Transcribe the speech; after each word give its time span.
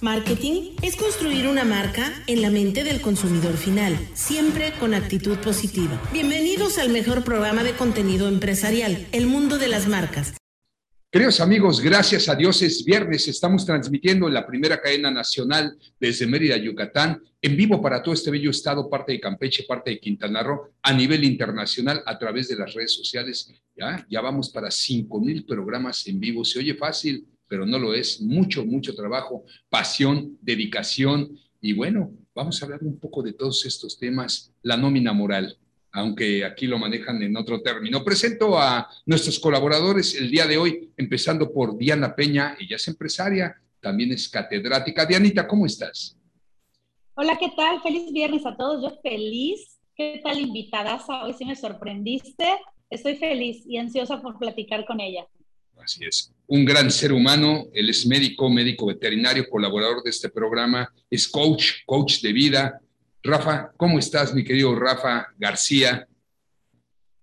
Marketing 0.00 0.76
es 0.80 0.94
construir 0.94 1.48
una 1.48 1.64
marca 1.64 2.12
en 2.28 2.40
la 2.40 2.50
mente 2.50 2.84
del 2.84 3.00
consumidor 3.00 3.56
final, 3.56 3.98
siempre 4.14 4.72
con 4.78 4.94
actitud 4.94 5.36
positiva. 5.38 6.00
Bienvenidos 6.12 6.78
al 6.78 6.90
mejor 6.90 7.24
programa 7.24 7.64
de 7.64 7.72
contenido 7.72 8.28
empresarial, 8.28 9.08
El 9.10 9.26
Mundo 9.26 9.58
de 9.58 9.66
las 9.66 9.88
Marcas. 9.88 10.34
Queridos 11.10 11.40
amigos, 11.40 11.80
gracias 11.80 12.28
a 12.28 12.36
Dios 12.36 12.62
es 12.62 12.84
viernes. 12.84 13.26
Estamos 13.26 13.66
transmitiendo 13.66 14.28
en 14.28 14.34
la 14.34 14.46
primera 14.46 14.80
cadena 14.80 15.10
nacional 15.10 15.76
desde 15.98 16.28
Mérida, 16.28 16.56
Yucatán, 16.56 17.20
en 17.42 17.56
vivo 17.56 17.82
para 17.82 18.00
todo 18.00 18.14
este 18.14 18.30
bello 18.30 18.52
estado, 18.52 18.88
parte 18.88 19.12
de 19.12 19.20
Campeche, 19.20 19.64
parte 19.64 19.90
de 19.90 19.98
Quintana 19.98 20.44
Roo, 20.44 20.74
a 20.80 20.92
nivel 20.92 21.24
internacional 21.24 22.04
a 22.06 22.16
través 22.16 22.46
de 22.46 22.54
las 22.54 22.72
redes 22.72 22.92
sociales. 22.92 23.52
Ya, 23.74 24.06
ya 24.08 24.20
vamos 24.20 24.50
para 24.50 24.70
5 24.70 25.20
mil 25.20 25.44
programas 25.44 26.06
en 26.06 26.20
vivo. 26.20 26.44
Se 26.44 26.60
oye 26.60 26.74
fácil, 26.74 27.26
pero 27.48 27.66
no 27.66 27.78
lo 27.78 27.94
es. 27.94 28.20
Mucho, 28.20 28.64
mucho 28.64 28.94
trabajo, 28.94 29.44
pasión, 29.68 30.38
dedicación 30.40 31.38
y 31.60 31.72
bueno, 31.72 32.12
vamos 32.34 32.60
a 32.60 32.66
hablar 32.66 32.80
un 32.82 32.98
poco 32.98 33.22
de 33.22 33.32
todos 33.32 33.66
estos 33.66 33.98
temas, 33.98 34.52
la 34.62 34.76
nómina 34.76 35.12
moral, 35.12 35.58
aunque 35.90 36.44
aquí 36.44 36.66
lo 36.66 36.78
manejan 36.78 37.20
en 37.22 37.36
otro 37.36 37.62
término. 37.62 38.04
Presento 38.04 38.58
a 38.58 38.88
nuestros 39.06 39.40
colaboradores 39.40 40.14
el 40.14 40.30
día 40.30 40.46
de 40.46 40.56
hoy, 40.56 40.92
empezando 40.96 41.52
por 41.52 41.76
Diana 41.76 42.14
Peña, 42.14 42.56
ella 42.60 42.76
es 42.76 42.86
empresaria, 42.86 43.60
también 43.80 44.12
es 44.12 44.28
catedrática. 44.28 45.04
Dianita, 45.04 45.48
¿cómo 45.48 45.66
estás? 45.66 46.16
Hola, 47.14 47.36
¿qué 47.36 47.50
tal? 47.56 47.82
Feliz 47.82 48.12
viernes 48.12 48.46
a 48.46 48.56
todos. 48.56 48.82
Yo 48.82 49.00
feliz. 49.02 49.80
¿Qué 49.96 50.20
tal 50.22 50.38
invitada? 50.38 51.04
Hoy 51.24 51.32
sí 51.32 51.44
me 51.44 51.56
sorprendiste. 51.56 52.46
Estoy 52.88 53.16
feliz 53.16 53.64
y 53.66 53.78
ansiosa 53.78 54.22
por 54.22 54.38
platicar 54.38 54.86
con 54.86 55.00
ella. 55.00 55.26
Así 55.76 56.04
es. 56.04 56.32
Un 56.50 56.64
gran 56.64 56.90
ser 56.90 57.12
humano, 57.12 57.66
él 57.74 57.90
es 57.90 58.06
médico, 58.06 58.48
médico 58.48 58.86
veterinario, 58.86 59.50
colaborador 59.50 60.02
de 60.02 60.08
este 60.08 60.30
programa, 60.30 60.90
es 61.10 61.28
coach, 61.28 61.72
coach 61.84 62.22
de 62.22 62.32
vida. 62.32 62.80
Rafa, 63.22 63.70
¿cómo 63.76 63.98
estás, 63.98 64.34
mi 64.34 64.42
querido 64.42 64.74
Rafa 64.74 65.26
García? 65.36 66.08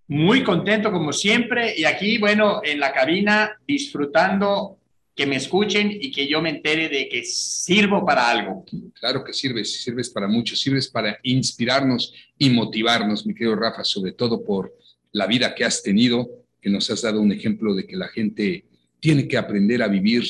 Muy 0.07 0.43
contento 0.43 0.91
como 0.91 1.11
siempre 1.11 1.73
y 1.75 1.85
aquí, 1.85 2.19
bueno, 2.19 2.61
en 2.63 2.79
la 2.79 2.93
cabina 2.93 3.59
disfrutando 3.67 4.77
que 5.15 5.25
me 5.25 5.37
escuchen 5.37 5.89
y 5.91 6.11
que 6.11 6.27
yo 6.27 6.39
me 6.39 6.51
entere 6.51 6.87
de 6.87 7.09
que 7.09 7.23
sirvo 7.23 8.05
para 8.05 8.29
algo. 8.29 8.63
Claro 8.99 9.23
que 9.23 9.33
sirves, 9.33 9.81
sirves 9.81 10.11
para 10.11 10.27
mucho, 10.27 10.55
sirves 10.55 10.87
para 10.87 11.17
inspirarnos 11.23 12.13
y 12.37 12.51
motivarnos, 12.51 13.25
mi 13.25 13.33
querido 13.33 13.55
Rafa, 13.55 13.83
sobre 13.83 14.11
todo 14.11 14.43
por 14.43 14.71
la 15.13 15.25
vida 15.25 15.55
que 15.55 15.65
has 15.65 15.81
tenido, 15.81 16.29
que 16.61 16.69
nos 16.69 16.91
has 16.91 17.01
dado 17.01 17.21
un 17.21 17.31
ejemplo 17.31 17.73
de 17.73 17.87
que 17.87 17.95
la 17.95 18.09
gente 18.09 18.65
tiene 18.99 19.27
que 19.27 19.37
aprender 19.37 19.81
a 19.83 19.87
vivir 19.87 20.23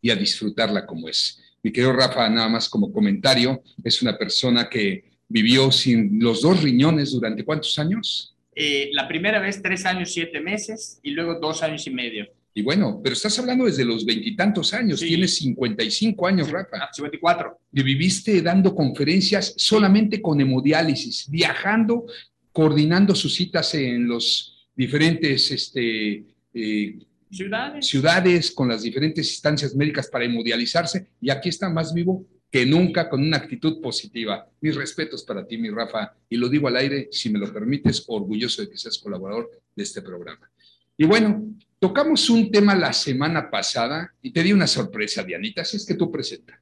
y 0.00 0.10
a 0.10 0.16
disfrutarla 0.16 0.86
como 0.86 1.08
es. 1.08 1.40
Mi 1.62 1.72
querido 1.72 1.92
Rafa, 1.92 2.28
nada 2.28 2.48
más 2.48 2.68
como 2.68 2.92
comentario, 2.92 3.62
es 3.84 4.00
una 4.02 4.16
persona 4.16 4.68
que 4.68 5.10
vivió 5.30 5.70
sin 5.70 6.18
los 6.20 6.42
dos 6.42 6.62
riñones 6.62 7.12
durante 7.12 7.44
cuántos 7.44 7.78
años? 7.78 8.36
Eh, 8.54 8.90
la 8.92 9.08
primera 9.08 9.38
vez 9.38 9.62
tres 9.62 9.86
años, 9.86 10.12
siete 10.12 10.40
meses 10.40 10.98
y 11.02 11.12
luego 11.12 11.38
dos 11.38 11.62
años 11.62 11.86
y 11.86 11.90
medio. 11.90 12.26
Y 12.52 12.62
bueno, 12.62 13.00
pero 13.02 13.12
estás 13.12 13.38
hablando 13.38 13.64
desde 13.64 13.84
los 13.84 14.04
veintitantos 14.04 14.74
años, 14.74 14.98
tienes 14.98 15.36
55 15.36 16.26
años, 16.26 16.50
Rafa. 16.50 16.90
54. 16.92 17.48
Ah, 17.48 17.64
y 17.72 17.82
viviste 17.84 18.42
dando 18.42 18.74
conferencias 18.74 19.54
solamente 19.56 20.20
con 20.20 20.40
hemodiálisis, 20.40 21.30
viajando, 21.30 22.06
coordinando 22.52 23.14
sus 23.14 23.36
citas 23.36 23.72
en 23.76 24.08
los 24.08 24.66
diferentes 24.74 25.48
este, 25.52 26.24
eh, 26.52 26.98
ciudades. 27.30 27.86
ciudades, 27.86 28.50
con 28.50 28.68
las 28.68 28.82
diferentes 28.82 29.28
instancias 29.30 29.74
médicas 29.74 30.08
para 30.08 30.24
hemodializarse, 30.24 31.08
y 31.20 31.30
aquí 31.30 31.48
está 31.48 31.68
más 31.68 31.94
vivo 31.94 32.24
que 32.50 32.66
nunca 32.66 33.08
con 33.08 33.22
una 33.22 33.36
actitud 33.36 33.80
positiva. 33.80 34.48
Mis 34.60 34.74
respetos 34.74 35.22
para 35.22 35.46
ti, 35.46 35.56
mi 35.56 35.70
Rafa, 35.70 36.14
y 36.28 36.36
lo 36.36 36.48
digo 36.48 36.68
al 36.68 36.76
aire, 36.76 37.08
si 37.12 37.30
me 37.30 37.38
lo 37.38 37.52
permites, 37.52 38.04
orgulloso 38.08 38.62
de 38.62 38.70
que 38.70 38.76
seas 38.76 38.98
colaborador 38.98 39.50
de 39.74 39.82
este 39.82 40.02
programa. 40.02 40.50
Y 40.96 41.06
bueno, 41.06 41.44
tocamos 41.78 42.28
un 42.28 42.50
tema 42.50 42.74
la 42.74 42.92
semana 42.92 43.50
pasada 43.50 44.12
y 44.20 44.32
te 44.32 44.42
di 44.42 44.52
una 44.52 44.66
sorpresa, 44.66 45.22
Dianita, 45.22 45.64
si 45.64 45.76
es 45.76 45.86
que 45.86 45.94
tú 45.94 46.10
presenta. 46.10 46.60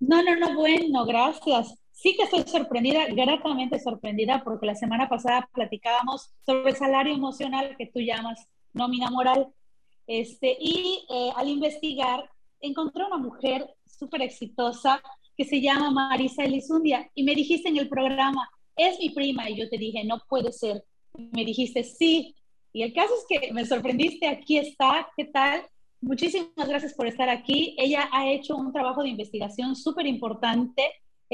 No, 0.00 0.22
no, 0.22 0.34
no, 0.36 0.54
bueno, 0.54 1.04
gracias. 1.04 1.74
Sí 1.92 2.16
que 2.16 2.24
estoy 2.24 2.42
sorprendida, 2.50 3.06
gratamente 3.14 3.78
sorprendida, 3.78 4.42
porque 4.42 4.66
la 4.66 4.74
semana 4.74 5.08
pasada 5.08 5.48
platicábamos 5.54 6.30
sobre 6.44 6.70
el 6.70 6.76
salario 6.76 7.14
emocional 7.14 7.76
que 7.78 7.86
tú 7.86 8.00
llamas 8.00 8.48
nómina 8.72 9.10
moral. 9.10 9.48
Este, 10.06 10.56
y 10.60 11.04
eh, 11.10 11.30
al 11.36 11.48
investigar, 11.48 12.28
encontré 12.60 13.04
una 13.04 13.18
mujer 13.18 13.66
súper 13.86 14.22
exitosa 14.22 15.02
que 15.36 15.44
se 15.44 15.60
llama 15.60 15.90
Marisa 15.90 16.44
Elizundia 16.44 17.10
y 17.14 17.22
me 17.22 17.34
dijiste 17.34 17.68
en 17.68 17.78
el 17.78 17.88
programa, 17.88 18.48
es 18.76 18.98
mi 18.98 19.10
prima, 19.10 19.48
y 19.50 19.56
yo 19.56 19.68
te 19.68 19.78
dije, 19.78 20.04
no 20.04 20.20
puede 20.28 20.52
ser. 20.52 20.84
Me 21.32 21.44
dijiste, 21.44 21.84
sí. 21.84 22.34
Y 22.72 22.82
el 22.82 22.92
caso 22.92 23.12
es 23.14 23.40
que 23.40 23.52
me 23.52 23.66
sorprendiste, 23.66 24.26
aquí 24.26 24.58
está, 24.58 25.08
¿qué 25.16 25.26
tal? 25.26 25.62
Muchísimas 26.00 26.68
gracias 26.68 26.94
por 26.94 27.06
estar 27.06 27.28
aquí. 27.28 27.76
Ella 27.78 28.08
ha 28.12 28.28
hecho 28.30 28.56
un 28.56 28.72
trabajo 28.72 29.02
de 29.02 29.10
investigación 29.10 29.76
súper 29.76 30.06
importante 30.06 30.82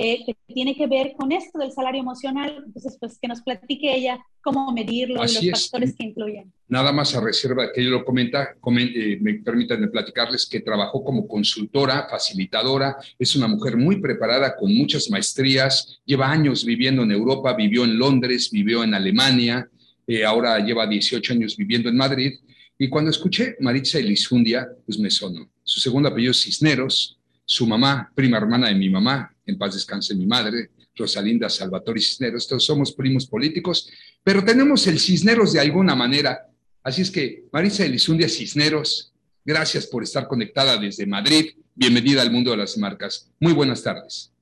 eh, 0.01 0.23
que 0.25 0.37
tiene 0.55 0.77
que 0.77 0.87
ver 0.87 1.15
con 1.19 1.33
esto 1.33 1.59
del 1.59 1.73
salario 1.73 2.01
emocional. 2.01 2.63
Entonces, 2.65 2.97
pues 3.01 3.19
que 3.21 3.27
nos 3.27 3.43
platique 3.43 3.93
ella 3.93 4.25
cómo 4.41 4.73
medirlo 4.73 5.17
y 5.17 5.35
los 5.51 5.51
factores 5.51 5.97
que 5.97 6.05
incluyen. 6.05 6.53
Nada 6.69 6.93
más 6.93 7.17
a 7.17 7.21
reserva 7.21 7.73
que 7.73 7.81
ella 7.81 7.91
lo 7.91 8.05
comenta, 8.05 8.55
eh, 8.55 9.19
me 9.21 9.35
permítanme 9.35 9.89
platicarles 9.89 10.47
que 10.47 10.61
trabajó 10.61 11.03
como 11.03 11.27
consultora, 11.27 12.07
facilitadora, 12.09 12.97
es 13.19 13.35
una 13.35 13.49
mujer 13.49 13.77
muy 13.77 14.01
preparada 14.01 14.55
con 14.55 14.73
muchas 14.73 15.11
maestrías, 15.11 16.01
lleva 16.05 16.31
años 16.31 16.65
viviendo 16.65 17.03
en 17.03 17.11
Europa, 17.11 17.53
vivió 17.55 17.83
en 17.83 17.99
Londres, 17.99 18.53
vivió 18.53 18.85
en 18.85 18.95
Alemania, 18.95 19.69
eh, 20.07 20.25
ahora 20.25 20.61
lleva 20.61 20.87
18 20.87 21.33
años 21.33 21.57
viviendo 21.57 21.89
en 21.89 21.97
Madrid. 21.97 22.39
Y 22.79 22.89
cuando 22.89 23.11
escuché 23.11 23.57
Maritza 23.59 23.99
Elizundia, 23.99 24.69
pues 24.87 24.97
me 24.97 25.11
sonó. 25.11 25.51
Su 25.65 25.81
segundo 25.81 26.09
apellido 26.09 26.31
es 26.31 26.41
Cisneros, 26.41 27.19
su 27.45 27.67
mamá, 27.67 28.13
prima 28.15 28.37
hermana 28.37 28.69
de 28.69 28.75
mi 28.77 28.91
mamá, 28.91 29.35
en 29.49 29.59
paz 29.59 29.75
descanse 29.75 30.15
mi 30.15 30.27
madre, 30.27 30.71
Rosalinda 30.95 31.49
Salvatore 31.49 32.01
Cisneros, 32.01 32.47
todos 32.47 32.65
somos 32.65 32.93
primos 32.93 33.27
políticos, 33.27 33.91
pero 34.23 34.45
tenemos 34.45 34.87
el 34.87 34.99
Cisneros 34.99 35.55
de 35.55 35.61
alguna 35.61 35.95
manera. 35.95 36.47
Así 36.83 37.03
es 37.03 37.11
que, 37.11 37.45
Marisa 37.51 37.85
Elizundia 37.85 38.29
Cisneros, 38.29 39.13
gracias 39.45 39.87
por 39.87 40.03
estar 40.03 40.29
conectada 40.29 40.77
desde 40.77 41.07
Madrid. 41.07 41.53
Bienvenida 41.75 42.21
al 42.21 42.31
mundo 42.31 42.51
de 42.51 42.59
las 42.59 42.77
marcas. 42.77 43.31
Muy 43.41 43.55
buenas 43.55 43.83
tardes. 43.83 44.33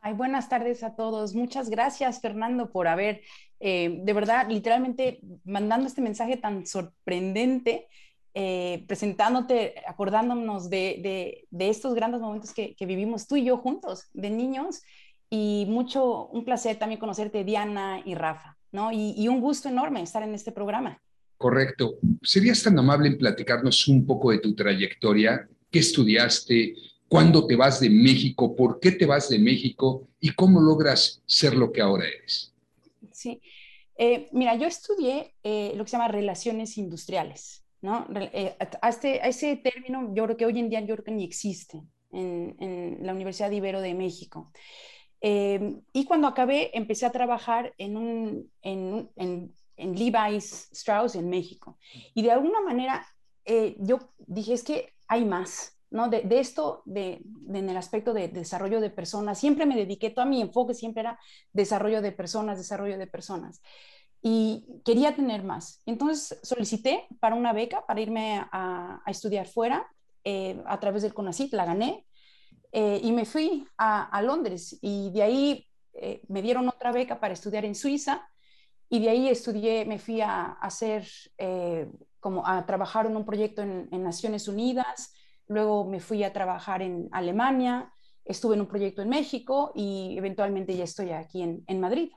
Ay, 0.00 0.14
buenas 0.14 0.48
tardes 0.48 0.82
a 0.82 0.96
todos. 0.96 1.34
Muchas 1.34 1.70
gracias, 1.70 2.20
Fernando, 2.20 2.70
por 2.72 2.88
haber, 2.88 3.22
eh, 3.60 4.00
de 4.02 4.12
verdad, 4.12 4.48
literalmente 4.50 5.20
mandando 5.44 5.86
este 5.86 6.00
mensaje 6.00 6.36
tan 6.36 6.66
sorprendente 6.66 7.86
eh, 8.38 8.84
presentándote, 8.86 9.76
acordándonos 9.86 10.68
de, 10.68 11.46
estos 11.58 11.94
grandes 11.94 12.20
momentos 12.20 12.52
que, 12.52 12.76
vivimos 12.80 13.26
tú 13.26 13.36
y 13.36 13.46
yo 13.46 13.56
juntos, 13.56 14.10
de 14.12 14.28
niños, 14.28 14.82
y 15.30 15.64
mucho, 15.70 16.26
un 16.26 16.44
placer 16.44 16.78
también 16.78 17.00
conocerte, 17.00 17.44
Diana 17.44 18.02
y 18.04 18.14
Rafa, 18.14 18.58
¿no? 18.72 18.92
Y, 18.92 19.26
un 19.28 19.40
gusto 19.40 19.70
enorme 19.70 20.02
estar 20.02 20.22
en 20.22 20.34
este 20.34 20.52
programa. 20.52 21.00
Correcto. 21.38 21.94
¿Serías 22.22 22.62
tan 22.62 22.78
amable 22.78 23.08
en 23.08 23.16
platicarnos 23.16 23.88
un 23.88 24.04
poco 24.04 24.30
de 24.30 24.40
tu 24.40 24.54
trayectoria? 24.54 25.48
¿Qué 25.70 25.78
estudiaste? 25.78 26.74
¿Cuándo 27.08 27.46
te 27.46 27.56
vas 27.56 27.80
de 27.80 27.88
México? 27.88 28.54
¿Por 28.54 28.80
qué 28.80 28.92
te 28.92 29.06
vas 29.06 29.30
de 29.30 29.38
México? 29.38 30.08
¿Y 30.20 30.34
cómo 30.34 30.60
logras 30.60 31.22
ser 31.24 31.56
lo 31.56 31.72
que 31.72 31.80
ahora 31.80 32.04
eres? 32.06 32.52
Sí. 33.12 33.40
Eh, 33.96 34.28
mira, 34.32 34.56
yo 34.56 34.66
estudié 34.66 35.32
eh, 35.42 35.72
lo 35.74 35.84
que 35.84 35.90
se 35.90 35.96
llama 35.96 36.08
relaciones 36.08 36.76
industriales. 36.76 37.62
¿No? 37.86 38.04
Eh, 38.16 38.56
este, 38.82 39.20
a 39.22 39.28
ese 39.28 39.56
término 39.58 40.12
yo 40.12 40.24
creo 40.24 40.36
que 40.36 40.44
hoy 40.44 40.58
en 40.58 40.68
día 40.68 40.80
yo 40.80 40.96
creo 40.96 41.04
que 41.04 41.12
ni 41.12 41.22
existe 41.22 41.80
en, 42.10 42.98
la 43.00 43.12
Universidad 43.12 43.48
de 43.48 43.56
Ibero 43.56 43.80
de 43.80 43.94
México. 43.94 44.50
Eh, 45.20 45.80
y 45.92 46.04
cuando 46.04 46.26
acabé, 46.26 46.76
empecé 46.76 47.06
a 47.06 47.12
trabajar 47.12 47.74
en, 47.78 47.96
un, 47.96 48.50
en, 48.62 49.08
en, 49.14 49.54
en, 49.76 49.94
Levi's 49.94 50.68
Strauss 50.72 51.14
en 51.14 51.28
México. 51.28 51.78
Y 52.12 52.22
de 52.22 52.32
alguna 52.32 52.60
manera 52.60 53.06
eh, 53.44 53.76
yo 53.78 54.00
dije, 54.18 54.54
es 54.54 54.64
que 54.64 54.92
hay 55.06 55.24
más, 55.24 55.78
¿no? 55.90 56.08
De, 56.08 56.22
de 56.22 56.40
esto, 56.40 56.82
de, 56.86 57.22
en 57.54 57.70
el 57.70 57.76
aspecto 57.76 58.12
de, 58.12 58.22
de, 58.22 58.40
desarrollo 58.40 58.80
de 58.80 58.90
personas, 58.90 59.38
siempre 59.38 59.64
me 59.64 59.76
dediqué, 59.76 60.10
todo 60.10 60.26
mi 60.26 60.42
enfoque 60.42 60.74
siempre 60.74 61.02
era 61.02 61.20
desarrollo 61.52 62.02
de 62.02 62.10
personas, 62.10 62.58
desarrollo 62.58 62.98
de 62.98 63.06
personas 63.06 63.62
y 64.28 64.64
quería 64.84 65.14
tener 65.14 65.44
más. 65.44 65.80
Entonces 65.86 66.40
solicité 66.42 67.06
para 67.20 67.36
una 67.36 67.52
beca 67.52 67.86
para 67.86 68.00
irme 68.00 68.44
a, 68.50 69.00
estudiar 69.06 69.46
fuera 69.46 69.86
eh, 70.24 70.60
a 70.66 70.80
través 70.80 71.02
del 71.02 71.14
CONACYT, 71.14 71.52
la 71.52 71.64
gané 71.64 72.04
eh, 72.72 72.98
y 73.04 73.12
me 73.12 73.24
fui 73.24 73.68
a, 73.78 74.20
Londres 74.22 74.80
y 74.82 75.12
de 75.12 75.22
ahí 75.22 75.66
eh, 75.92 76.22
me 76.26 76.42
dieron 76.42 76.68
otra 76.68 76.90
beca 76.90 77.20
para 77.20 77.34
estudiar 77.34 77.64
en 77.64 77.76
Suiza 77.76 78.28
y 78.88 78.98
de 78.98 79.10
ahí 79.10 79.28
estudié, 79.28 79.84
me 79.84 80.00
fui 80.00 80.20
a, 80.20 80.58
hacer 80.60 81.06
como 82.18 82.44
a 82.44 82.66
trabajar 82.66 83.06
en 83.06 83.16
un 83.16 83.24
proyecto 83.24 83.62
en, 83.62 84.02
Naciones 84.02 84.48
Unidas, 84.48 85.14
luego 85.46 85.84
me 85.84 86.00
fui 86.00 86.24
a 86.24 86.32
trabajar 86.32 86.82
en 86.82 87.08
Alemania, 87.12 87.92
estuve 88.24 88.56
en 88.56 88.62
un 88.62 88.66
proyecto 88.66 89.02
en 89.02 89.08
México 89.08 89.70
y 89.76 90.16
eventualmente 90.18 90.76
ya 90.76 90.82
estoy 90.82 91.10
aquí 91.12 91.42
en 91.42 91.80
Madrid. 91.80 92.10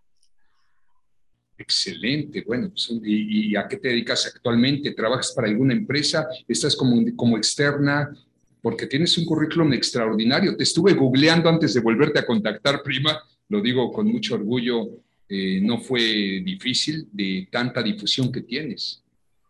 Excelente, 1.59 2.41
bueno, 2.47 2.69
pues, 2.69 2.89
¿y, 3.03 3.53
a 3.57 3.67
qué 3.67 3.75
te 3.75 3.89
dedicas 3.89 4.25
actualmente? 4.33 4.93
¿Trabajas 4.93 5.33
para 5.35 5.49
alguna 5.49 5.73
empresa? 5.73 6.25
¿Estás 6.47 6.73
como, 6.73 7.03
como 7.17 7.35
externa? 7.35 8.15
Porque 8.61 8.87
tienes 8.87 9.17
un 9.17 9.25
currículum 9.25 9.73
extraordinario. 9.73 10.55
Te 10.55 10.63
estuve 10.63 10.93
googleando 10.93 11.49
antes 11.49 11.73
de 11.73 11.81
volverte 11.81 12.19
a 12.19 12.25
contactar, 12.25 12.81
prima, 12.81 13.21
lo 13.49 13.61
digo 13.61 13.91
con 13.91 14.07
mucho 14.07 14.35
orgullo, 14.35 14.87
eh, 15.27 15.59
no 15.61 15.79
fue 15.79 16.41
difícil 16.45 17.09
de 17.11 17.49
tanta 17.51 17.83
difusión 17.83 18.31
que 18.31 18.41
tienes. 18.41 19.03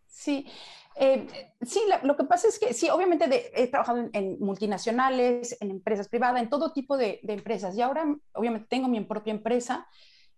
Sí, 0.07 0.47
eh, 0.95 1.27
sí, 1.61 1.79
lo 2.01 2.17
que 2.17 2.23
pasa 2.23 2.47
es 2.47 2.57
que 2.57 2.73
sí, 2.73 2.89
obviamente 2.89 3.51
he 3.53 3.67
trabajado 3.67 4.09
en, 4.11 4.39
multinacionales, 4.39 5.55
en 5.61 5.69
empresas 5.69 6.09
privadas, 6.09 6.41
en 6.41 6.49
todo 6.49 6.73
tipo 6.73 6.97
de, 6.97 7.19
empresas. 7.21 7.77
Y 7.77 7.83
ahora, 7.83 8.03
obviamente, 8.33 8.65
tengo 8.67 8.87
mi 8.87 8.99
propia 9.01 9.31
empresa 9.31 9.87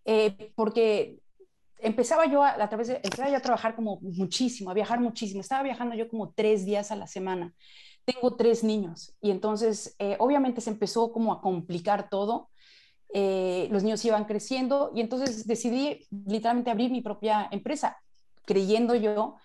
eh, 0.04 0.52
porque 0.56 1.21
empezaba 1.82 2.26
yo 2.26 2.44
a, 2.44 2.70
través 2.70 2.88
de, 2.88 2.96
empezaba 2.96 3.30
yo 3.30 3.38
a 3.38 3.42
trabajar 3.42 3.76
como 3.76 4.00
muchísimo, 4.02 4.70
a 4.70 4.74
viajar 4.74 5.00
muchísimo. 5.00 5.42
Estaba 5.42 5.64
viajando 5.64 5.96
yo 5.96 6.08
como 6.08 6.32
tres 6.32 6.66
días 6.66 6.92
a 6.92 6.96
la 6.96 7.08
semana. 7.08 7.54
Tengo 8.06 8.36
tres 8.36 8.64
niños 8.64 9.16
y 9.22 9.30
entonces, 9.30 9.96
obviamente, 10.18 10.60
se 10.60 10.72
empezó 10.72 11.12
como 11.12 11.34
a 11.34 11.42
complicar 11.42 12.10
todo. 12.10 12.50
los 13.14 13.84
niños 13.84 14.04
iban 14.06 14.26
creciendo 14.26 14.92
y 14.96 15.02
entonces 15.02 15.46
decidí 15.46 16.08
literalmente 16.26 16.72
abrir 16.72 16.90
mi 16.90 17.02
propia 17.02 17.48
empresa, 17.52 17.98
creyendo 18.46 18.96
yo 18.96 19.36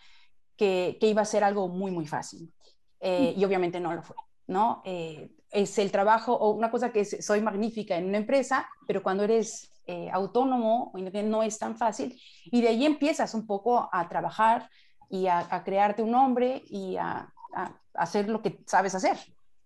que, 0.57 0.99
iba 1.01 1.23
a 1.23 1.27
ser 1.27 1.45
algo 1.45 1.69
muy, 1.69 1.91
muy 1.91 2.07
fácil. 2.07 2.53
Eh, 3.01 3.35
y 3.37 3.45
obviamente 3.45 3.79
no 3.79 3.95
lo 3.95 4.03
fue, 4.03 4.17
¿no? 4.47 4.83
Eh, 4.85 5.31
es 5.51 5.79
el 5.79 5.93
trabajo, 5.93 6.35
o 6.35 6.51
una 6.51 6.71
cosa 6.71 6.93
que 6.93 7.05
soy 7.05 7.41
magnífica 7.41 7.97
en 7.97 8.07
una 8.07 8.19
empresa, 8.19 8.69
pero 8.87 9.03
cuando 9.03 9.25
eres 9.25 9.71
eh, 9.87 10.11
autónomo 10.13 10.93
no 11.25 11.43
es 11.43 11.59
tan 11.59 11.77
fácil. 11.77 12.21
Y 12.45 12.61
de 12.61 12.69
ahí 12.69 12.85
empiezas 12.85 13.35
un 13.35 13.47
poco 13.47 13.89
a 13.93 14.09
trabajar 14.09 14.69
y 15.09 15.27
a, 15.27 15.47
a 15.51 15.63
crearte 15.63 16.03
un 16.03 16.11
nombre 16.11 16.63
y 16.69 16.97
a, 16.97 17.33
a, 17.55 17.81
hacer 17.95 18.29
lo 18.29 18.43
que 18.43 18.59
sabes 18.67 18.95
hacer, 18.95 19.17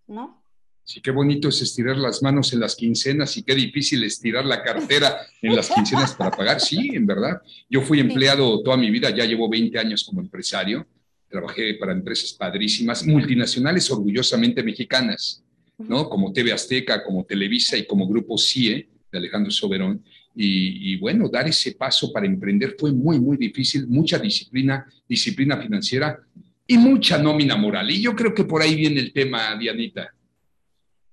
¿no? 0.06 0.42
Sí, 0.84 1.00
qué 1.00 1.10
bonito 1.10 1.48
es 1.48 1.62
estirar 1.62 1.96
las 1.96 2.22
manos 2.22 2.52
en 2.52 2.60
las 2.60 2.74
quincenas 2.74 3.36
y 3.36 3.42
qué 3.42 3.54
difícil 3.54 4.02
estirar 4.02 4.44
la 4.44 4.62
cartera 4.62 5.20
en 5.40 5.54
las 5.54 5.70
quincenas 5.70 6.14
para 6.14 6.30
pagar. 6.30 6.60
Sí, 6.60 6.90
en 6.94 7.06
verdad. 7.06 7.40
Yo 7.68 7.80
fui 7.82 8.00
empleado 8.00 8.62
toda 8.62 8.76
mi 8.76 8.90
vida, 8.90 9.10
ya 9.10 9.24
llevo 9.24 9.48
20 9.48 9.78
años 9.78 10.04
como 10.04 10.20
empresario. 10.20 10.86
Trabajé 11.28 11.74
para 11.74 11.92
empresas 11.92 12.32
padrísimas, 12.32 13.06
multinacionales 13.06 13.88
orgullosamente 13.90 14.64
mexicanas, 14.64 15.44
¿no? 15.78 16.08
Como 16.08 16.32
TV 16.32 16.52
Azteca, 16.52 17.04
como 17.04 17.24
Televisa 17.24 17.76
y 17.76 17.86
como 17.86 18.08
Grupo 18.08 18.36
CIE 18.36 18.88
de 19.10 19.18
Alejandro 19.18 19.50
Soberón. 19.50 20.04
Y, 20.34 20.92
y, 20.92 20.96
bueno, 20.98 21.28
dar 21.28 21.48
ese 21.48 21.72
paso 21.72 22.12
para 22.12 22.26
emprender 22.26 22.76
fue 22.78 22.92
muy, 22.92 23.18
muy 23.18 23.36
difícil, 23.36 23.86
mucha 23.88 24.18
disciplina, 24.18 24.86
disciplina 25.08 25.56
financiera 25.60 26.18
y 26.66 26.78
mucha 26.78 27.18
nómina 27.18 27.56
moral. 27.56 27.90
Y 27.90 28.00
yo 28.00 28.14
creo 28.14 28.32
que 28.32 28.44
por 28.44 28.62
ahí 28.62 28.76
viene 28.76 29.00
el 29.00 29.12
tema, 29.12 29.56
Dianita. 29.56 30.14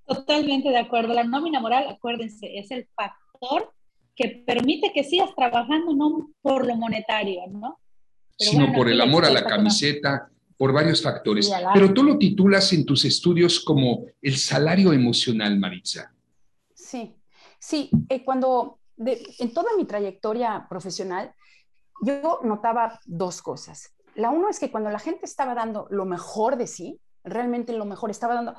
Totalmente 0.05 0.69
de 0.69 0.77
acuerdo. 0.77 1.13
La 1.13 1.23
nómina 1.23 1.59
moral, 1.59 1.87
acuérdense, 1.89 2.57
es 2.57 2.69
el 2.71 2.87
factor 2.95 3.73
que 4.15 4.43
permite 4.45 4.91
que 4.93 5.03
sigas 5.03 5.29
trabajando 5.35 5.93
no 5.93 6.31
por 6.41 6.65
lo 6.65 6.75
monetario, 6.75 7.41
¿no? 7.49 7.79
Sino 8.37 8.71
por 8.71 8.87
el 8.87 9.01
amor 9.01 9.25
a 9.25 9.31
la 9.31 9.43
camiseta, 9.43 10.29
por 10.57 10.73
varios 10.73 11.01
factores. 11.01 11.51
Pero 11.73 11.93
tú 11.93 12.03
lo 12.03 12.17
titulas 12.17 12.71
en 12.73 12.85
tus 12.85 13.05
estudios 13.05 13.59
como 13.59 14.05
el 14.21 14.37
salario 14.37 14.93
emocional, 14.93 15.57
Maritza. 15.57 16.13
Sí, 16.73 17.13
sí. 17.59 17.89
Eh, 18.09 18.23
cuando, 18.23 18.79
en 18.97 19.53
toda 19.53 19.75
mi 19.77 19.85
trayectoria 19.85 20.67
profesional, 20.69 21.33
yo 22.01 22.39
notaba 22.43 22.99
dos 23.05 23.41
cosas. 23.41 23.93
La 24.15 24.29
uno 24.29 24.49
es 24.49 24.59
que 24.59 24.71
cuando 24.71 24.89
la 24.89 24.99
gente 24.99 25.25
estaba 25.25 25.53
dando 25.53 25.87
lo 25.89 26.05
mejor 26.05 26.57
de 26.57 26.67
sí, 26.67 26.99
realmente 27.23 27.73
lo 27.73 27.85
mejor, 27.85 28.09
estaba 28.09 28.33
dando, 28.33 28.55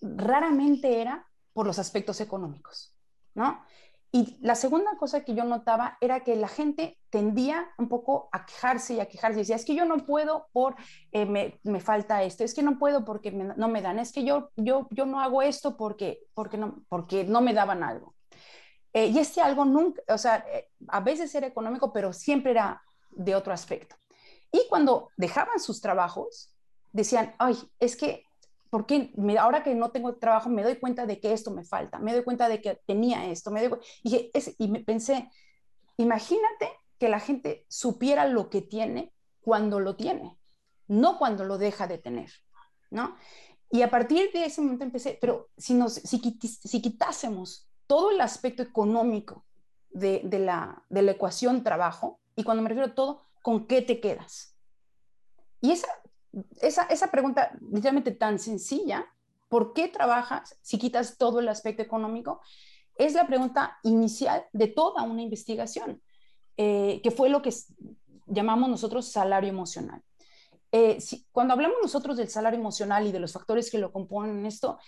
raramente 0.00 1.00
era 1.00 1.26
por 1.52 1.66
los 1.66 1.78
aspectos 1.78 2.20
económicos, 2.20 2.94
¿no? 3.34 3.62
Y 4.10 4.38
la 4.40 4.54
segunda 4.54 4.96
cosa 4.96 5.22
que 5.22 5.34
yo 5.34 5.44
notaba 5.44 5.98
era 6.00 6.20
que 6.20 6.34
la 6.34 6.48
gente 6.48 6.98
tendía 7.10 7.68
un 7.76 7.88
poco 7.88 8.30
a 8.32 8.46
quejarse 8.46 8.94
y 8.94 9.00
a 9.00 9.06
quejarse. 9.06 9.40
Decía, 9.40 9.56
es 9.56 9.66
que 9.66 9.74
yo 9.74 9.84
no 9.84 10.06
puedo 10.06 10.46
por, 10.52 10.76
eh, 11.12 11.26
me, 11.26 11.60
me, 11.62 11.80
falta 11.80 12.22
esto, 12.22 12.42
es 12.42 12.54
que 12.54 12.62
no 12.62 12.78
puedo 12.78 13.04
porque 13.04 13.30
no 13.30 13.68
me 13.68 13.82
dan, 13.82 13.98
es 13.98 14.12
que 14.12 14.24
yo, 14.24 14.50
yo, 14.56 14.88
yo 14.90 15.04
no 15.04 15.20
hago 15.20 15.42
esto 15.42 15.76
porque, 15.76 16.20
porque, 16.32 16.56
no, 16.56 16.84
porque 16.88 17.24
no 17.24 17.42
me 17.42 17.52
daban 17.52 17.82
algo. 17.82 18.14
Eh, 18.92 19.06
y 19.06 19.18
este 19.18 19.40
algo 19.40 19.64
nunca, 19.64 20.02
o 20.08 20.18
sea, 20.18 20.44
eh, 20.52 20.70
a 20.88 21.00
veces 21.00 21.34
era 21.34 21.46
económico, 21.46 21.92
pero 21.92 22.12
siempre 22.12 22.52
era 22.52 22.82
de 23.10 23.34
otro 23.34 23.52
aspecto. 23.52 23.96
Y 24.50 24.66
cuando 24.68 25.10
dejaban 25.16 25.60
sus 25.60 25.80
trabajos, 25.80 26.54
decían, 26.92 27.34
ay, 27.38 27.56
es 27.78 27.96
que 27.96 28.24
porque 28.70 29.12
ahora 29.38 29.62
que 29.62 29.74
no 29.74 29.90
tengo 29.90 30.16
trabajo 30.16 30.50
me 30.50 30.62
doy 30.62 30.76
cuenta 30.76 31.06
de 31.06 31.20
que 31.20 31.32
esto 31.32 31.50
me 31.50 31.64
falta, 31.64 31.98
me 31.98 32.12
doy 32.12 32.22
cuenta 32.22 32.48
de 32.48 32.60
que 32.60 32.80
tenía 32.86 33.26
esto, 33.26 33.50
me 33.50 33.66
doy, 33.66 33.78
y, 34.02 34.30
y 34.58 34.68
me 34.68 34.80
pensé, 34.80 35.30
imagínate 35.96 36.70
que 36.98 37.08
la 37.08 37.20
gente 37.20 37.64
supiera 37.68 38.26
lo 38.26 38.50
que 38.50 38.60
tiene 38.60 39.14
cuando 39.40 39.80
lo 39.80 39.96
tiene, 39.96 40.38
no 40.86 41.18
cuando 41.18 41.44
lo 41.44 41.56
deja 41.56 41.86
de 41.86 41.98
tener, 41.98 42.30
¿no? 42.90 43.16
Y 43.70 43.82
a 43.82 43.90
partir 43.90 44.30
de 44.32 44.46
ese 44.46 44.60
momento 44.60 44.84
empecé, 44.84 45.18
pero 45.20 45.50
si, 45.56 45.74
nos, 45.74 45.94
si, 45.94 46.20
si 46.42 46.82
quitásemos 46.82 47.67
todo 47.88 48.12
el 48.12 48.20
aspecto 48.20 48.62
económico 48.62 49.44
de, 49.90 50.22
la, 50.38 50.84
de 50.88 51.02
la 51.02 51.10
ecuación 51.10 51.64
trabajo, 51.64 52.20
y 52.36 52.44
cuando 52.44 52.62
me 52.62 52.68
refiero 52.68 52.92
a 52.92 52.94
todo, 52.94 53.22
¿con 53.42 53.66
qué 53.66 53.82
te 53.82 53.98
quedas? 53.98 54.54
Y 55.60 55.72
esa 55.72 55.88
esa, 56.60 56.82
esa 56.84 57.10
pregunta 57.10 57.52
literalmente 57.72 58.12
tan 58.12 58.38
sencilla, 58.38 59.06
¿por 59.48 59.72
qué 59.72 59.88
trabajas 59.88 60.58
si 60.62 60.78
quitas 60.78 61.16
todo 61.18 61.40
el 61.40 61.48
aspecto 61.48 61.82
económico? 61.82 62.40
Es 62.96 63.14
la 63.14 63.26
pregunta 63.26 63.78
inicial 63.82 64.44
de 64.52 64.68
toda 64.68 65.02
una 65.02 65.22
investigación, 65.22 66.02
eh, 66.56 67.00
que 67.02 67.10
fue 67.10 67.28
lo 67.28 67.42
que 67.42 67.52
llamamos 68.26 68.68
nosotros 68.68 69.10
salario 69.10 69.50
emocional. 69.50 70.02
Eh, 70.70 71.00
si, 71.00 71.26
cuando 71.32 71.54
hablamos 71.54 71.78
nosotros 71.80 72.16
del 72.18 72.28
salario 72.28 72.60
emocional 72.60 73.06
y 73.06 73.12
de 73.12 73.20
los 73.20 73.32
factores 73.32 73.70
que 73.70 73.78
lo 73.78 73.90
componen 73.90 74.44
esto, 74.44 74.78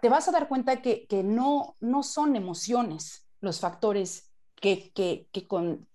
te 0.00 0.08
vas 0.08 0.28
a 0.28 0.32
dar 0.32 0.48
cuenta 0.48 0.82
que, 0.82 1.06
que, 1.06 1.22
no, 1.22 1.76
no 1.80 2.02
son 2.02 2.36
emociones 2.36 3.26
los 3.40 3.58
factores 3.58 4.30
que, 4.54 4.92
que, 4.94 5.28
que, 5.32 5.46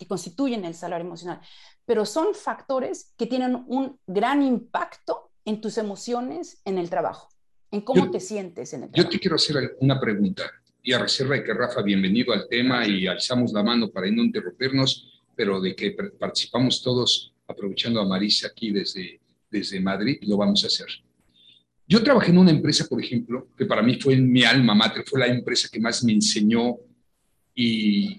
constituyen 0.08 0.66
el 0.66 0.74
salario 0.74 1.06
emocional 1.06 1.42
pero 1.88 2.06
son 2.06 2.36
factores 2.36 3.13
que 3.18 3.28
tienen 3.28 3.63
un 3.68 3.98
gran 4.06 4.44
impacto 4.44 5.32
en 5.46 5.62
tus 5.62 5.78
emociones 5.78 6.62
en 6.66 6.78
el 6.78 6.90
trabajo, 6.90 7.30
en 7.72 7.80
cómo 7.80 8.12
te 8.12 8.20
sientes 8.20 8.74
en 8.74 8.84
el 8.84 8.92
trabajo. 8.92 9.10
Yo 9.10 9.18
te 9.18 9.22
quiero 9.22 9.38
hacer 9.38 9.78
una 9.80 9.98
pregunta 9.98 10.44
y 10.84 10.92
a 10.92 11.00
reserva 11.00 11.36
de 11.36 11.46
que 11.46 11.54
Rafa, 11.54 11.82
bienvenido 11.82 12.34
al 12.34 12.46
tema 12.50 12.86
y 12.86 13.08
alzamos 13.08 13.54
la 13.54 13.63
mano 13.63 13.90
para 13.90 14.12
no 14.12 14.22
interrumpirnos, 14.22 15.24
pero 15.34 15.62
de 15.62 15.74
que 15.78 15.96
participamos 16.20 16.84
todos 16.84 17.34
aprovechando 17.48 18.02
a 18.02 18.06
Marisa 18.06 18.48
aquí 18.48 18.72
desde, 18.72 19.22
desde 19.50 19.80
Madrid, 19.80 20.18
lo 20.24 20.36
vamos 20.36 20.66
a 20.66 20.68
hacer. 20.68 20.88
Yo 21.88 22.03
trabajé 22.03 22.32
en 22.32 22.38
una 22.38 22.51
empresa, 22.51 22.86
por 22.86 23.01
ejemplo, 23.01 23.48
que 23.58 23.65
para 23.65 23.82
mí 23.82 24.00
fue 24.00 24.17
mi 24.17 24.44
alma 24.44 24.75
mater, 24.75 25.03
fue 25.08 25.20
la 25.20 25.27
empresa 25.27 25.70
que 25.72 25.79
más 25.79 26.03
me 26.03 26.13
enseñó 26.13 26.75
y 27.56 28.17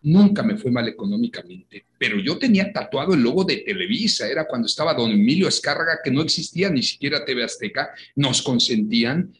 Nunca 0.00 0.44
me 0.44 0.56
fue 0.56 0.70
mal 0.70 0.86
económicamente, 0.86 1.84
pero 1.98 2.20
yo 2.20 2.38
tenía 2.38 2.72
tatuado 2.72 3.14
el 3.14 3.20
logo 3.20 3.42
de 3.42 3.58
Televisa, 3.58 4.28
era 4.28 4.46
cuando 4.46 4.66
estaba 4.66 4.94
don 4.94 5.10
Emilio 5.10 5.48
Escárraga, 5.48 5.98
que 6.04 6.10
no 6.12 6.22
existía 6.22 6.70
ni 6.70 6.84
siquiera 6.84 7.24
TV 7.24 7.42
Azteca, 7.42 7.90
nos 8.14 8.40
consentían 8.40 9.32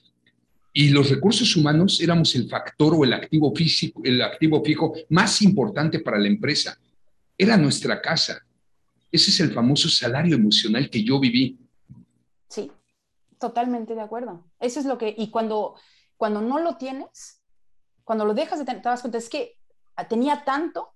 y 0.73 0.88
los 0.88 1.11
recursos 1.11 1.54
humanos 1.54 2.00
éramos 2.00 2.35
el 2.35 2.49
factor 2.49 2.92
o 2.97 3.04
el 3.04 3.12
activo 3.12 3.54
físico, 3.54 4.02
el 4.04 4.20
activo 4.20 4.62
fijo 4.64 4.94
más 5.11 5.42
importante 5.42 6.00
para 6.00 6.18
la 6.18 6.26
empresa. 6.26 6.76
Era 7.37 7.56
nuestra 7.56 8.00
casa. 8.02 8.44
Ese 9.12 9.30
es 9.30 9.40
el 9.40 9.52
famoso 9.52 9.88
salario 9.88 10.35
emocional 10.35 10.90
que 10.90 11.04
yo 11.04 11.20
viví. 11.20 11.56
Totalmente 13.38 13.95
de 13.95 14.00
acuerdo. 14.00 14.45
Eso 14.59 14.80
es 14.80 14.87
lo 14.87 14.99
que, 14.99 15.14
y 15.16 15.30
cuando, 15.30 15.76
cuando 16.16 16.40
no 16.40 16.59
lo 16.59 16.76
tienes, 16.76 17.42
cuando 18.04 18.25
lo 18.25 18.35
dejas 18.35 18.59
de 18.59 18.64
tener, 18.64 18.83
te 18.83 18.88
das 18.88 19.00
cuenta, 19.00 19.18
es 19.18 19.28
que 19.28 19.59
tenía 20.09 20.45
tanto 20.45 20.95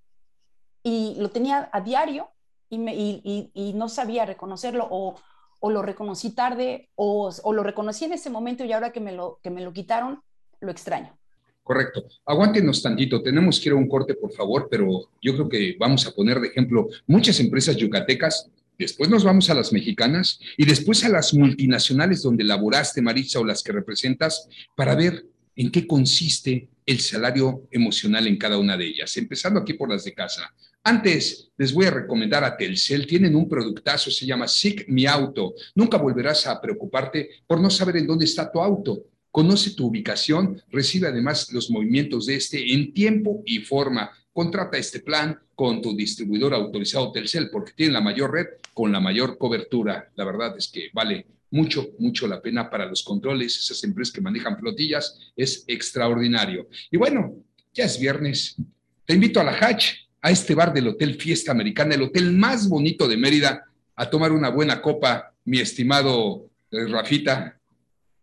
y 0.83 1.17
lo 1.19 1.31
tenía 1.31 1.69
a 1.73 1.81
diario 1.81 2.29
y, 2.69 2.79
me, 2.79 2.95
y, 2.95 3.51
y, 3.55 3.73
no 3.75 3.89
sabía 3.89 4.25
reconocerlo 4.25 4.89
o, 4.91 5.17
o 5.61 5.71
lo 5.71 5.83
reconocí 5.83 6.35
tarde 6.35 6.91
o, 6.95 7.31
o, 7.43 7.53
lo 7.53 7.63
reconocí 7.63 8.07
en 8.07 8.15
ese 8.15 8.31
momento 8.31 8.65
y 8.65 8.73
ahora 8.73 8.93
que 8.93 9.01
me, 9.01 9.13
lo, 9.13 9.39
que 9.43 9.51
me 9.51 9.63
lo 9.63 9.73
quitaron, 9.73 10.23
lo 10.61 10.71
extraño. 10.71 11.17
Correcto. 11.63 12.05
Aguántenos 12.25 12.83
tantito. 12.83 13.23
Tenemos 13.23 13.61
que 13.61 13.69
ir 13.69 13.75
a 13.75 13.77
un 13.77 13.89
corte, 13.89 14.15
por 14.15 14.33
favor, 14.33 14.69
pero 14.69 15.11
yo 15.21 15.35
creo 15.35 15.49
que 15.49 15.77
vamos 15.79 16.07
a 16.07 16.13
poner 16.13 16.41
de 16.41 16.49
ejemplo 16.49 16.89
muchas 17.07 17.39
empresas 17.39 17.77
yucatecas. 17.77 18.51
Después 18.83 19.09
nos 19.09 19.23
vamos 19.23 19.49
a 19.49 19.55
las 19.55 19.73
mexicanas 19.73 20.41
y 20.57 20.65
después 20.65 21.05
a 21.05 21.09
las 21.09 21.33
multinacionales 21.35 22.23
donde 22.23 22.43
laboraste, 22.43 23.01
Marisa, 23.01 23.39
o 23.39 23.45
las 23.45 23.63
que 23.63 23.71
representas, 23.71 24.49
para 24.75 24.97
ver 24.97 25.25
en 25.55 25.71
qué 25.71 25.87
consiste 25.87 26.69
el 26.85 26.99
salario 26.99 27.69
emocional 27.71 28.27
en 28.27 28.37
cada 28.37 28.59
una 28.59 28.77
de 28.77 28.87
ellas, 28.87 29.17
empezando 29.17 29.61
aquí 29.61 29.75
por 29.75 29.89
las 29.89 30.03
de 30.03 30.15
casa. 30.15 30.53
Antes, 30.83 31.51
les 31.57 31.73
voy 31.73 31.87
a 31.87 31.93
recomendar 31.93 32.43
a 32.43 32.57
Telcel, 32.57 33.07
tienen 33.07 33.37
un 33.37 33.49
productazo, 33.49 34.11
se 34.11 34.27
llama 34.27 34.49
SIC 34.49 34.89
Mi 34.89 35.07
Auto. 35.07 35.55
Nunca 35.77 35.97
volverás 35.97 36.49
a 36.49 36.61
preocuparte 36.61 37.31
por 37.47 37.61
no 37.61 37.71
saber 37.71 37.99
en 37.99 38.07
dónde 38.09 38.25
está 38.25 38.51
tu 38.51 38.61
auto. 38.61 39.05
Conoce 39.31 39.71
tu 39.71 39.87
ubicación, 39.87 40.61
recibe 40.71 41.07
además 41.07 41.53
los 41.53 41.71
movimientos 41.71 42.27
de 42.27 42.35
este 42.35 42.75
en 42.75 42.93
tiempo 42.93 43.45
y 43.47 43.61
forma. 43.61 44.11
Contrata 44.33 44.79
este 44.79 45.01
plan 45.01 45.39
con 45.55 45.83
tu 45.83 45.95
distribuidor 45.95 46.55
autorizado 46.55 47.13
Telcel 47.13 47.51
porque 47.51 47.73
tiene 47.73 47.93
la 47.93 48.01
mayor 48.01 48.33
red 48.33 48.47
con 48.73 48.91
la 48.91 49.01
mayor 49.01 49.37
cobertura. 49.37 50.11
La 50.15 50.25
verdad 50.25 50.57
es 50.57 50.69
que 50.69 50.91
vale 50.93 51.27
mucho, 51.51 51.91
mucho 51.99 52.27
la 52.27 52.41
pena 52.41 52.69
para 52.71 52.87
los 52.87 53.03
controles, 53.03 53.57
esas 53.59 53.85
empresas 53.85 54.13
que 54.13 54.21
manejan 54.21 54.59
flotillas, 54.59 55.19
es 55.37 55.65
extraordinario. 55.67 56.69
Y 56.91 56.97
bueno, 56.97 57.35
ya 57.73 57.85
es 57.85 58.01
viernes. 58.01 58.57
Te 59.05 59.15
invito 59.15 59.41
a 59.41 59.45
la 59.45 59.53
Hatch, 59.53 59.93
a 60.23 60.31
este 60.31 60.55
bar 60.55 60.73
del 60.73 60.89
Hotel 60.89 61.15
Fiesta 61.15 61.53
Americana, 61.53 61.95
el 61.95 62.03
hotel 62.03 62.33
más 62.33 62.69
bonito 62.69 63.07
de 63.07 63.17
Mérida, 63.17 63.65
a 63.95 64.09
tomar 64.09 64.33
una 64.33 64.49
buena 64.49 64.81
copa, 64.81 65.35
mi 65.45 65.59
estimado 65.59 66.49
eh, 66.71 66.87
Rafita. 66.87 67.61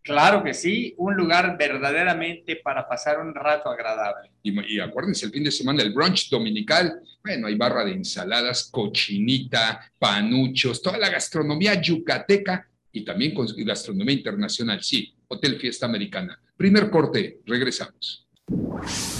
Claro 0.03 0.44
que 0.44 0.53
sí, 0.53 0.94
un 0.98 1.15
lugar 1.15 1.58
verdaderamente 1.58 2.56
para 2.56 2.88
pasar 2.88 3.20
un 3.20 3.36
rato 3.36 3.70
agradable. 3.70 4.32
Y, 4.41 4.75
y, 4.75 4.79
acuérdense, 4.79 5.25
el 5.25 5.32
fin 5.32 5.44
de 5.44 5.51
semana 5.51 5.84
el 5.84 5.94
brunch 5.94 6.29
dominical, 6.29 7.01
bueno, 7.24 7.48
hay 7.48 7.56
barra 7.56 7.86
de 7.86 7.91
ensaladas, 7.91 8.70
cochinita, 8.72 9.91
panuchos, 10.00 10.82
toda 10.82 10.98
la 10.98 11.10
gastronomía 11.10 11.79
yucateca 11.79 12.68
y 12.91 13.03
también 13.03 13.34
con 13.34 13.48
gastronomía 13.58 14.15
internacional. 14.15 14.82
Sí, 14.82 15.13
Hotel 15.27 15.60
Fiesta 15.60 15.86
Americana. 15.86 16.39
Primer 16.58 16.89
corte, 16.89 17.39
regresamos. 17.46 18.27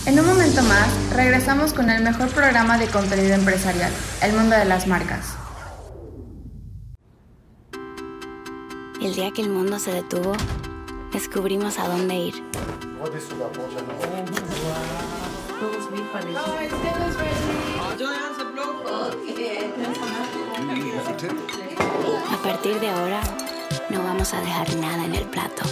En 0.08 0.20
un 0.20 0.26
momento 0.26 0.64
más, 0.64 1.16
regresamos 1.16 1.74
con 1.74 1.90
el 1.90 2.04
mejor 2.04 2.30
programa 2.30 2.80
de 2.80 2.88
contenido 2.88 3.36
empresarial, 3.36 3.92
El 4.24 4.34
Mundo 4.34 4.56
de 4.56 4.66
las 4.66 4.88
Marcas. 4.88 5.36
El 9.02 9.14
día 9.14 9.32
que 9.32 9.42
el 9.42 9.50
mundo 9.50 9.80
se 9.80 9.92
detuvo, 9.92 10.34
descubrimos 11.12 11.80
a 11.80 11.88
dónde 11.88 12.16
ir. 12.16 12.44
A 22.32 22.44
partir 22.44 22.80
de 22.80 22.90
ahora, 22.90 23.22
no 23.90 24.04
vamos 24.04 24.34
a 24.34 24.42
dejar 24.42 24.76
nada 24.76 25.06
en 25.06 25.16
el 25.16 25.26
plato, 25.26 25.64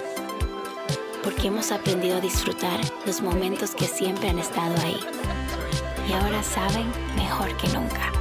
porque 1.24 1.48
hemos 1.48 1.72
aprendido 1.72 2.18
a 2.18 2.22
disfrutar 2.22 2.80
los 3.06 3.22
momentos 3.22 3.76
que 3.76 3.86
siempre 3.86 4.30
han 4.30 4.40
estado 4.40 4.76
ahí 4.84 5.00
y 6.08 6.14
ahora 6.14 6.42
saben 6.42 6.92
mejor 7.16 7.56
que 7.58 7.68
nunca. 7.70 8.12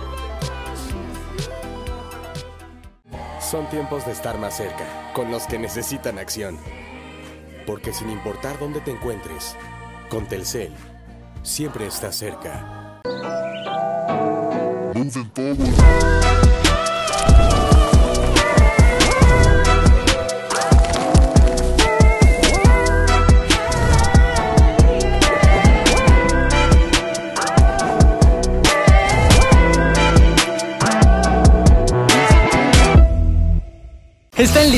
Son 3.41 3.69
tiempos 3.71 4.05
de 4.07 4.13
estar 4.13 4.39
más 4.39 4.57
cerca, 4.57 5.13
con 5.15 5.31
los 5.31 5.47
que 5.47 5.59
necesitan 5.59 6.19
acción. 6.19 6.59
Porque 7.67 7.93
sin 7.93 8.11
importar 8.11 8.59
dónde 8.59 8.81
te 8.81 8.93
encuentres, 8.93 9.57
con 10.09 10.27
Telcel, 10.27 10.73
siempre 11.43 11.87
estás 11.87 12.17
cerca. 12.17 13.03
¿Están 14.95 15.33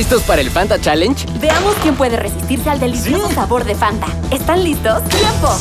listos 0.08 0.22
para 0.26 0.40
el 0.40 0.50
Fanta 0.50 0.80
Challenge? 0.80 1.26
Veamos 1.38 1.74
quién 1.82 1.94
puede 1.94 2.16
resistirse 2.16 2.70
al 2.70 2.80
delicioso 2.80 3.30
sabor 3.30 3.64
de 3.64 3.74
Fanta. 3.74 4.06
¿Están 4.30 4.64
listos? 4.64 5.04
¡Tiempo! 5.04 5.54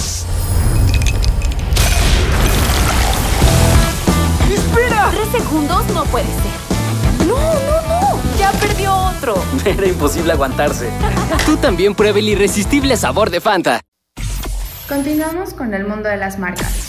¡Espera! 4.50 5.12
Tres 5.12 5.44
segundos 5.44 5.86
no 5.94 6.06
puede 6.06 6.28
ser. 6.28 7.28
¡No, 7.28 7.36
no, 7.36 7.82
no! 7.90 8.20
¡Ya 8.40 8.54
perdió 8.54 8.96
otro! 8.96 9.36
Era 9.66 9.86
imposible 9.86 10.32
aguantarse. 10.32 10.92
Tú 11.46 11.58
también 11.58 11.94
pruebe 11.94 12.22
el 12.22 12.30
irresistible 12.30 12.96
sabor 12.96 13.30
de 13.30 13.42
Fanta. 13.42 13.82
Continuamos 14.88 15.54
con 15.54 15.74
el 15.74 15.86
mundo 15.86 16.08
de 16.08 16.16
las 16.16 16.40
marcas. 16.40 16.87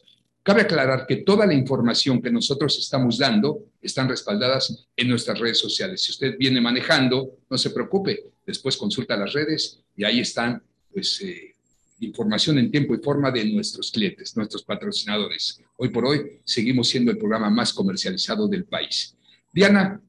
Cabe 0.45 0.61
aclarar 0.61 1.07
que 1.07 1.15
toda 1.15 1.47
la 1.47 1.55
información 1.55 2.21
que 2.21 2.29
nosotros 2.29 2.77
estamos 2.77 3.17
dando 3.17 3.63
están 3.81 4.07
respaldadas 4.07 4.85
en 4.95 5.09
nuestras 5.09 5.39
redes 5.39 5.57
sociales. 5.57 6.03
Si 6.03 6.11
usted 6.11 6.37
viene 6.37 6.61
manejando, 6.61 7.39
no 7.49 7.57
se 7.57 7.71
preocupe, 7.71 8.31
después 8.45 8.77
consulta 8.77 9.17
las 9.17 9.33
redes 9.33 9.81
y 9.97 10.03
ahí 10.03 10.19
están, 10.19 10.61
pues, 10.93 11.19
eh, 11.21 11.55
información 12.01 12.59
en 12.59 12.69
tiempo 12.69 12.93
y 12.93 12.99
forma 12.99 13.31
de 13.31 13.43
nuestros 13.45 13.89
clientes, 13.89 14.37
nuestros 14.37 14.63
patrocinadores. 14.63 15.63
Hoy 15.77 15.89
por 15.89 16.05
hoy 16.05 16.39
seguimos 16.43 16.89
siendo 16.89 17.09
el 17.09 17.17
programa 17.17 17.49
más 17.49 17.73
comercializado 17.73 18.47
del 18.47 18.65
país. 18.65 19.17
Diana, 19.51 19.99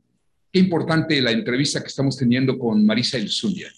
qué 0.52 0.58
importante 0.58 1.18
la 1.22 1.30
entrevista 1.30 1.80
que 1.80 1.88
estamos 1.88 2.14
teniendo 2.14 2.58
con 2.58 2.84
Marisa 2.84 3.16
Elzundia. 3.16 3.72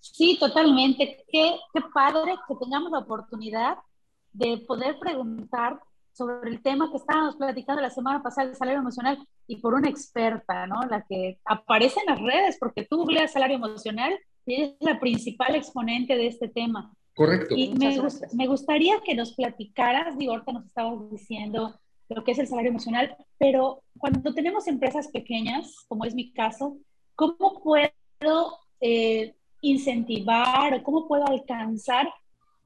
Sí, 0.00 0.38
totalmente. 0.40 1.22
Qué, 1.30 1.56
qué 1.74 1.80
padre 1.92 2.32
que 2.48 2.54
tengamos 2.54 2.90
la 2.90 3.00
oportunidad 3.00 3.76
de 4.32 4.58
poder 4.66 4.98
preguntar 4.98 5.80
sobre 6.12 6.50
el 6.50 6.62
tema 6.62 6.90
que 6.90 6.96
estábamos 6.96 7.36
platicando 7.36 7.80
la 7.80 7.90
semana 7.90 8.22
pasada, 8.22 8.48
el 8.48 8.56
salario 8.56 8.80
emocional, 8.80 9.18
y 9.46 9.56
por 9.56 9.74
una 9.74 9.88
experta, 9.88 10.66
¿no? 10.66 10.82
La 10.82 11.04
que 11.08 11.38
aparece 11.44 12.00
en 12.00 12.14
las 12.14 12.20
redes, 12.20 12.56
porque 12.58 12.84
tú 12.84 12.98
googleas 12.98 13.32
salario 13.32 13.56
emocional 13.56 14.18
y 14.46 14.62
es 14.62 14.72
la 14.80 14.98
principal 15.00 15.54
exponente 15.54 16.16
de 16.16 16.26
este 16.26 16.48
tema. 16.48 16.92
Correcto. 17.14 17.54
Y 17.56 17.74
me, 17.74 17.96
me, 18.34 18.46
gustaría 18.46 19.00
que 19.00 19.14
nos 19.14 19.34
platicaras, 19.34 20.16
digo, 20.16 20.32
ahorita 20.32 20.52
nos 20.52 20.66
estabas 20.66 21.10
diciendo 21.10 21.78
lo 22.08 22.24
que 22.24 22.32
es 22.32 22.38
el 22.38 22.46
salario 22.46 22.70
emocional, 22.70 23.16
pero 23.38 23.82
cuando 23.98 24.34
tenemos 24.34 24.66
empresas 24.66 25.08
pequeñas, 25.08 25.74
como 25.88 26.04
es 26.04 26.14
mi 26.14 26.32
caso, 26.32 26.76
¿cómo 27.14 27.60
puedo 27.62 28.58
eh, 28.80 29.34
incentivar 29.60 30.74
o 30.74 30.82
cómo 30.82 31.06
puedo 31.06 31.26
alcanzar 31.26 32.12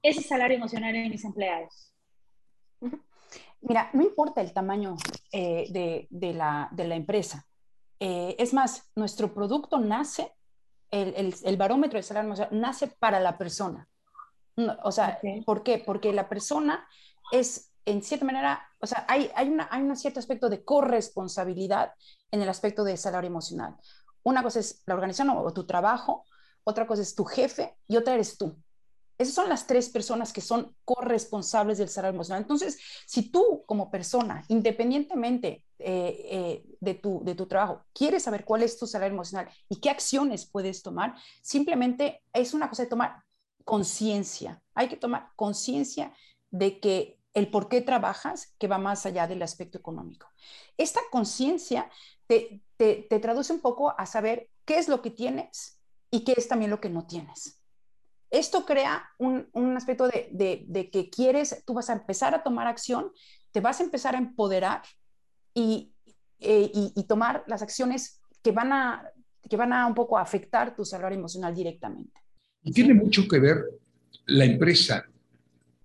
ese 0.05 0.23
salario 0.23 0.59
emocional 0.59 0.95
en 0.95 1.11
mis 1.11 1.25
empleados? 1.25 1.93
Mira, 3.63 3.91
no 3.95 4.03
importa 4.03 4.43
el 4.43 4.53
tamaño 4.53 4.97
de, 5.33 6.07
de, 6.11 6.35
la, 6.35 6.69
de, 6.71 6.87
la, 6.87 6.95
empresa. 6.95 7.47
es 7.99 8.53
más, 8.53 8.91
nuestro 8.95 9.33
producto 9.33 9.79
nace, 9.79 10.31
el, 10.91 11.15
el, 11.17 11.35
el 11.43 11.57
barómetro 11.57 11.99
de 11.99 12.03
salario 12.03 12.29
emocional 12.29 12.61
nace 12.61 12.87
para 12.87 13.19
la 13.19 13.39
persona. 13.39 13.89
O 14.85 14.93
sea, 14.93 15.19
¿por 15.47 15.63
qué? 15.63 15.83
Porque 15.85 16.13
la 16.13 16.29
persona 16.29 16.87
es, 17.33 17.73
en 17.87 18.03
cierta 18.03 18.27
manera, 18.27 18.69
o 18.81 18.87
sea, 18.87 19.07
hay, 19.09 19.31
hay, 19.35 19.49
una, 19.49 19.69
hay 19.71 19.83
un 19.83 19.97
cierto 19.97 20.21
aspecto 20.21 20.51
de 20.51 20.63
corresponsabilidad 20.63 21.95
en 22.31 22.43
el 22.43 22.49
aspecto 22.51 22.85
de 22.85 22.99
salario 22.99 23.29
emocional. 23.29 23.75
Una 24.23 24.43
cosa 24.43 24.61
es 24.61 24.83
la 24.85 24.95
organización 24.95 25.31
o 25.31 25.53
tu 25.55 25.67
trabajo, 25.67 26.25
otra 26.63 26.87
cosa 26.87 27.01
es 27.01 27.15
tu 27.15 27.25
jefe 27.25 27.77
y 27.89 27.97
otra 27.97 28.15
eres 28.15 28.37
tú. 28.37 28.57
Esas 29.17 29.35
son 29.35 29.49
las 29.49 29.67
tres 29.67 29.89
personas 29.89 30.33
que 30.33 30.41
son 30.41 30.75
corresponsables 30.85 31.79
del 31.79 31.89
salario 31.89 32.15
emocional. 32.15 32.43
Entonces, 32.43 32.79
si 33.07 33.31
tú 33.31 33.65
como 33.67 33.91
persona, 33.91 34.45
independientemente 34.49 35.65
eh, 35.79 36.27
eh, 36.31 36.65
de, 36.81 36.95
tu, 36.95 37.23
de 37.25 37.35
tu 37.35 37.47
trabajo, 37.47 37.85
quieres 37.93 38.25
saber 38.25 38.45
cuál 38.45 38.63
es 38.63 38.79
tu 38.79 38.87
salario 38.87 39.15
emocional 39.15 39.49
y 39.69 39.81
qué 39.81 39.91
acciones 39.91 40.47
puedes 40.47 40.83
tomar, 40.83 41.15
simplemente 41.43 42.23
es 42.33 42.55
una 42.55 42.69
cosa 42.69 42.83
de 42.83 42.89
tomar 42.89 43.23
conciencia. 43.65 44.63
Hay 44.75 44.89
que 44.89 44.97
tomar 44.97 45.29
conciencia 45.37 46.13
de 46.51 46.81
que 46.81 47.19
el 47.35 47.51
por 47.51 47.69
qué 47.69 47.81
trabajas, 47.81 48.55
que 48.59 48.69
va 48.69 48.79
más 48.79 49.07
allá 49.07 49.27
del 49.27 49.43
aspecto 49.43 49.77
económico. 49.77 50.29
Esta 50.77 51.01
conciencia 51.11 51.91
te, 52.27 52.63
te, 52.77 53.19
traduce 53.19 53.53
un 53.53 53.61
poco 53.61 53.93
a 53.99 54.07
saber 54.07 54.51
qué 54.65 54.79
es 54.79 54.89
lo 54.89 55.03
que 55.03 55.11
tienes 55.11 55.81
y 56.11 56.25
qué 56.25 56.35
es 56.37 56.49
también 56.49 56.71
lo 56.71 56.81
que 56.81 56.91
no 56.91 57.07
tienes. 57.07 57.54
Esto 58.35 58.67
crea 58.67 59.09
un, 59.19 59.49
un 59.53 59.77
aspecto 59.77 60.09
de, 60.09 60.29
de, 60.33 60.65
de, 60.67 60.91
que 60.91 61.09
quieres, 61.09 61.63
tú 61.65 61.73
vas 61.73 61.89
a 61.89 61.93
empezar 61.93 62.35
a 62.35 62.43
tomar 62.43 62.67
acción, 62.67 63.13
te 63.53 63.61
vas 63.61 63.81
a 63.81 63.85
empezar 63.85 64.17
a 64.17 64.19
empoderar 64.19 64.83
y, 65.55 65.93
eh, 66.41 66.69
y, 66.75 67.05
tomar 67.05 67.45
las 67.47 67.63
acciones 67.63 68.21
que 68.43 68.51
van, 68.51 68.73
a, 68.73 69.09
que 69.49 69.57
van 69.57 69.73
a 69.73 69.87
un 69.87 69.95
poco 69.95 70.19
afectar 70.19 70.75
tu 70.75 70.85
salario 70.85 71.17
emocional 71.17 71.55
directamente. 71.55 72.21
Y 72.65 72.73
tiene 72.73 72.93
mucho 72.93 73.29
que 73.29 73.39
ver 73.39 73.65
la 74.27 74.45
empresa, 74.45 75.05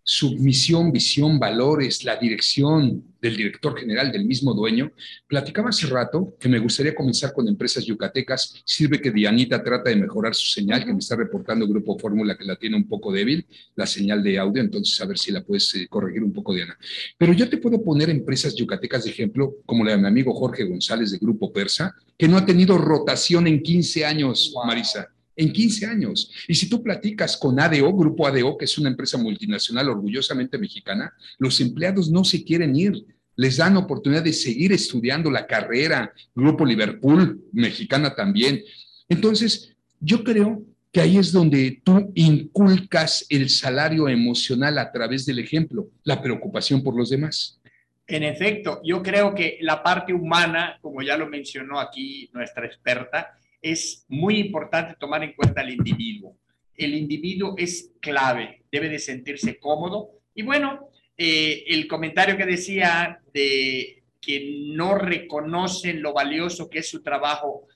su 0.09 0.35
misión, 0.37 0.91
visión, 0.91 1.37
valores, 1.37 2.03
la 2.03 2.15
dirección 2.15 3.03
del 3.21 3.37
director 3.37 3.79
general, 3.79 4.11
del 4.11 4.25
mismo 4.25 4.55
dueño. 4.55 4.91
Platicaba 5.27 5.69
hace 5.69 5.85
rato 5.85 6.35
que 6.39 6.49
me 6.49 6.57
gustaría 6.57 6.95
comenzar 6.95 7.31
con 7.31 7.47
empresas 7.47 7.85
yucatecas. 7.85 8.59
Sirve 8.65 8.99
que 8.99 9.11
Dianita 9.11 9.61
trata 9.61 9.91
de 9.91 9.97
mejorar 9.97 10.33
su 10.33 10.47
señal, 10.47 10.83
que 10.83 10.93
me 10.93 10.97
está 10.97 11.15
reportando 11.15 11.67
Grupo 11.67 11.95
Fórmula 11.99 12.35
que 12.35 12.43
la 12.43 12.55
tiene 12.55 12.75
un 12.75 12.87
poco 12.87 13.11
débil, 13.11 13.45
la 13.75 13.85
señal 13.85 14.23
de 14.23 14.39
audio, 14.39 14.63
entonces 14.63 14.99
a 14.99 15.05
ver 15.05 15.19
si 15.19 15.31
la 15.31 15.43
puedes 15.43 15.75
eh, 15.75 15.87
corregir 15.87 16.23
un 16.23 16.33
poco, 16.33 16.55
Diana. 16.55 16.75
Pero 17.15 17.31
yo 17.33 17.47
te 17.47 17.57
puedo 17.57 17.79
poner 17.83 18.09
empresas 18.09 18.55
yucatecas 18.55 19.03
de 19.03 19.11
ejemplo, 19.11 19.57
como 19.67 19.85
la 19.85 19.91
de 19.91 19.99
mi 19.99 20.07
amigo 20.07 20.33
Jorge 20.33 20.63
González 20.63 21.11
de 21.11 21.19
Grupo 21.19 21.53
Persa, 21.53 21.93
que 22.17 22.27
no 22.27 22.35
ha 22.35 22.45
tenido 22.47 22.79
rotación 22.79 23.45
en 23.45 23.61
15 23.61 24.05
años, 24.05 24.55
Marisa 24.65 25.07
en 25.39 25.53
15 25.53 25.85
años. 25.85 26.31
Y 26.49 26.53
si 26.53 26.69
tú 26.69 26.83
platicas 26.83 27.37
con 27.37 27.59
ADO, 27.59 27.93
Grupo 27.93 28.27
ADO, 28.27 28.57
que 28.57 28.65
es 28.65 28.77
una 28.77 28.89
empresa 28.89 29.17
multinacional 29.17 29.89
orgullosamente 29.89 30.57
mexicana, 30.57 31.13
los 31.37 31.61
empleados 31.61 32.11
no 32.11 32.25
se 32.25 32.43
quieren 32.43 32.75
ir. 32.75 33.05
Les 33.37 33.55
dan 33.55 33.77
oportunidad 33.77 34.21
de 34.21 34.33
seguir 34.33 34.73
estudiando 34.73 35.31
la 35.31 35.47
carrera, 35.47 36.13
Grupo 36.35 36.65
Liverpool, 36.65 37.41
mexicana 37.53 38.13
también. 38.13 38.61
Entonces, 39.07 39.73
yo 40.01 40.25
creo 40.25 40.61
que 40.91 40.99
ahí 40.99 41.17
es 41.17 41.31
donde 41.31 41.81
tú 41.85 42.11
inculcas 42.15 43.25
el 43.29 43.49
salario 43.49 44.09
emocional 44.09 44.77
a 44.77 44.91
través 44.91 45.25
del 45.25 45.39
ejemplo, 45.39 45.89
la 46.03 46.21
preocupación 46.21 46.83
por 46.83 46.97
los 46.97 47.11
demás. 47.11 47.61
En 48.07 48.23
efecto, 48.23 48.81
yo 48.83 49.01
creo 49.01 49.33
que 49.33 49.57
la 49.61 49.81
parte 49.83 50.13
humana, 50.13 50.79
como 50.81 51.01
ya 51.01 51.15
lo 51.15 51.27
mencionó 51.27 51.79
aquí 51.79 52.29
nuestra 52.33 52.65
experta, 52.65 53.39
es 53.61 54.05
muy 54.07 54.39
importante 54.39 54.95
tomar 54.99 55.23
en 55.23 55.33
cuenta 55.33 55.61
al 55.61 55.69
individuo. 55.69 56.35
El 56.75 56.93
individuo 56.93 57.55
es 57.57 57.91
clave, 57.99 58.63
debe 58.71 58.89
de 58.89 58.99
sentirse 58.99 59.59
cómodo. 59.59 60.11
Y 60.33 60.43
bueno, 60.43 60.89
eh, 61.17 61.65
el 61.67 61.87
comentario 61.87 62.37
que 62.37 62.45
decía 62.45 63.19
de 63.33 64.03
que 64.21 64.71
no 64.73 64.95
reconocen 64.95 66.01
lo 66.01 66.13
valioso 66.13 66.69
que 66.69 66.79
es 66.79 66.89
su 66.89 67.01
trabajo, 67.01 67.67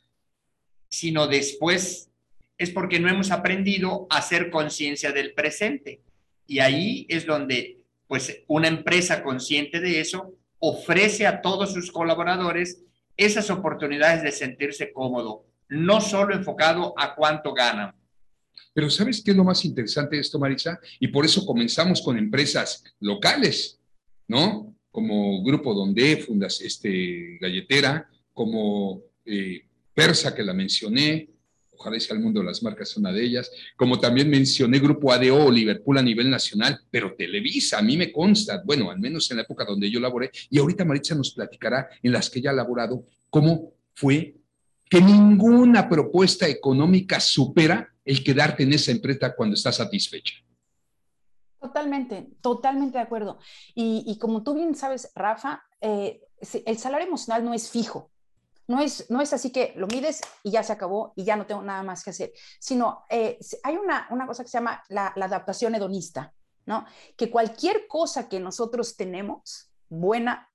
sino 0.90 1.28
después, 1.28 2.10
es 2.58 2.70
porque 2.70 3.00
no 3.00 3.10
hemos 3.10 3.32
aprendido 3.32 4.08
a 4.10 4.18
hacer 4.18 4.50
conciencia 4.50 5.12
del 5.12 5.34
presente. 5.34 6.02
Y 6.48 6.60
ahí 6.60 7.06
es 7.10 7.26
donde, 7.26 7.80
pues, 8.08 8.44
una 8.48 8.68
empresa 8.68 9.24
consciente 9.24 9.80
de 9.80 10.00
eso 10.00 10.34
ofrece 10.60 11.26
a 11.28 11.42
todos 11.42 11.74
sus 11.74 11.92
colaboradores 11.92 12.84
esas 13.18 13.50
oportunidades 13.50 14.24
de 14.24 14.32
sentirse 14.32 14.94
cómodo, 14.94 15.46
no 15.70 16.02
solo 16.02 16.36
enfocado 16.36 16.94
a 16.98 17.16
cuánto 17.16 17.54
ganan. 17.54 17.94
Pero 18.74 18.90
¿sabes 18.90 19.22
qué 19.24 19.32
es 19.32 19.38
lo 19.38 19.44
más 19.44 19.64
interesante 19.66 20.16
de 20.16 20.22
esto, 20.22 20.40
Marisa? 20.40 20.80
Y 21.00 21.08
por 21.08 21.26
eso 21.26 21.46
comenzamos 21.46 22.02
con 22.02 22.18
empresas 22.18 22.84
locales, 23.00 23.80
¿no? 24.28 24.76
Como 24.92 25.44
Grupo 25.44 25.74
Donde, 25.74 26.18
Fundas 26.18 26.60
este, 26.62 27.38
Galletera, 27.40 28.08
como 28.34 29.04
eh, 29.26 29.66
Persa, 29.94 30.34
que 30.34 30.44
la 30.44 30.54
mencioné, 30.54 31.30
ojalá 31.72 32.00
sea 32.00 32.16
el 32.16 32.24
mundo 32.24 32.40
de 32.40 32.48
las 32.48 32.64
marcas 32.64 32.96
una 32.98 33.12
de 33.12 33.24
ellas, 33.24 33.52
como 33.76 34.00
también 34.00 34.30
mencioné 34.30 34.80
Grupo 34.80 35.12
ADO, 35.12 35.52
Liverpool 35.52 35.98
a 35.98 36.02
nivel 36.02 36.30
nacional, 36.30 36.80
pero 36.90 37.14
Televisa, 37.16 37.80
a 37.80 37.82
mí 37.82 37.98
me 37.98 38.12
consta, 38.12 38.62
bueno, 38.66 38.90
al 38.90 39.00
menos 39.00 39.30
en 39.30 39.38
la 39.38 39.44
época 39.44 39.66
donde 39.66 39.90
yo 39.90 40.00
laboré, 40.00 40.32
y 40.50 40.60
ahorita 40.60 40.86
Maritza 40.86 41.16
nos 41.16 41.34
platicará 41.34 41.90
en 42.02 42.12
las 42.12 42.30
que 42.30 42.40
ella 42.40 42.52
ha 42.52 42.54
laborado, 42.54 43.06
cómo 43.30 43.74
fue 43.94 44.36
que 44.94 45.02
ninguna 45.02 45.90
propuesta 45.90 46.48
económica 46.48 47.20
supera 47.20 47.92
el 48.06 48.24
quedarte 48.24 48.62
en 48.62 48.74
esa 48.74 48.92
empresa 48.92 49.36
cuando 49.36 49.56
estás 49.56 49.78
satisfecha. 49.78 50.36
Totalmente, 51.60 52.30
totalmente 52.42 53.00
de 53.00 53.04
acuerdo. 53.04 53.40
Y, 53.74 54.20
como 54.20 54.44
tú 54.44 54.54
bien 54.54 54.76
sabes, 54.76 55.12
Rafa, 55.16 55.64
eh, 55.82 56.22
el 56.68 56.78
salario 56.78 57.08
emocional 57.08 57.44
no 57.44 57.56
es 57.56 57.72
fijo. 57.72 58.12
No 58.68 58.82
es, 58.82 59.10
no 59.10 59.20
es 59.20 59.34
así 59.34 59.52
que 59.52 59.74
lo 59.78 59.88
mides 59.88 60.22
y 60.44 60.52
ya 60.52 60.62
se 60.62 60.74
acabó 60.74 61.12
y 61.16 61.24
ya 61.24 61.38
no 61.38 61.48
tengo 61.48 61.64
nada 61.64 61.82
más 61.82 62.04
que 62.04 62.12
hacer, 62.12 62.32
sino 62.60 63.04
eh, 63.10 63.40
hay 63.64 63.76
una, 63.76 64.08
una, 64.12 64.28
cosa 64.28 64.44
que 64.44 64.50
se 64.50 64.58
llama 64.60 64.84
la, 64.90 65.08
adaptación 65.08 65.74
hedonista, 65.74 66.34
¿no? 66.68 66.86
Que 67.18 67.32
cualquier 67.32 67.88
cosa 67.88 68.30
que 68.30 68.40
nosotros 68.40 68.96
tenemos 68.96 69.72
buena, 69.90 70.50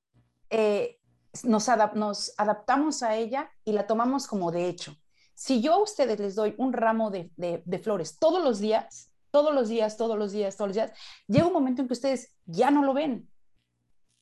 eh, 0.49 0.98
nos, 1.45 1.69
adaptamos 1.69 3.03
a 3.03 3.17
ella 3.17 3.51
y 3.65 3.73
la 3.73 3.87
tomamos 3.87 4.27
como 4.27 4.51
de 4.51 4.69
hecho. 4.69 4.97
Si 5.35 5.61
yo 5.61 5.75
a 5.75 5.83
ustedes 5.83 6.19
les 6.19 6.35
doy 6.35 6.55
un 6.59 6.73
ramo 6.73 7.11
de, 7.11 7.81
flores 7.83 8.19
todos 8.19 8.43
los 8.43 8.59
días, 8.59 9.13
todos 9.31 9.55
los 9.55 9.69
días, 9.69 9.97
todos 9.97 10.19
los 10.19 10.33
días, 10.33 10.57
todos 10.57 10.69
los 10.69 10.75
días, 10.75 10.93
llega 11.27 11.47
un 11.47 11.53
momento 11.53 11.83
en 11.83 11.89
que 11.89 11.95
ustedes 11.95 12.35
ya 12.47 12.71
no 12.71 12.83
lo 12.83 12.95
ven, 12.95 13.31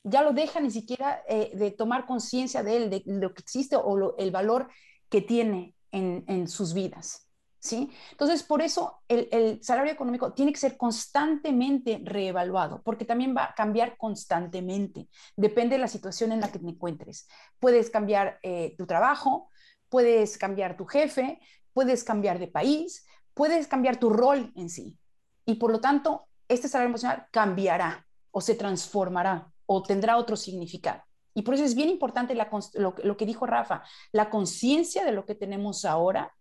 ya 0.03 0.23
lo 0.23 0.33
dejan 0.33 0.64
ni 0.64 0.71
siquiera 0.71 1.23
eh, 1.29 1.53
de 1.55 1.71
tomar 1.71 2.07
conciencia 2.07 2.62
de 2.62 2.77
él, 2.77 2.90
de, 2.90 3.03
lo 3.07 3.33
que 3.33 3.42
existe 3.42 3.77
o 3.77 4.16
el 4.19 4.31
valor 4.31 4.69
que 5.09 5.23
tiene 5.23 5.75
en 5.90 6.49
sus 6.49 6.75
vidas. 6.75 7.25
¿Sí? 7.66 7.90
Entonces, 8.11 8.42
por 8.42 8.62
eso 8.62 9.02
el, 9.09 9.62
salario 9.62 9.92
económico 9.92 10.33
tiene 10.33 10.52
que 10.52 10.61
ser 10.61 10.76
constantemente 10.76 12.00
reevaluado, 12.05 12.83
porque 12.83 13.05
también 13.05 13.35
va 13.37 13.44
a 13.44 13.55
cambiar 13.55 13.96
constantemente. 13.96 15.09
Depende 15.37 15.76
de 15.76 15.81
la 15.81 15.88
situación 15.88 16.33
en 16.33 16.40
la 16.40 16.50
que 16.50 16.59
te 16.59 16.68
encuentres. 16.68 17.29
Puedes 17.59 17.90
cambiar 17.90 18.38
eh, 18.42 18.74
tu 18.79 18.87
trabajo, 18.87 19.50
puedes 19.88 20.38
cambiar 20.38 20.76
tu 20.76 20.87
jefe, 20.87 21.40
puedes 21.72 22.05
cambiar 22.05 22.38
de 22.38 22.48
país, 22.48 23.07
puedes 23.35 23.66
cambiar 23.66 23.98
tu 23.98 24.11
rol 24.11 24.52
en 24.57 24.70
sí. 24.70 24.96
Y 25.44 25.57
por 25.57 25.70
lo 25.70 25.81
tanto, 25.81 26.29
este 26.48 26.68
salario 26.68 26.90
emocional 26.90 27.26
cambiará 27.31 28.07
o 28.31 28.40
se 28.40 28.55
transformará 28.55 29.50
o 29.66 29.83
tendrá 29.83 30.16
otro 30.16 30.37
significado. 30.37 31.02
Y 31.35 31.42
por 31.42 31.55
eso 31.55 31.64
es 31.64 31.74
bien 31.74 31.90
importante 31.90 32.35
lo 32.35 33.16
que 33.16 33.26
dijo 33.26 33.44
Rafa, 33.44 33.83
la 34.11 34.31
conciencia 34.31 35.05
de 35.05 35.12
lo 35.12 35.26
que 35.26 35.35
tenemos 35.35 35.85
ahora 35.85 36.33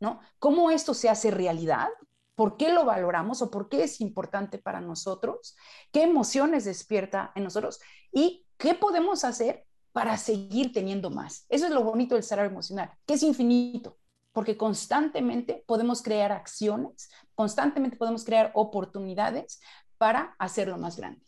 ¿no? 0.00 0.20
¿Cómo 0.38 0.70
esto 0.70 0.94
se 0.94 1.08
hace 1.08 1.30
realidad? 1.30 1.88
¿Por 2.34 2.56
qué 2.56 2.72
lo 2.72 2.84
valoramos 2.84 3.42
o 3.42 3.50
por 3.50 3.68
qué 3.68 3.82
es 3.82 4.00
importante 4.00 4.58
para 4.58 4.80
nosotros? 4.80 5.56
¿Qué 5.92 6.02
emociones 6.02 6.64
despierta 6.64 7.32
en 7.34 7.44
nosotros? 7.44 7.80
¿Y 8.12 8.46
qué 8.56 8.74
podemos 8.74 9.24
hacer 9.24 9.66
para 9.92 10.16
seguir 10.16 10.72
teniendo 10.72 11.10
más? 11.10 11.46
Eso 11.48 11.66
es 11.66 11.72
lo 11.72 11.82
bonito 11.82 12.14
del 12.14 12.22
salario 12.22 12.50
emocional, 12.50 12.92
que 13.06 13.14
es 13.14 13.22
infinito, 13.22 13.98
porque 14.32 14.56
constantemente 14.56 15.64
podemos 15.66 16.00
crear 16.00 16.30
acciones, 16.30 17.10
constantemente 17.34 17.96
podemos 17.96 18.24
crear 18.24 18.52
oportunidades 18.54 19.60
para 19.96 20.36
hacerlo 20.38 20.78
más 20.78 20.96
grande. 20.96 21.26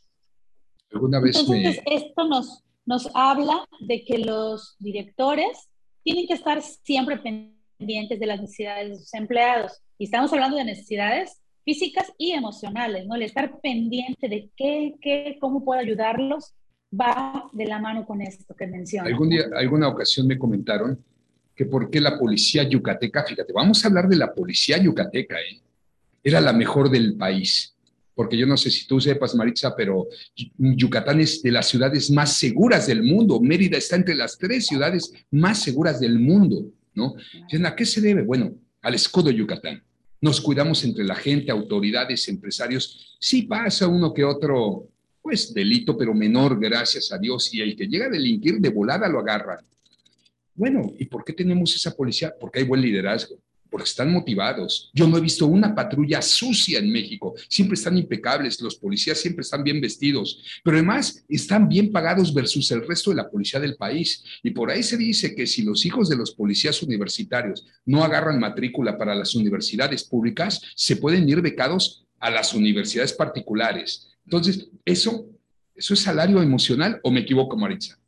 Entonces, 0.90 1.80
esto 1.86 2.28
nos, 2.28 2.64
nos 2.84 3.08
habla 3.14 3.66
de 3.80 4.04
que 4.04 4.18
los 4.18 4.76
directores 4.78 5.70
tienen 6.04 6.26
que 6.28 6.34
estar 6.34 6.62
siempre 6.62 7.18
pendientes 7.18 7.59
pendientes 7.80 8.20
de 8.20 8.26
las 8.26 8.40
necesidades 8.40 8.90
de 8.90 8.96
sus 8.98 9.14
empleados. 9.14 9.80
Y 9.98 10.04
estamos 10.04 10.32
hablando 10.32 10.56
de 10.58 10.64
necesidades 10.64 11.40
físicas 11.64 12.12
y 12.18 12.32
emocionales, 12.32 13.06
¿no? 13.06 13.14
El 13.14 13.22
estar 13.22 13.58
pendiente 13.60 14.28
de 14.28 14.50
qué, 14.54 14.94
qué, 15.00 15.38
cómo 15.40 15.64
puedo 15.64 15.80
ayudarlos 15.80 16.54
va 16.98 17.48
de 17.52 17.66
la 17.66 17.78
mano 17.78 18.04
con 18.04 18.20
esto 18.20 18.54
que 18.54 18.66
menciono. 18.66 19.08
Algún 19.08 19.30
día, 19.30 19.44
alguna 19.56 19.88
ocasión 19.88 20.26
me 20.26 20.38
comentaron 20.38 21.02
que 21.54 21.64
por 21.64 21.90
qué 21.90 22.00
la 22.00 22.18
policía 22.18 22.64
yucateca, 22.64 23.24
fíjate, 23.24 23.52
vamos 23.52 23.84
a 23.84 23.88
hablar 23.88 24.08
de 24.08 24.16
la 24.16 24.32
policía 24.34 24.76
yucateca, 24.78 25.36
¿eh? 25.36 25.60
era 26.22 26.40
la 26.40 26.52
mejor 26.52 26.90
del 26.90 27.16
país. 27.16 27.74
Porque 28.14 28.36
yo 28.36 28.46
no 28.46 28.56
sé 28.56 28.70
si 28.70 28.86
tú 28.86 29.00
sepas, 29.00 29.34
Maritza, 29.34 29.74
pero 29.74 30.08
Yucatán 30.58 31.20
es 31.20 31.42
de 31.42 31.52
las 31.52 31.68
ciudades 31.68 32.10
más 32.10 32.34
seguras 32.34 32.86
del 32.86 33.02
mundo. 33.02 33.40
Mérida 33.40 33.78
está 33.78 33.96
entre 33.96 34.14
las 34.14 34.36
tres 34.36 34.66
ciudades 34.66 35.10
más 35.30 35.62
seguras 35.62 36.00
del 36.00 36.18
mundo, 36.18 36.66
¿no? 36.94 37.14
¿A 37.64 37.76
qué 37.76 37.84
se 37.84 38.00
debe? 38.00 38.22
Bueno, 38.22 38.54
al 38.82 38.94
escudo 38.94 39.30
Yucatán. 39.30 39.82
Nos 40.20 40.40
cuidamos 40.40 40.84
entre 40.84 41.04
la 41.04 41.14
gente, 41.14 41.50
autoridades, 41.50 42.28
empresarios. 42.28 43.16
Sí 43.18 43.42
pasa 43.42 43.88
uno 43.88 44.12
que 44.12 44.24
otro, 44.24 44.88
pues 45.22 45.54
delito, 45.54 45.96
pero 45.96 46.12
menor, 46.12 46.60
gracias 46.60 47.10
a 47.10 47.18
Dios. 47.18 47.52
Y 47.54 47.60
el 47.60 47.74
que 47.74 47.86
llega 47.86 48.06
a 48.06 48.10
delinquir 48.10 48.58
de 48.60 48.68
volada 48.68 49.08
lo 49.08 49.20
agarra. 49.20 49.64
Bueno, 50.54 50.92
¿y 50.98 51.06
por 51.06 51.24
qué 51.24 51.32
tenemos 51.32 51.74
esa 51.74 51.96
policía? 51.96 52.34
Porque 52.38 52.58
hay 52.58 52.66
buen 52.66 52.82
liderazgo 52.82 53.38
porque 53.70 53.88
están 53.88 54.12
motivados. 54.12 54.90
Yo 54.92 55.06
no 55.06 55.16
he 55.16 55.20
visto 55.20 55.46
una 55.46 55.74
patrulla 55.74 56.20
sucia 56.20 56.78
en 56.78 56.90
México. 56.90 57.34
Siempre 57.48 57.74
están 57.74 57.96
impecables, 57.96 58.60
los 58.60 58.76
policías 58.76 59.18
siempre 59.18 59.42
están 59.42 59.62
bien 59.62 59.80
vestidos, 59.80 60.42
pero 60.64 60.76
además 60.76 61.24
están 61.28 61.68
bien 61.68 61.92
pagados 61.92 62.34
versus 62.34 62.70
el 62.72 62.86
resto 62.86 63.10
de 63.10 63.16
la 63.16 63.30
policía 63.30 63.60
del 63.60 63.76
país. 63.76 64.24
Y 64.42 64.50
por 64.50 64.70
ahí 64.70 64.82
se 64.82 64.96
dice 64.96 65.34
que 65.34 65.46
si 65.46 65.62
los 65.62 65.86
hijos 65.86 66.08
de 66.08 66.16
los 66.16 66.32
policías 66.32 66.82
universitarios 66.82 67.66
no 67.86 68.02
agarran 68.02 68.40
matrícula 68.40 68.98
para 68.98 69.14
las 69.14 69.34
universidades 69.34 70.04
públicas, 70.04 70.60
se 70.74 70.96
pueden 70.96 71.28
ir 71.28 71.40
becados 71.40 72.06
a 72.18 72.30
las 72.30 72.54
universidades 72.54 73.12
particulares. 73.12 74.08
Entonces, 74.24 74.68
eso, 74.84 75.26
eso 75.74 75.94
es 75.94 76.00
salario 76.00 76.42
emocional 76.42 77.00
o 77.02 77.10
me 77.10 77.20
equivoco, 77.20 77.56
Maritza? 77.56 77.99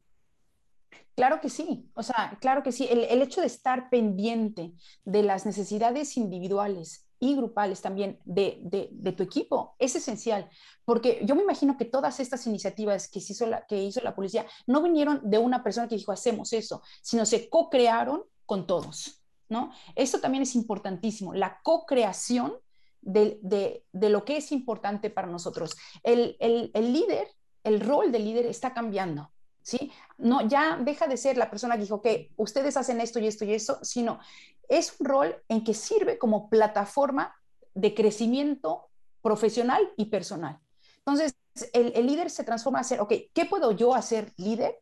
Claro 1.15 1.41
que 1.41 1.51
sí, 1.51 1.91
o 1.95 2.03
sea, 2.03 2.39
claro 2.41 2.63
que 2.63 2.73
sí. 2.73 2.89
El, 2.91 3.21
hecho 3.21 3.43
de 3.43 3.47
estar 3.47 3.91
pendiente 3.91 4.73
de 5.05 5.23
las 5.23 5.45
necesidades 5.45 6.17
individuales 6.17 7.07
y 7.19 7.37
grupales 7.37 7.83
también 7.83 8.19
de, 8.25 9.15
tu 9.17 9.23
equipo 9.23 9.77
es 9.79 9.95
esencial, 9.95 10.49
porque 10.85 11.21
yo 11.25 11.35
me 11.35 11.43
imagino 11.43 11.77
que 11.77 11.85
todas 11.85 12.19
estas 12.19 12.47
iniciativas 12.47 13.09
que 13.09 13.19
hizo, 13.19 13.47
la, 13.47 13.67
que 13.67 13.83
hizo 13.83 14.01
la 14.01 14.15
policía 14.15 14.47
no 14.67 14.83
vinieron 14.83 15.21
de 15.23 15.39
una 15.39 15.63
persona 15.63 15.87
que 15.87 15.97
dijo 15.97 16.13
hacemos 16.13 16.53
eso, 16.55 16.83
sino 17.03 17.27
se 17.27 17.51
co-crearon 17.51 18.25
con 18.47 18.67
todos, 18.67 19.23
¿no? 19.51 19.71
Esto 19.95 20.19
también 20.19 20.43
es 20.43 20.55
importantísimo, 20.55 21.35
la 21.35 21.61
co-creación 21.63 22.55
de, 23.03 23.85
lo 23.93 24.25
que 24.25 24.39
es 24.39 24.51
importante 24.51 25.11
para 25.11 25.29
nosotros. 25.29 25.77
el 26.03 26.73
líder, 26.73 27.29
el 27.65 27.81
rol 27.81 28.11
del 28.11 28.25
líder 28.25 28.47
está 28.47 28.73
cambiando. 28.73 29.31
¿Sí? 29.63 29.93
No, 30.19 30.47
ya 30.47 30.77
deja 30.77 31.07
de 31.07 31.17
ser 31.17 31.37
la 31.37 31.51
persona 31.51 31.77
que 31.77 31.83
dijo, 31.83 32.03
que 32.03 32.31
ustedes 32.37 32.77
hacen 32.77 33.01
esto 33.01 33.19
y 33.19 33.27
esto 33.27 33.45
y 33.45 33.55
esto, 33.55 33.79
sino 33.83 34.21
es 34.69 34.95
un 34.99 35.07
rol 35.07 35.43
en 35.49 35.65
que 35.65 35.75
sirve 35.75 36.19
como 36.19 36.49
plataforma 36.49 37.35
de 37.75 37.95
crecimiento 37.95 38.89
profesional 39.21 39.93
y 39.97 40.07
personal. 40.07 40.59
Entonces, 40.99 41.35
el, 41.73 42.07
líder 42.07 42.31
se 42.31 42.45
transforma 42.45 42.81
a 42.81 42.85
ser, 42.85 43.01
ok, 43.01 43.13
¿qué 43.33 43.45
puedo 43.45 43.73
yo 43.73 43.95
hacer 43.95 44.33
líder 44.37 44.81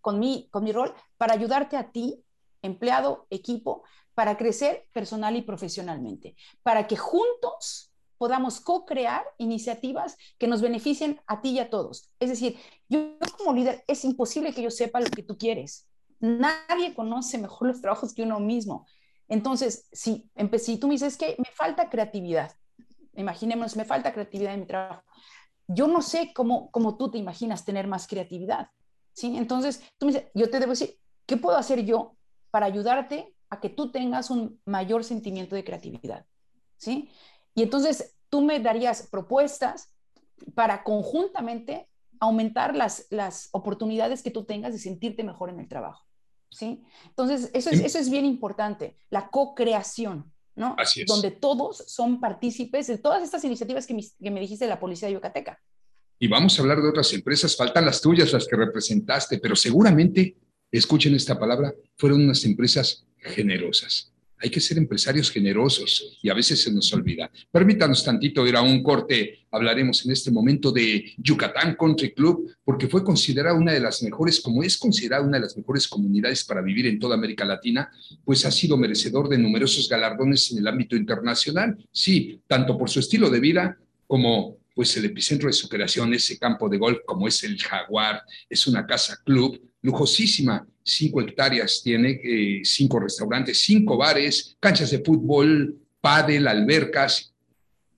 con 0.00 0.18
mi, 0.18 0.48
con 0.50 0.64
mi 0.64 0.72
rol 0.72 0.94
para 1.16 1.34
ayudarte 1.34 1.76
a 1.76 1.90
ti, 1.90 2.22
empleado, 2.62 3.26
equipo, 3.30 3.84
para 4.14 4.36
crecer 4.36 4.88
personal 4.92 5.36
y 5.36 5.42
profesionalmente? 5.42 6.36
Para 6.62 6.86
que 6.86 6.96
juntos 6.96 7.92
podamos 8.18 8.60
co-crear 8.60 9.24
iniciativas 9.38 10.16
que 10.38 10.46
nos 10.46 10.62
beneficien 10.62 11.20
a 11.26 11.40
ti 11.40 11.50
y 11.50 11.58
a 11.58 11.70
todos. 11.70 12.10
Es 12.20 12.30
decir, 12.30 12.56
yo 12.88 13.16
como 13.36 13.52
líder 13.52 13.84
es 13.86 14.04
imposible 14.04 14.52
que 14.52 14.62
yo 14.62 14.70
sepa 14.70 15.00
lo 15.00 15.06
que 15.06 15.22
tú 15.22 15.36
quieres. 15.38 15.86
Nadie 16.20 16.94
conoce 16.94 17.38
mejor 17.38 17.68
los 17.68 17.80
trabajos 17.80 18.14
que 18.14 18.22
uno 18.22 18.40
mismo. 18.40 18.86
Entonces, 19.28 19.88
si, 19.92 20.30
si 20.58 20.78
tú 20.78 20.88
me 20.88 20.94
dices 20.94 21.16
que 21.16 21.36
me 21.38 21.50
falta 21.52 21.90
creatividad, 21.90 22.52
imaginémonos, 23.14 23.76
me 23.76 23.84
falta 23.84 24.12
creatividad 24.12 24.54
en 24.54 24.60
mi 24.60 24.66
trabajo. 24.66 25.02
Yo 25.68 25.88
no 25.88 26.00
sé 26.00 26.32
cómo, 26.34 26.70
cómo 26.70 26.96
tú 26.96 27.10
te 27.10 27.18
imaginas 27.18 27.64
tener 27.64 27.86
más 27.86 28.06
creatividad. 28.06 28.70
¿sí? 29.12 29.36
Entonces, 29.36 29.82
tú 29.98 30.06
me 30.06 30.12
dices, 30.12 30.28
yo 30.34 30.48
te 30.48 30.60
debo 30.60 30.70
decir, 30.70 30.98
¿qué 31.26 31.36
puedo 31.36 31.56
hacer 31.56 31.84
yo 31.84 32.16
para 32.50 32.66
ayudarte 32.66 33.34
a 33.50 33.60
que 33.60 33.68
tú 33.68 33.90
tengas 33.90 34.30
un 34.30 34.60
mayor 34.64 35.02
sentimiento 35.02 35.56
de 35.56 35.64
creatividad? 35.64 36.24
¿sí? 36.76 37.10
Y 37.56 37.62
entonces 37.62 38.14
tú 38.28 38.42
me 38.42 38.60
darías 38.60 39.08
propuestas 39.10 39.92
para 40.54 40.84
conjuntamente 40.84 41.88
aumentar 42.20 42.76
las, 42.76 43.06
las 43.10 43.48
oportunidades 43.52 44.22
que 44.22 44.30
tú 44.30 44.44
tengas 44.44 44.72
de 44.72 44.78
sentirte 44.78 45.24
mejor 45.24 45.50
en 45.50 45.58
el 45.58 45.66
trabajo. 45.66 46.06
¿sí? 46.50 46.82
Entonces, 47.08 47.50
eso 47.54 47.70
es, 47.70 47.80
eso 47.80 47.98
es 47.98 48.10
bien 48.10 48.24
importante, 48.24 48.98
la 49.10 49.30
co-creación, 49.30 50.32
¿no? 50.54 50.74
Así 50.78 51.00
es. 51.00 51.06
Donde 51.06 51.30
todos 51.30 51.84
son 51.86 52.20
partícipes 52.20 52.86
de 52.86 52.98
todas 52.98 53.22
estas 53.22 53.42
iniciativas 53.44 53.86
que 53.86 53.94
me, 53.94 54.02
que 54.02 54.30
me 54.30 54.40
dijiste 54.40 54.66
de 54.66 54.70
la 54.70 54.80
Policía 54.80 55.08
de 55.08 55.14
Yucateca. 55.14 55.60
Y 56.18 56.28
vamos 56.28 56.58
a 56.58 56.62
hablar 56.62 56.80
de 56.80 56.88
otras 56.88 57.12
empresas, 57.12 57.56
faltan 57.56 57.84
las 57.84 58.00
tuyas, 58.00 58.32
las 58.32 58.46
que 58.46 58.56
representaste, 58.56 59.38
pero 59.38 59.56
seguramente, 59.56 60.36
escuchen 60.70 61.14
esta 61.14 61.38
palabra, 61.38 61.74
fueron 61.96 62.22
unas 62.22 62.44
empresas 62.44 63.06
generosas. 63.18 64.12
Hay 64.38 64.50
que 64.50 64.60
ser 64.60 64.78
empresarios 64.78 65.30
generosos 65.30 66.18
y 66.22 66.28
a 66.28 66.34
veces 66.34 66.62
se 66.62 66.72
nos 66.72 66.92
olvida. 66.92 67.30
Permítanos 67.50 68.04
tantito 68.04 68.46
ir 68.46 68.56
a 68.56 68.62
un 68.62 68.82
corte. 68.82 69.46
Hablaremos 69.50 70.04
en 70.04 70.12
este 70.12 70.30
momento 70.30 70.70
de 70.72 71.14
Yucatán 71.16 71.76
Country 71.78 72.12
Club 72.12 72.54
porque 72.64 72.88
fue 72.88 73.02
considerada 73.02 73.56
una 73.56 73.72
de 73.72 73.80
las 73.80 74.02
mejores, 74.02 74.40
como 74.40 74.62
es 74.62 74.76
considerada 74.76 75.24
una 75.24 75.38
de 75.38 75.44
las 75.44 75.56
mejores 75.56 75.88
comunidades 75.88 76.44
para 76.44 76.60
vivir 76.60 76.86
en 76.86 76.98
toda 76.98 77.14
América 77.14 77.44
Latina, 77.44 77.90
pues 78.24 78.44
ha 78.44 78.50
sido 78.50 78.76
merecedor 78.76 79.28
de 79.28 79.38
numerosos 79.38 79.88
galardones 79.88 80.50
en 80.52 80.58
el 80.58 80.68
ámbito 80.68 80.96
internacional. 80.96 81.76
Sí, 81.90 82.40
tanto 82.46 82.76
por 82.76 82.90
su 82.90 83.00
estilo 83.00 83.30
de 83.30 83.40
vida 83.40 83.78
como 84.06 84.58
pues 84.76 84.94
el 84.98 85.06
epicentro 85.06 85.48
de 85.48 85.54
su 85.54 85.70
creación, 85.70 86.12
ese 86.12 86.38
campo 86.38 86.68
de 86.68 86.76
golf 86.76 86.98
como 87.06 87.26
es 87.26 87.42
el 87.44 87.58
Jaguar, 87.58 88.22
es 88.48 88.66
una 88.66 88.86
casa 88.86 89.18
club 89.24 89.58
lujosísima 89.82 90.66
cinco 90.86 91.20
hectáreas 91.20 91.82
tiene, 91.82 92.20
eh, 92.22 92.60
cinco 92.64 93.00
restaurantes, 93.00 93.60
cinco 93.60 93.96
bares, 93.96 94.56
canchas 94.60 94.90
de 94.92 95.00
fútbol, 95.00 95.76
pádel, 96.00 96.46
albercas 96.46 97.34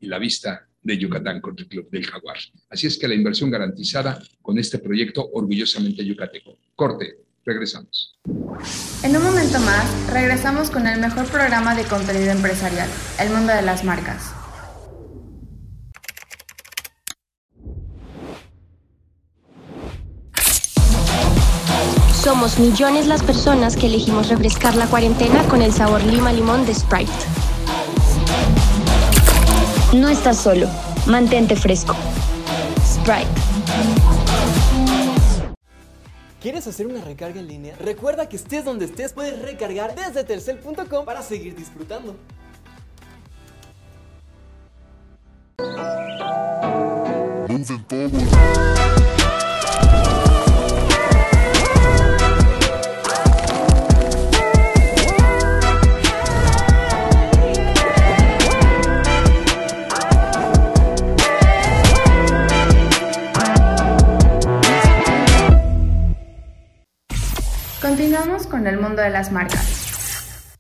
y 0.01 0.07
la 0.07 0.19
vista 0.19 0.67
de 0.83 0.97
Yucatán 0.97 1.41
Country 1.43 1.69
Club 1.69 1.91
del 1.91 2.07
Jaguar. 2.07 2.39
Así 2.71 2.87
es 2.87 2.97
que 2.97 3.07
la 3.07 3.15
inversión 3.15 3.51
garantizada 3.51 4.23
con 4.41 4.59
este 4.59 4.79
proyecto 4.79 5.29
orgullosamente 5.33 6.05
yucateco. 6.05 6.57
Corte, 6.75 7.19
regresamos. 7.45 8.17
En 9.03 9.15
un 9.15 9.23
momento 9.23 9.59
más, 9.61 10.11
regresamos 10.11 10.71
con 10.71 10.87
el 10.87 10.99
mejor 10.99 11.27
programa 11.27 11.75
de 11.75 11.85
contenido 11.85 12.31
empresarial, 12.31 12.89
El 13.21 13.31
Mundo 13.31 13.53
de 13.53 13.63
las 13.63 13.85
Marcas. 13.85 14.38
Somos 22.29 22.59
millones 22.59 23.07
las 23.07 23.23
personas 23.23 23.75
que 23.75 23.87
elegimos 23.87 24.29
refrescar 24.29 24.75
la 24.75 24.87
cuarentena 24.87 25.43
con 25.45 25.63
el 25.63 25.73
sabor 25.73 26.03
lima 26.03 26.31
limón 26.31 26.67
de 26.67 26.75
Sprite. 26.75 27.11
No 29.95 30.11
estás 30.11 30.37
solo. 30.37 30.69
Mantente 31.07 31.57
fresco. 31.57 31.97
Sprite. 32.85 33.25
¿Quieres 36.43 36.67
hacer 36.67 36.87
una 36.87 37.01
recarga 37.01 37.41
en 37.41 37.49
línea? 37.49 37.75
Recuerda 37.81 38.29
que 38.29 38.37
estés 38.37 38.63
donde 38.63 38.85
estés, 38.85 39.15
puedes 39.15 39.41
recargar 39.41 39.95
desde 39.95 40.23
tercel.com 40.23 41.07
para 41.07 41.23
seguir 41.23 41.57
disfrutando. 41.57 42.15
Continuamos 68.09 68.47
con 68.47 68.67
el 68.67 68.81
mundo 68.81 69.03
de 69.03 69.11
las 69.11 69.31
marcas. 69.31 70.57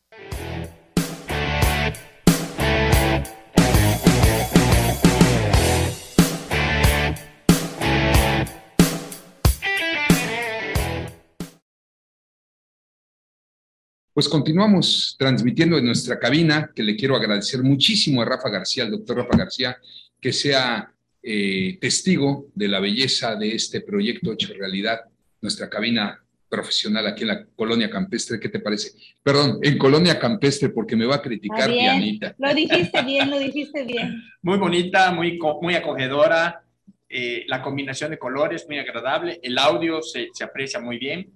Pues 14.12 14.28
continuamos 14.28 15.16
transmitiendo 15.18 15.78
en 15.78 15.86
nuestra 15.86 16.18
cabina, 16.18 16.70
que 16.76 16.82
le 16.82 16.96
quiero 16.96 17.16
agradecer 17.16 17.62
muchísimo 17.62 18.20
a 18.20 18.26
Rafa 18.26 18.50
García, 18.50 18.84
al 18.84 18.90
doctor 18.90 19.16
Rafa 19.16 19.38
García, 19.38 19.78
que 20.20 20.34
sea 20.34 20.92
eh, 21.22 21.78
testigo 21.80 22.48
de 22.54 22.68
la 22.68 22.80
belleza 22.80 23.36
de 23.36 23.54
este 23.54 23.80
proyecto 23.80 24.34
hecho 24.34 24.52
realidad, 24.52 25.00
nuestra 25.40 25.70
cabina 25.70 26.22
profesional 26.48 27.06
aquí 27.06 27.22
en 27.22 27.28
la 27.28 27.46
colonia 27.56 27.90
campestre. 27.90 28.40
¿Qué 28.40 28.48
te 28.48 28.60
parece? 28.60 28.92
Perdón, 29.22 29.58
en 29.62 29.78
colonia 29.78 30.18
campestre, 30.18 30.70
porque 30.70 30.96
me 30.96 31.06
va 31.06 31.16
a 31.16 31.22
criticar 31.22 31.70
Dianita. 31.70 32.34
Lo 32.38 32.54
dijiste 32.54 33.02
bien, 33.02 33.30
lo 33.30 33.38
dijiste 33.38 33.84
bien. 33.84 34.22
Muy 34.42 34.58
bonita, 34.58 35.10
muy, 35.12 35.38
muy 35.60 35.74
acogedora. 35.74 36.62
Eh, 37.08 37.44
la 37.48 37.62
combinación 37.62 38.10
de 38.10 38.18
colores 38.18 38.66
muy 38.68 38.78
agradable. 38.78 39.40
El 39.42 39.58
audio 39.58 40.02
se, 40.02 40.28
se 40.32 40.44
aprecia 40.44 40.78
muy 40.78 40.98
bien. 40.98 41.32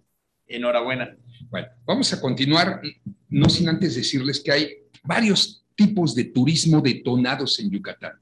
Enhorabuena. 0.47 1.17
Bueno, 1.51 1.69
vamos 1.85 2.13
a 2.13 2.21
continuar, 2.21 2.81
no 3.29 3.49
sin 3.49 3.69
antes 3.69 3.97
decirles 3.97 4.41
que 4.41 4.53
hay 4.53 4.69
varios 5.03 5.65
tipos 5.75 6.15
de 6.15 6.25
turismo 6.25 6.81
detonados 6.81 7.59
en 7.59 7.71
Yucatán. 7.71 8.13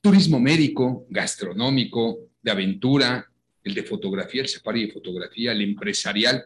Turismo 0.00 0.40
médico, 0.40 1.06
gastronómico, 1.10 2.18
de 2.42 2.50
aventura, 2.50 3.30
el 3.64 3.74
de 3.74 3.82
fotografía, 3.82 4.42
el 4.42 4.48
safari 4.48 4.86
de 4.86 4.92
fotografía, 4.92 5.52
el 5.52 5.62
empresarial. 5.62 6.44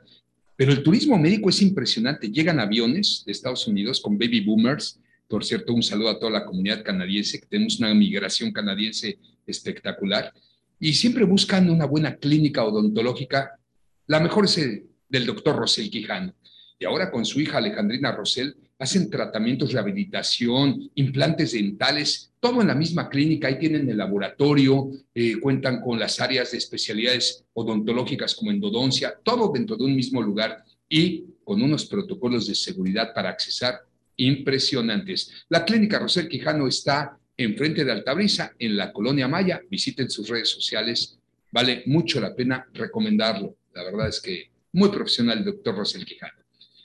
Pero 0.57 0.73
el 0.73 0.83
turismo 0.83 1.19
médico 1.19 1.51
es 1.51 1.61
impresionante. 1.61 2.31
Llegan 2.31 2.61
aviones 2.61 3.23
de 3.27 3.33
Estados 3.33 3.67
Unidos 3.67 4.01
con 4.01 4.17
baby 4.17 4.41
boomers. 4.41 5.01
Por 5.27 5.45
cierto, 5.45 5.75
un 5.75 5.83
saludo 5.83 6.11
a 6.11 6.19
toda 6.19 6.33
la 6.33 6.45
comunidad 6.45 6.83
canadiense, 6.83 7.41
tenemos 7.49 7.79
una 7.79 7.93
migración 7.93 8.53
canadiense 8.53 9.19
espectacular. 9.47 10.33
Y 10.81 10.95
siempre 10.95 11.25
buscan 11.25 11.69
una 11.69 11.85
buena 11.85 12.17
clínica 12.17 12.65
odontológica. 12.65 13.59
La 14.07 14.21
mejor 14.21 14.47
es 14.47 14.59
el 14.59 14.87
del 15.09 15.27
doctor 15.27 15.57
Rosel 15.57 15.91
Quijano. 15.91 16.35
Y 16.79 16.85
ahora 16.85 17.11
con 17.11 17.25
su 17.25 17.41
hija 17.41 17.59
Alejandrina 17.59 18.13
Rosel 18.13 18.57
hacen 18.79 19.11
tratamientos, 19.11 19.73
rehabilitación, 19.73 20.91
implantes 20.95 21.53
dentales, 21.53 22.33
todo 22.39 22.61
en 22.61 22.69
la 22.69 22.75
misma 22.75 23.09
clínica. 23.09 23.49
Ahí 23.49 23.59
tienen 23.59 23.89
el 23.91 23.97
laboratorio, 23.97 24.91
eh, 25.15 25.37
cuentan 25.41 25.81
con 25.81 25.99
las 25.99 26.21
áreas 26.21 26.53
de 26.53 26.59
especialidades 26.59 27.45
odontológicas 27.55 28.35
como 28.35 28.51
endodoncia, 28.51 29.19
todo 29.23 29.51
dentro 29.53 29.77
de 29.77 29.85
un 29.85 29.97
mismo 29.97 30.23
lugar 30.23 30.65
y 30.89 31.25
con 31.43 31.61
unos 31.61 31.87
protocolos 31.87 32.47
de 32.47 32.55
seguridad 32.55 33.13
para 33.13 33.31
accesar 33.31 33.81
impresionantes. 34.17 35.33
La 35.49 35.65
clínica 35.65 35.99
Rosel 35.99 36.29
Quijano 36.29 36.69
está 36.69 37.19
enfrente 37.37 37.85
de 37.85 37.93
Altabrisa, 37.93 38.53
en 38.59 38.77
la 38.77 38.93
colonia 38.93 39.29
Maya. 39.29 39.61
Visiten 39.71 40.11
sus 40.11 40.29
redes 40.29 40.51
sociales. 40.51 41.19
Vale 41.51 41.83
mucho 41.87 42.21
la 42.21 42.35
pena 42.35 42.67
recomendarlo. 42.75 43.57
La 43.75 43.85
verdad 43.85 44.09
es 44.09 44.21
que 44.21 44.51
muy 44.73 44.89
profesional 44.91 45.39
el 45.39 45.45
doctor 45.45 45.77
Rosel 45.77 46.05
Quijano. 46.05 46.43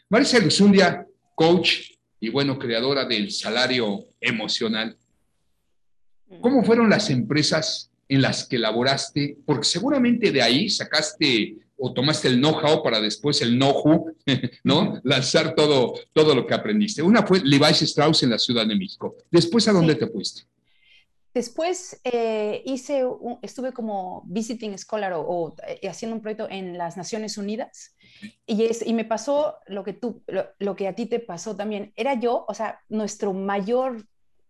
Marisa 0.10 0.40
Luzundia, 0.40 1.08
coach 1.36 1.92
y 2.20 2.30
bueno, 2.30 2.58
creadora 2.58 3.06
del 3.06 3.32
salario 3.32 4.06
emocional. 4.22 4.98
¿Cómo 6.42 6.64
fueron 6.64 6.90
las 6.90 7.10
empresas 7.10 7.92
en 8.08 8.22
las 8.22 8.46
que 8.46 8.58
laboraste? 8.58 9.38
Porque 9.46 9.66
seguramente 9.66 10.32
de 10.32 10.42
ahí 10.42 10.70
sacaste 10.70 11.58
o 11.78 11.94
tomaste 11.94 12.30
el 12.30 12.40
know-how 12.40 12.82
para 12.82 13.02
después 13.02 13.42
el 13.42 13.56
know-who, 13.58 14.14
¿no? 14.64 15.02
Lanzar 15.04 15.54
todo, 15.54 15.94
todo 16.14 16.34
lo 16.34 16.48
que 16.48 16.54
aprendiste. 16.54 17.02
Una 17.02 17.28
fue 17.28 17.42
Levi's 17.44 17.82
Strauss 17.82 18.24
en 18.24 18.30
la 18.30 18.40
Ciudad 18.40 18.66
de 18.66 18.76
México. 18.76 19.18
Después, 19.30 19.68
¿a 19.68 19.74
dónde 19.74 19.96
te 19.96 20.08
fuiste? 20.08 20.44
Después 21.34 22.00
eh, 22.04 22.62
hice, 22.64 23.04
estuve 23.42 23.74
como 23.74 24.24
visiting 24.28 24.78
scholar 24.78 25.14
o, 25.16 25.56
eh, 25.68 25.88
haciendo 25.88 26.16
un 26.16 26.22
proyecto 26.22 26.48
en 26.50 26.78
las 26.78 26.96
Naciones 26.96 27.38
Unidas 27.40 27.96
y, 28.46 28.66
es, 28.66 28.86
y 28.86 28.94
me 28.94 29.04
pasó 29.04 29.56
lo 29.66 29.84
que, 29.84 29.94
tú, 29.94 30.24
lo, 30.60 30.76
que 30.76 30.88
a 30.88 30.94
ti 30.94 31.08
te 31.08 31.20
pasó 31.20 31.56
también. 31.56 31.92
Era 31.96 32.14
yo, 32.14 32.46
o 32.48 32.54
sea, 32.54 32.82
nuestro 32.88 33.34
mayor 33.34 34.06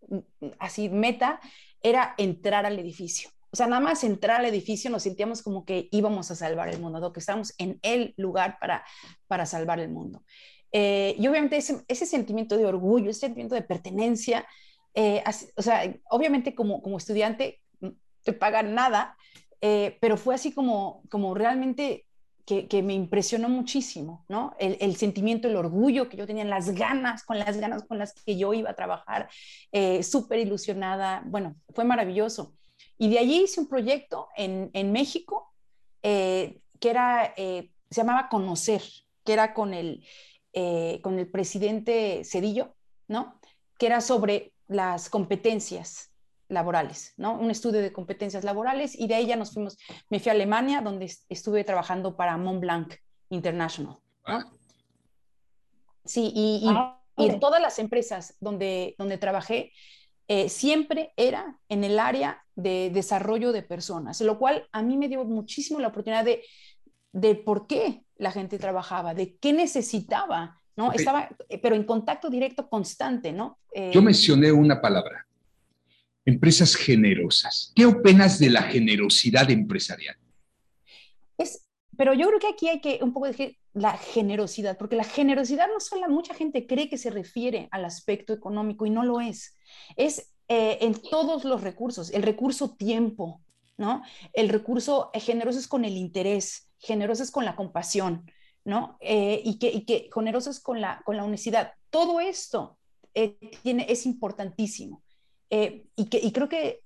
mm, 0.08 0.18
así 0.58 0.90
meta 0.90 1.40
era 1.82 2.14
entrar 2.18 2.66
al 2.66 2.78
edificio. 2.78 3.30
O 3.50 3.56
sea, 3.56 3.66
nada 3.66 3.80
más 3.80 4.04
entrar 4.04 4.40
al 4.40 4.46
edificio 4.46 4.90
nos 4.90 5.04
sentíamos 5.04 5.40
como 5.40 5.64
que 5.64 5.88
íbamos 5.90 6.30
a 6.30 6.34
salvar 6.34 6.68
el 6.68 6.80
mundo, 6.80 7.12
que 7.12 7.20
estábamos 7.20 7.54
en 7.56 7.78
el 7.82 8.12
lugar 8.18 8.58
para, 8.60 8.84
para 9.26 9.46
salvar 9.46 9.80
el 9.80 9.88
mundo. 9.88 10.22
Eh, 10.70 11.14
y 11.18 11.26
obviamente 11.28 11.56
ese, 11.56 11.82
ese 11.86 12.04
sentimiento 12.04 12.58
de 12.58 12.66
orgullo, 12.66 13.08
ese 13.08 13.20
sentimiento 13.20 13.54
de 13.54 13.62
pertenencia, 13.62 14.44
eh, 14.94 15.24
o 15.56 15.62
sea, 15.62 15.92
obviamente 16.08 16.54
como, 16.54 16.80
como 16.80 16.98
estudiante 16.98 17.60
mm, 17.80 17.88
te 18.22 18.32
pagan 18.32 18.74
nada, 18.74 19.16
eh, 19.60 19.98
pero 20.00 20.16
fue 20.16 20.36
así 20.36 20.52
como, 20.52 21.02
como 21.10 21.34
realmente 21.34 22.06
que, 22.46 22.82
me 22.82 22.92
impresionó 22.92 23.48
muchísimo, 23.48 24.26
¿no? 24.28 24.54
El, 24.58 24.96
sentimiento, 24.96 25.48
el 25.48 25.56
orgullo 25.56 26.10
que 26.10 26.18
yo 26.18 26.26
tenía, 26.26 26.44
las 26.44 26.74
ganas, 26.74 27.24
con 27.24 27.38
las 27.38 27.56
ganas 27.56 27.84
con 27.84 27.98
las 27.98 28.12
que 28.12 28.36
yo 28.36 28.52
iba 28.52 28.70
a 28.70 28.74
trabajar, 28.74 29.30
eh, 29.72 30.02
súper 30.02 30.40
ilusionada, 30.40 31.22
bueno, 31.24 31.56
fue 31.74 31.84
maravilloso. 31.84 32.54
Y 32.98 33.08
de 33.08 33.18
allí 33.18 33.44
hice 33.44 33.60
un 33.60 33.68
proyecto 33.68 34.28
en, 34.36 34.70
en 34.74 34.92
México 34.92 35.54
que 36.02 36.60
era, 36.82 37.32
se 37.34 37.70
llamaba 37.90 38.28
Conocer, 38.28 38.82
que 39.24 39.32
era 39.32 39.54
con 39.54 39.72
el, 39.72 40.04
con 41.00 41.18
el 41.18 41.30
presidente 41.30 42.24
Cedillo, 42.24 42.74
¿no? 43.08 43.40
Que 43.78 43.86
era 43.86 44.02
sobre 44.02 44.53
las 44.68 45.08
competencias 45.10 46.10
laborales, 46.48 47.14
¿no? 47.16 47.38
Un 47.38 47.50
estudio 47.50 47.80
de 47.80 47.92
competencias 47.92 48.44
laborales 48.44 48.98
y 48.98 49.06
de 49.06 49.14
ahí 49.14 49.26
ya 49.26 49.36
nos 49.36 49.52
fuimos, 49.52 49.78
me 50.10 50.20
fui 50.20 50.30
a 50.30 50.32
Alemania 50.32 50.80
donde 50.80 51.12
estuve 51.28 51.64
trabajando 51.64 52.16
para 52.16 52.36
Montblanc 52.36 52.94
International, 53.30 53.98
¿no? 54.26 54.52
Sí, 56.04 56.32
y, 56.34 56.66
ah, 56.68 57.00
en 57.16 57.40
todas 57.40 57.62
las 57.62 57.78
empresas 57.78 58.36
donde, 58.40 58.94
donde 58.98 59.16
trabajé, 59.16 59.72
eh, 60.28 60.48
siempre 60.48 61.12
era 61.16 61.58
en 61.68 61.84
el 61.84 61.98
área 61.98 62.44
de 62.54 62.90
desarrollo 62.92 63.52
de 63.52 63.62
personas, 63.62 64.20
lo 64.20 64.38
cual 64.38 64.68
a 64.72 64.82
mí 64.82 64.96
me 64.96 65.08
dio 65.08 65.24
muchísimo 65.24 65.80
la 65.80 65.88
oportunidad 65.88 66.24
de, 66.24 66.42
de 67.12 67.34
por 67.34 67.66
qué 67.66 68.04
la 68.16 68.30
gente 68.30 68.58
trabajaba, 68.58 69.14
de 69.14 69.36
qué 69.36 69.52
necesitaba 69.52 70.60
¿no? 70.76 70.92
Estaba, 70.92 71.28
eh, 71.48 71.58
pero 71.58 71.76
en 71.76 71.84
contacto 71.84 72.30
directo 72.30 72.68
constante, 72.68 73.32
¿no? 73.32 73.58
Eh, 73.72 73.90
Yo 73.92 74.02
mencioné 74.02 74.52
una 74.52 74.80
palabra, 74.80 75.26
empresas 76.24 76.74
generosas. 76.74 77.72
¿Qué 77.74 77.86
opinas 77.86 78.38
de 78.38 78.50
la 78.50 78.62
generosidad 78.62 79.50
empresarial? 79.50 80.16
Es, 81.38 81.66
pero 81.96 82.14
yo 82.14 82.26
creo 82.28 82.40
que 82.40 82.48
aquí 82.48 82.68
hay 82.68 82.80
que 82.80 82.98
un 83.02 83.12
poco 83.12 83.26
decir 83.26 83.56
la 83.72 83.96
generosidad, 83.96 84.78
porque 84.78 84.96
la 84.96 85.04
generosidad 85.04 85.66
no 85.68 85.80
solo 85.80 86.08
mucha 86.08 86.34
gente 86.34 86.66
cree 86.66 86.88
que 86.88 86.98
se 86.98 87.10
refiere 87.10 87.68
al 87.72 87.84
aspecto 87.84 88.32
económico 88.32 88.86
y 88.86 88.90
no 88.90 89.04
lo 89.04 89.20
es. 89.20 89.56
Es 89.96 90.32
eh, 90.48 90.78
en 90.80 90.94
todos 90.94 91.44
los 91.44 91.62
recursos, 91.62 92.10
el 92.10 92.22
recurso 92.22 92.76
tiempo, 92.76 93.40
¿no? 93.76 94.02
El 94.32 94.48
recurso 94.48 95.10
generoso 95.14 95.58
es 95.58 95.66
con 95.66 95.84
el 95.84 95.96
interés, 95.96 96.70
generoso 96.78 97.22
es 97.22 97.30
con 97.30 97.44
la 97.44 97.56
compasión, 97.56 98.30
¿no? 98.64 98.96
Eh, 99.00 99.40
y, 99.44 99.58
que, 99.58 99.68
y 99.70 99.84
que 99.84 100.10
generosos 100.12 100.60
con 100.60 100.80
la, 100.80 101.02
con 101.04 101.16
la 101.16 101.24
honestidad. 101.24 101.72
Todo 101.90 102.20
esto 102.20 102.78
eh, 103.14 103.36
tiene, 103.62 103.86
es 103.88 104.06
importantísimo. 104.06 105.02
Eh, 105.50 105.86
y, 105.96 106.06
que, 106.06 106.18
y 106.18 106.32
creo 106.32 106.48
que 106.48 106.82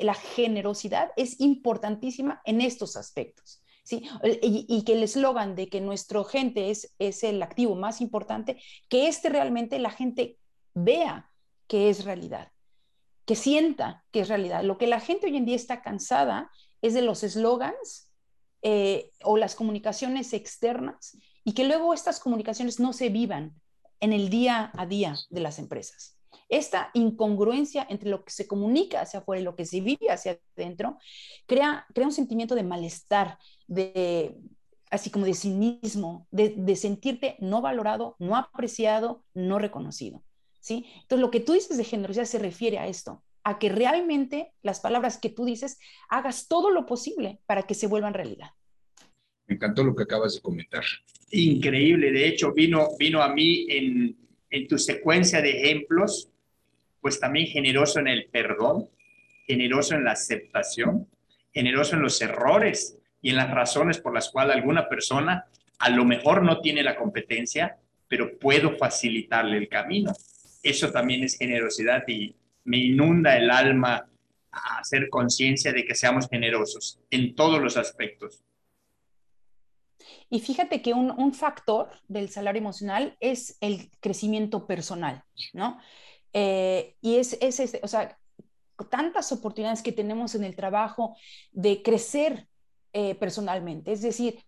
la 0.00 0.14
generosidad 0.14 1.10
es 1.16 1.40
importantísima 1.40 2.42
en 2.44 2.60
estos 2.60 2.96
aspectos. 2.96 3.62
¿sí? 3.82 4.06
Y, 4.42 4.66
y 4.68 4.84
que 4.84 4.92
el 4.92 5.02
eslogan 5.02 5.54
de 5.54 5.68
que 5.68 5.80
nuestro 5.80 6.24
gente 6.24 6.70
es, 6.70 6.92
es 6.98 7.24
el 7.24 7.42
activo 7.42 7.74
más 7.74 8.00
importante, 8.00 8.60
que 8.88 9.08
este 9.08 9.30
realmente 9.30 9.78
la 9.78 9.90
gente 9.90 10.38
vea 10.74 11.30
que 11.66 11.88
es 11.88 12.04
realidad, 12.04 12.52
que 13.24 13.36
sienta 13.36 14.04
que 14.10 14.20
es 14.20 14.28
realidad. 14.28 14.62
Lo 14.64 14.76
que 14.76 14.86
la 14.86 15.00
gente 15.00 15.26
hoy 15.26 15.36
en 15.36 15.46
día 15.46 15.56
está 15.56 15.80
cansada 15.80 16.50
es 16.82 16.92
de 16.92 17.02
los 17.02 17.22
eslogans 17.22 18.10
eh, 18.66 19.10
o 19.22 19.36
las 19.36 19.54
comunicaciones 19.54 20.32
externas 20.32 21.18
y 21.44 21.52
que 21.52 21.64
luego 21.64 21.92
estas 21.92 22.18
comunicaciones 22.18 22.80
no 22.80 22.94
se 22.94 23.10
vivan 23.10 23.54
en 24.00 24.14
el 24.14 24.30
día 24.30 24.72
a 24.74 24.86
día 24.86 25.16
de 25.28 25.40
las 25.40 25.58
empresas. 25.58 26.18
Esta 26.48 26.88
incongruencia 26.94 27.86
entre 27.90 28.08
lo 28.08 28.24
que 28.24 28.32
se 28.32 28.46
comunica 28.46 29.02
hacia 29.02 29.20
afuera 29.20 29.42
y 29.42 29.44
lo 29.44 29.54
que 29.54 29.66
se 29.66 29.82
vive 29.82 30.10
hacia 30.10 30.40
adentro 30.56 30.96
crea, 31.44 31.86
crea 31.92 32.06
un 32.06 32.12
sentimiento 32.14 32.54
de 32.54 32.62
malestar, 32.62 33.38
de, 33.66 34.34
así 34.90 35.10
como 35.10 35.26
de 35.26 35.34
cinismo, 35.34 36.26
de, 36.30 36.54
de 36.56 36.76
sentirte 36.76 37.36
no 37.40 37.60
valorado, 37.60 38.16
no 38.18 38.34
apreciado, 38.34 39.24
no 39.34 39.58
reconocido. 39.58 40.24
¿sí? 40.60 40.86
Entonces, 41.02 41.20
lo 41.20 41.30
que 41.30 41.40
tú 41.40 41.52
dices 41.52 41.76
de 41.76 41.84
generosidad 41.84 42.24
se 42.24 42.38
refiere 42.38 42.78
a 42.78 42.86
esto, 42.86 43.22
a 43.44 43.58
que 43.58 43.68
realmente 43.68 44.52
las 44.62 44.80
palabras 44.80 45.18
que 45.18 45.28
tú 45.28 45.44
dices 45.44 45.78
hagas 46.08 46.48
todo 46.48 46.70
lo 46.70 46.86
posible 46.86 47.38
para 47.46 47.62
que 47.62 47.74
se 47.74 47.86
vuelvan 47.86 48.14
realidad. 48.14 48.50
Me 49.46 49.56
encantó 49.56 49.84
lo 49.84 49.94
que 49.94 50.04
acabas 50.04 50.34
de 50.34 50.40
comentar. 50.40 50.82
Increíble, 51.30 52.10
de 52.10 52.26
hecho 52.26 52.52
vino, 52.52 52.88
vino 52.98 53.22
a 53.22 53.28
mí 53.32 53.66
en, 53.68 54.16
en 54.50 54.66
tu 54.66 54.78
secuencia 54.78 55.42
de 55.42 55.62
ejemplos, 55.62 56.30
pues 57.00 57.20
también 57.20 57.46
generoso 57.46 58.00
en 58.00 58.08
el 58.08 58.26
perdón, 58.30 58.88
generoso 59.46 59.94
en 59.94 60.04
la 60.04 60.12
aceptación, 60.12 61.06
generoso 61.52 61.96
en 61.96 62.02
los 62.02 62.20
errores 62.22 62.98
y 63.20 63.30
en 63.30 63.36
las 63.36 63.50
razones 63.50 63.98
por 63.98 64.14
las 64.14 64.30
cuales 64.30 64.56
alguna 64.56 64.88
persona 64.88 65.46
a 65.78 65.90
lo 65.90 66.04
mejor 66.04 66.42
no 66.42 66.60
tiene 66.60 66.82
la 66.82 66.96
competencia, 66.96 67.76
pero 68.08 68.38
puedo 68.38 68.76
facilitarle 68.76 69.58
el 69.58 69.68
camino. 69.68 70.12
Eso 70.62 70.90
también 70.90 71.24
es 71.24 71.36
generosidad 71.36 72.04
y 72.08 72.34
me 72.64 72.78
inunda 72.78 73.36
el 73.36 73.50
alma 73.50 74.08
a 74.50 74.78
hacer 74.78 75.08
conciencia 75.10 75.72
de 75.72 75.84
que 75.84 75.94
seamos 75.94 76.28
generosos 76.28 77.00
en 77.10 77.34
todos 77.34 77.60
los 77.60 77.76
aspectos. 77.76 78.44
Y 80.30 80.40
fíjate 80.40 80.82
que 80.82 80.92
un, 80.92 81.34
factor 81.34 81.90
del 82.08 82.28
salario 82.28 82.60
emocional 82.60 83.16
es 83.20 83.56
el 83.60 83.90
crecimiento 84.00 84.66
personal, 84.66 85.22
¿no? 85.52 85.78
Eh, 86.32 86.96
y 87.00 87.16
es, 87.16 87.38
es, 87.40 87.60
este, 87.60 87.80
o 87.82 87.88
sea, 87.88 88.18
tantas 88.90 89.30
oportunidades 89.32 89.82
que 89.82 89.92
tenemos 89.92 90.34
en 90.34 90.44
el 90.44 90.56
trabajo 90.56 91.16
de 91.52 91.82
crecer 91.82 92.48
eh, 92.92 93.14
personalmente, 93.14 93.92
es 93.92 94.02
decir, 94.02 94.38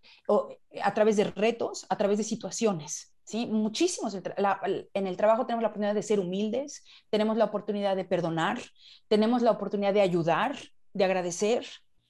a 0.81 0.93
través 0.93 1.17
de 1.17 1.25
retos, 1.25 1.85
a 1.89 1.97
través 1.97 2.17
de 2.17 2.23
situaciones. 2.23 3.13
¿Sí? 3.27 3.45
Muchísimos. 3.45 4.15
en 4.15 5.07
el 5.07 5.17
trabajo 5.17 5.45
tenemos 5.45 5.61
la 5.61 5.67
oportunidad 5.67 5.93
de 5.93 6.01
ser 6.01 6.19
humildes, 6.19 6.83
tenemos 7.11 7.37
la 7.37 7.45
oportunidad 7.45 7.95
de 7.95 8.05
perdonar, 8.05 8.59
tenemos 9.07 9.43
la 9.43 9.51
oportunidad 9.51 9.93
de 9.93 10.01
ayudar, 10.01 10.57
de 10.93 11.03
agradecer, 11.03 11.67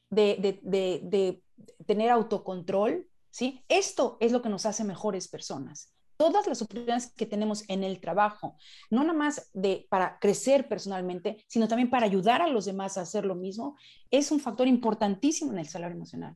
de, 0.10 0.62
de 0.64 1.42
tener 1.86 2.12
autocontrol. 2.12 3.10
¿sí? 3.32 3.66
Esto 3.68 4.18
es 4.22 4.32
lo 4.32 4.42
que 4.42 4.50
nos 4.50 4.66
hace 4.66 4.86
mejores 4.86 5.28
personas 5.28 5.92
todas 6.18 6.48
las 6.48 6.62
oportunidades 6.62 7.14
que 7.16 7.26
tenemos 7.26 7.64
en 7.70 7.84
el 7.84 8.02
trabajo, 8.02 8.58
no 8.90 9.04
nada 9.04 9.14
más 9.14 9.50
de, 9.54 9.86
para 9.90 10.18
crecer 10.20 10.68
personalmente, 10.68 11.46
sino 11.48 11.68
también 11.68 11.90
para 11.90 12.08
ayudar 12.08 12.42
a 12.42 12.48
los 12.48 12.66
demás 12.66 12.98
a 12.98 13.02
hacer 13.02 13.24
lo 13.24 13.36
mismo, 13.36 13.78
es 14.10 14.32
un 14.32 14.40
factor 14.40 14.68
importantísimo 14.68 15.52
en 15.52 15.60
el 15.60 15.68
salario 15.68 15.96
emocional. 15.96 16.36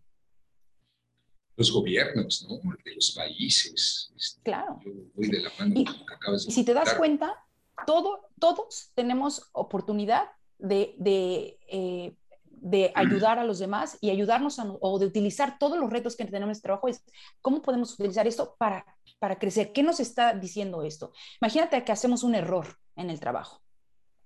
Los 1.61 1.71
gobiernos, 1.71 2.47
¿no? 2.47 2.57
De 2.83 2.95
los 2.95 3.11
países. 3.11 4.11
Este, 4.17 4.41
claro. 4.41 4.79
voy 5.15 5.29
de 5.29 5.41
la 5.41 5.51
mano 5.59 5.73
y, 5.75 5.85
si 6.51 6.63
te 6.63 6.73
das 6.73 6.93
cuenta, 6.95 7.43
todo, 7.85 8.29
todos 8.39 8.91
tenemos 8.95 9.49
oportunidad 9.53 10.29
de, 10.57 10.95
de 10.97 11.57
eh, 11.67 12.15
de 12.61 12.91
ayudar 12.95 13.39
a 13.39 13.43
los 13.43 13.59
demás 13.59 13.97
y 13.99 14.09
ayudarnos 14.11 14.57
o 14.79 14.99
de 14.99 15.05
utilizar 15.05 15.57
todos 15.59 15.77
los 15.77 15.89
retos 15.89 16.15
que 16.15 16.25
tenemos 16.25 16.47
en 16.47 16.51
este 16.51 16.63
trabajo 16.63 16.87
es 16.87 17.03
cómo 17.41 17.61
podemos 17.61 17.93
utilizar 17.95 18.27
esto 18.27 18.55
para, 18.57 18.85
para 19.19 19.37
crecer. 19.37 19.73
¿Qué 19.73 19.83
nos 19.83 19.99
está 19.99 20.33
diciendo 20.33 20.83
esto? 20.83 21.11
Imagínate 21.41 21.83
que 21.83 21.91
hacemos 21.91 22.23
un 22.23 22.35
error 22.35 22.77
en 22.95 23.09
el 23.09 23.19
trabajo, 23.19 23.61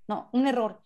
¿no? 0.07 0.29
Un 0.33 0.47
error. 0.47 0.83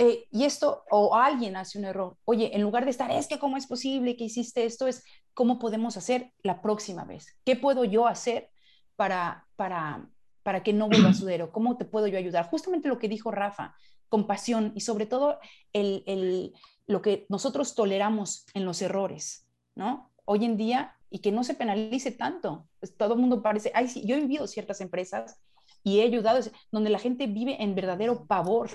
Eh, 0.00 0.26
y 0.30 0.44
esto, 0.44 0.84
o 0.90 1.16
alguien 1.16 1.56
hace 1.56 1.76
un 1.76 1.84
error. 1.84 2.16
Oye, 2.24 2.54
en 2.54 2.62
lugar 2.62 2.84
de 2.84 2.90
estar, 2.90 3.10
es 3.10 3.26
que 3.26 3.40
cómo 3.40 3.56
es 3.56 3.66
posible 3.66 4.16
que 4.16 4.24
hiciste 4.24 4.64
esto, 4.64 4.86
es 4.86 5.04
cómo 5.34 5.58
podemos 5.58 5.96
hacer 5.96 6.32
la 6.42 6.62
próxima 6.62 7.04
vez. 7.04 7.36
¿Qué 7.44 7.56
puedo 7.56 7.84
yo 7.84 8.06
hacer 8.06 8.50
para, 8.94 9.48
para, 9.56 10.08
para 10.44 10.62
que 10.62 10.72
no 10.72 10.88
vuelva 10.88 11.10
a 11.10 11.14
suceder? 11.14 11.50
¿Cómo 11.50 11.76
te 11.76 11.84
puedo 11.84 12.06
yo 12.06 12.16
ayudar? 12.16 12.48
Justamente 12.48 12.88
lo 12.88 12.98
que 12.98 13.08
dijo 13.08 13.32
Rafa, 13.32 13.74
compasión 14.08 14.72
y 14.76 14.80
sobre 14.80 15.06
todo 15.06 15.38
el, 15.72 16.54
lo 16.86 17.02
que 17.02 17.26
nosotros 17.28 17.74
toleramos 17.74 18.46
en 18.54 18.64
los 18.64 18.80
errores, 18.80 19.48
¿no? 19.74 20.12
Hoy 20.24 20.44
en 20.44 20.56
día, 20.56 20.94
y 21.10 21.20
que 21.20 21.32
no 21.32 21.42
se 21.42 21.54
penalice 21.54 22.12
tanto. 22.12 22.68
Pues 22.78 22.96
todo 22.96 23.14
el 23.14 23.20
mundo 23.20 23.42
parece, 23.42 23.72
ay, 23.74 23.88
sí, 23.88 24.06
yo 24.06 24.14
he 24.14 24.20
vivido 24.20 24.46
ciertas 24.46 24.80
empresas 24.80 25.40
y 25.82 26.00
he 26.00 26.04
ayudado, 26.04 26.40
donde 26.70 26.90
la 26.90 26.98
gente 26.98 27.26
vive 27.26 27.62
en 27.62 27.74
verdadero 27.74 28.26
pavor 28.26 28.70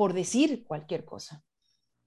por 0.00 0.14
decir 0.14 0.64
cualquier 0.66 1.04
cosa. 1.04 1.44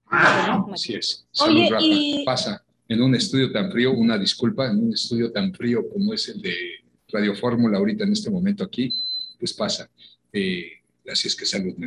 Así 0.06 0.96
es. 0.96 1.28
Oye, 1.42 1.70
y... 1.78 2.24
Pasa 2.24 2.60
en 2.88 3.00
un 3.00 3.14
estudio 3.14 3.52
tan 3.52 3.70
frío, 3.70 3.92
una 3.92 4.18
disculpa, 4.18 4.66
en 4.66 4.86
un 4.86 4.92
estudio 4.92 5.30
tan 5.30 5.54
frío 5.54 5.88
como 5.88 6.12
es 6.12 6.28
el 6.28 6.42
de 6.42 6.56
Radio 7.12 7.36
Fórmula 7.36 7.78
ahorita 7.78 8.02
en 8.02 8.12
este 8.12 8.32
momento 8.32 8.64
aquí, 8.64 8.92
pues 9.38 9.52
pasa. 9.52 9.88
Eh, 10.32 10.72
Así 11.08 11.28
es 11.28 11.36
que 11.36 11.46
salud, 11.46 11.72
mi 11.76 11.86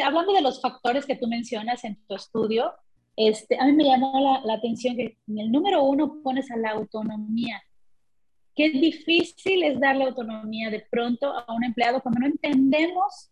hablando 0.00 0.32
de 0.32 0.40
los 0.40 0.62
factores 0.62 1.04
que 1.04 1.16
tú 1.16 1.26
mencionas 1.26 1.84
en 1.84 1.98
tu 2.06 2.14
estudio, 2.14 2.72
este, 3.14 3.58
a 3.60 3.66
mí 3.66 3.72
me 3.72 3.84
llamó 3.84 4.40
la, 4.42 4.54
atención 4.54 4.96
que 4.96 5.18
en 5.26 5.38
el 5.38 5.52
número 5.52 5.82
uno 5.82 6.22
pones 6.22 6.50
a 6.50 6.56
la 6.56 6.70
autonomía. 6.70 7.62
Qué 8.56 8.70
difícil 8.70 9.64
es 9.64 9.78
darle 9.78 10.04
autonomía 10.04 10.70
de 10.70 10.86
pronto 10.90 11.30
a 11.30 11.52
un 11.52 11.62
empleado 11.62 12.00
cuando 12.00 12.20
no 12.20 12.26
entendemos 12.28 13.30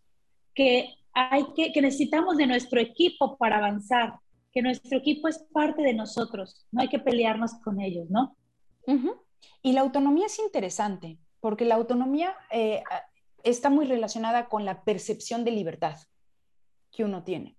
que, 0.55 0.97
hay 1.19 1.47
que, 1.55 1.73
que 1.73 1.81
necesitamos 1.81 2.37
de 2.37 2.47
nuestro 2.47 2.79
equipo 2.79 3.39
para 3.39 3.57
avanzar, 3.57 4.19
que 4.53 4.61
nuestro 4.61 4.99
equipo 4.99 5.29
es 5.29 5.39
parte 5.51 5.83
de 5.83 5.95
nosotros, 5.95 6.67
no 6.71 6.83
hay 6.83 6.89
que 6.89 6.99
pelearnos 6.99 7.55
con 7.65 7.81
ellos, 7.81 8.11
¿no? 8.11 8.37
Y 9.63 9.73
la 9.73 9.81
autonomía 9.81 10.27
es 10.27 10.39
interesante, 10.39 11.19
porque 11.41 11.65
la 11.65 11.75
autonomía 11.75 12.37
eh, 12.51 12.83
está 13.43 13.71
muy 13.71 13.87
relacionada 13.87 14.49
con 14.49 14.67
la 14.67 14.85
percepción 14.85 15.43
de 15.45 15.53
libertad 15.53 15.97
que 16.93 17.05
uno 17.05 17.25
tiene. 17.25 17.57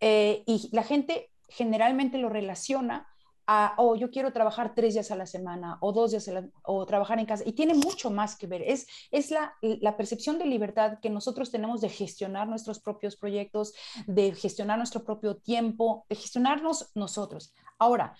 Eh, 0.00 0.42
y 0.46 0.68
la 0.72 0.82
gente 0.82 1.30
generalmente 1.48 2.18
lo 2.18 2.28
relaciona 2.28 3.08
a, 3.50 3.72
oh, 3.78 3.96
yo 3.96 4.10
quiero 4.10 4.30
trabajar 4.30 4.74
tres 4.74 4.92
días 4.92 5.10
a 5.10 5.16
la 5.16 5.24
semana 5.24 5.78
o 5.80 5.90
dos 5.90 6.10
días 6.10 6.28
a 6.28 6.32
la, 6.32 6.48
o 6.64 6.84
trabajar 6.84 7.18
en 7.18 7.24
casa. 7.24 7.44
Y 7.46 7.54
tiene 7.54 7.72
mucho 7.72 8.10
más 8.10 8.36
que 8.36 8.46
ver. 8.46 8.60
Es, 8.60 8.86
es 9.10 9.30
la, 9.30 9.54
la, 9.62 9.96
percepción 9.96 10.38
de 10.38 10.44
libertad 10.44 10.98
que 11.00 11.08
nosotros 11.08 11.50
tenemos 11.50 11.80
de 11.80 11.88
gestionar 11.88 12.46
nuestros 12.46 12.78
propios 12.78 13.16
proyectos, 13.16 13.72
de 14.06 14.34
gestionar 14.34 14.76
nuestro 14.76 15.02
propio 15.02 15.38
tiempo, 15.38 16.04
de 16.10 16.16
gestionarnos 16.16 16.90
nosotros. 16.94 17.54
Ahora, 17.78 18.14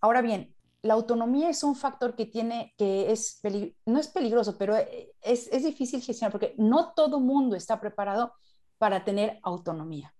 ahora 0.00 0.22
bien, 0.22 0.54
la 0.82 0.94
autonomía 0.94 1.50
es 1.50 1.64
un 1.64 1.74
factor 1.74 2.14
que 2.14 2.26
tiene, 2.26 2.72
que 2.78 3.10
es, 3.10 3.40
no 3.84 3.98
es 3.98 4.06
peligroso, 4.06 4.56
pero 4.58 4.76
eh, 4.76 5.12
es, 5.22 5.48
es 5.48 5.64
difícil 5.64 6.02
gestionar 6.02 6.30
porque 6.30 6.54
no 6.56 6.92
todo 6.94 7.18
mundo 7.18 7.56
está 7.56 7.80
preparado 7.80 8.32
para 8.78 9.02
tener 9.02 9.40
autonomía. 9.42 10.14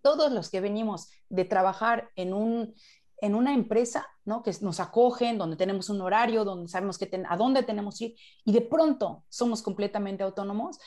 Todos 0.00 0.30
los 0.30 0.48
que 0.48 0.60
venimos 0.60 1.10
de 1.28 1.44
trabajar 1.44 2.10
en, 2.14 2.34
un, 2.34 2.74
en 3.20 3.34
una 3.34 3.54
empresa, 3.54 4.06
¿no? 4.24 4.42
que 4.42 4.52
nos 4.60 4.80
acogen, 4.80 5.38
donde 5.38 5.56
tenemos 5.56 5.90
un 5.90 6.00
horario, 6.00 6.44
donde 6.44 6.68
sabemos 6.68 6.98
que 6.98 7.10
a 7.28 7.36
dónde 7.36 7.62
tenemos 7.62 7.98
que 7.98 8.04
ir, 8.06 8.16
y 8.44 8.52
de 8.52 8.60
pronto 8.60 9.24
somos 9.28 9.62
completamente 9.62 10.22
autónomos, 10.22 10.78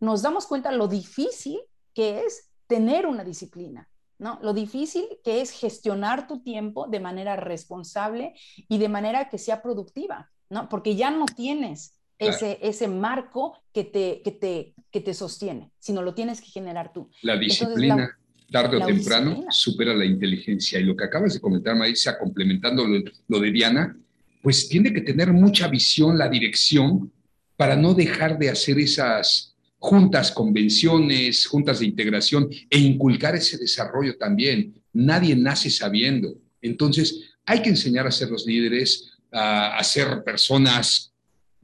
nos 0.00 0.22
damos 0.22 0.46
cuenta 0.46 0.72
lo 0.72 0.88
difícil 0.88 1.60
que 1.94 2.20
es 2.20 2.50
tener 2.66 3.06
una 3.06 3.24
disciplina, 3.24 3.88
¿no? 4.18 4.38
Lo 4.42 4.52
difícil 4.52 5.06
que 5.24 5.40
es 5.40 5.50
gestionar 5.50 6.26
tu 6.26 6.42
tiempo 6.42 6.86
de 6.86 7.00
manera 7.00 7.36
responsable 7.36 8.34
y 8.68 8.78
de 8.78 8.88
manera 8.88 9.28
que 9.28 9.38
sea 9.38 9.62
productiva, 9.62 10.30
¿no? 10.50 10.68
Porque 10.68 10.94
ya 10.94 11.10
no 11.10 11.26
tienes 11.26 11.98
ese, 12.18 12.58
ese 12.62 12.88
marco 12.88 13.58
que 13.72 13.84
te, 13.84 14.22
que, 14.22 14.32
te, 14.32 14.74
que 14.90 15.00
te 15.00 15.14
sostiene, 15.14 15.72
sino 15.78 16.02
lo 16.02 16.14
tienes 16.14 16.40
que 16.40 16.48
generar 16.48 16.92
tú. 16.92 17.10
La 17.22 17.36
disciplina, 17.36 18.18
tarde 18.50 18.78
o 18.78 18.86
temprano, 18.86 19.44
supera 19.50 19.94
la 19.94 20.04
inteligencia. 20.04 20.80
Y 20.80 20.84
lo 20.84 20.96
que 20.96 21.04
acabas 21.04 21.34
de 21.34 21.40
comentar, 21.40 21.76
Maísa, 21.76 22.18
complementando 22.18 22.86
lo, 22.86 23.02
lo 23.28 23.40
de 23.40 23.50
Diana, 23.50 23.96
pues 24.42 24.68
tiene 24.68 24.92
que 24.92 25.02
tener 25.02 25.32
mucha 25.32 25.68
visión 25.68 26.16
la 26.16 26.28
dirección 26.28 27.12
para 27.56 27.76
no 27.76 27.92
dejar 27.92 28.38
de 28.38 28.50
hacer 28.50 28.78
esas 28.78 29.56
juntas, 29.78 30.32
convenciones, 30.32 31.46
juntas 31.46 31.80
de 31.80 31.86
integración 31.86 32.48
e 32.68 32.78
inculcar 32.78 33.34
ese 33.36 33.58
desarrollo 33.58 34.16
también. 34.16 34.74
Nadie 34.92 35.36
nace 35.36 35.70
sabiendo. 35.70 36.36
Entonces, 36.60 37.30
hay 37.44 37.62
que 37.62 37.70
enseñar 37.70 38.06
a 38.06 38.10
ser 38.10 38.30
los 38.30 38.46
líderes, 38.46 39.12
a, 39.32 39.82
ser 39.84 40.22
personas, 40.24 41.12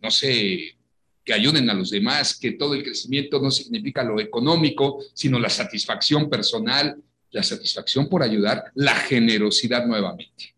no 0.01 0.11
sé, 0.11 0.77
que 1.25 1.33
ayuden 1.33 1.71
a 1.71 1.75
los 1.75 1.91
demás, 1.91 2.39
que 2.39 2.53
todo 2.53 2.75
el 2.75 2.83
crecimiento 2.83 3.41
no 3.41 3.51
significa 3.51 4.05
lo 4.05 4.21
económico, 4.21 4.99
sino 5.15 5.39
la 5.39 5.49
satisfacción 5.49 6.29
personal, 6.29 6.97
la 7.31 7.43
satisfacción 7.43 8.09
por 8.09 8.23
ayudar, 8.23 8.65
la 8.75 8.95
generosidad 8.95 9.87
nuevamente. 9.87 10.55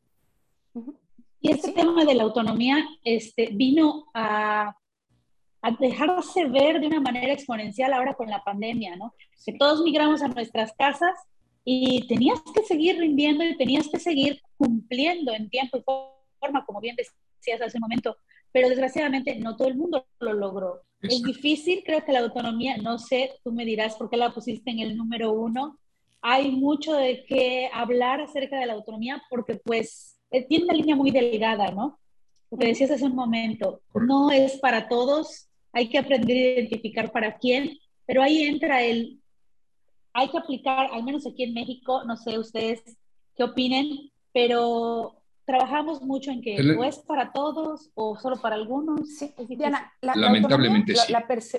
Y 1.41 1.53
este 1.53 1.73
tema 1.73 2.05
de 2.05 2.15
la 2.15 2.25
autonomía 2.25 2.85
este, 3.05 3.51
vino 3.53 4.07
a 4.13 4.75
a 5.67 5.73
dejarse 5.73 6.45
ver 6.45 6.81
de 6.81 6.87
una 6.87 7.01
manera 7.01 7.33
exponencial 7.33 7.93
ahora 7.93 8.15
con 8.15 8.29
la 8.29 8.43
pandemia, 8.45 8.95
¿no? 8.95 9.13
Que 9.45 9.53
todos 9.53 9.83
migramos 9.83 10.23
a 10.23 10.29
nuestras 10.29 10.73
casas 10.75 11.19
y 11.65 12.07
tenías 12.07 12.39
que 12.55 12.63
seguir 12.63 12.99
rindiendo 12.99 13.43
y 13.43 13.57
tenías 13.57 13.89
que 13.89 13.99
seguir 13.99 14.41
cumpliendo 14.57 15.33
en 15.33 15.51
tiempo 15.51 15.77
y 15.77 15.83
forma, 16.39 16.65
como 16.65 16.81
bien 16.81 16.95
decías 16.95 17.61
hace 17.61 17.79
un 17.79 17.81
momento, 17.81 18.17
pero 18.53 18.69
desgraciadamente 18.69 19.37
no 19.37 19.57
todo 19.57 19.69
el 19.69 19.77
mundo 19.77 20.07
lo 20.21 20.33
logró. 20.33 20.83
Es 21.03 21.23
difícil, 21.23 21.83
creo 21.85 22.05
que 22.05 22.13
la 22.13 22.21
autonomía, 22.21 22.77
no 22.79 22.99
sé, 22.99 23.33
tú 23.45 23.53
me 23.53 23.65
dirás 23.65 23.97
por 23.97 24.11
qué 24.11 24.17
la 24.17 24.35
pusiste 24.35 24.71
en 24.71 24.81
el 24.81 24.97
número 24.97 25.33
uno. 25.33 25.79
Hay 26.23 26.51
mucho 26.51 26.95
de 26.95 27.25
qué 27.27 27.71
hablar 27.73 28.21
acerca 28.21 28.59
de 28.59 28.67
la 28.67 28.73
autonomía 28.73 29.23
porque 29.29 29.57
pues 29.57 30.19
eh, 30.31 30.47
tiene 30.47 30.65
una 30.65 30.75
línea 30.75 30.97
muy 30.97 31.11
delgada, 31.11 31.71
¿no? 31.71 31.99
Lo 32.51 32.59
que 32.59 32.69
decías 32.69 32.91
hace 32.91 33.05
un 33.05 33.15
momento, 33.15 33.83
no 33.95 34.31
es 34.31 34.59
para 34.59 34.89
todos, 34.89 35.49
hay 35.73 35.89
que 35.89 35.99
aprender 35.99 36.37
a 36.37 36.61
identificar 36.61 37.13
para 37.13 37.37
quién, 37.39 37.77
pero 38.07 38.23
ahí 38.23 38.45
entra 38.45 38.83
el, 38.83 39.21
hay 40.13 40.31
que 40.31 40.39
aplicar, 40.39 40.89
al 40.93 41.03
menos 41.03 41.27
aquí 41.27 41.43
en 41.43 41.55
México, 41.55 42.05
no 42.05 42.17
sé 42.17 42.39
ustedes 42.39 42.83
qué 43.37 43.45
opinen, 43.45 44.11
pero 44.33 45.21
trabajamos 45.47 46.03
mucho 46.03 46.33
en 46.33 46.43
que 46.43 46.61
o 46.77 46.85
es 46.85 46.97
para 46.97 47.33
todos 47.33 47.91
o 47.95 48.19
solo 48.19 48.37
para 48.37 48.57
algunos. 48.57 49.09
Sí. 49.17 49.33
Diana, 49.49 49.93
lamentablemente 50.03 50.95
sí. 50.95 51.59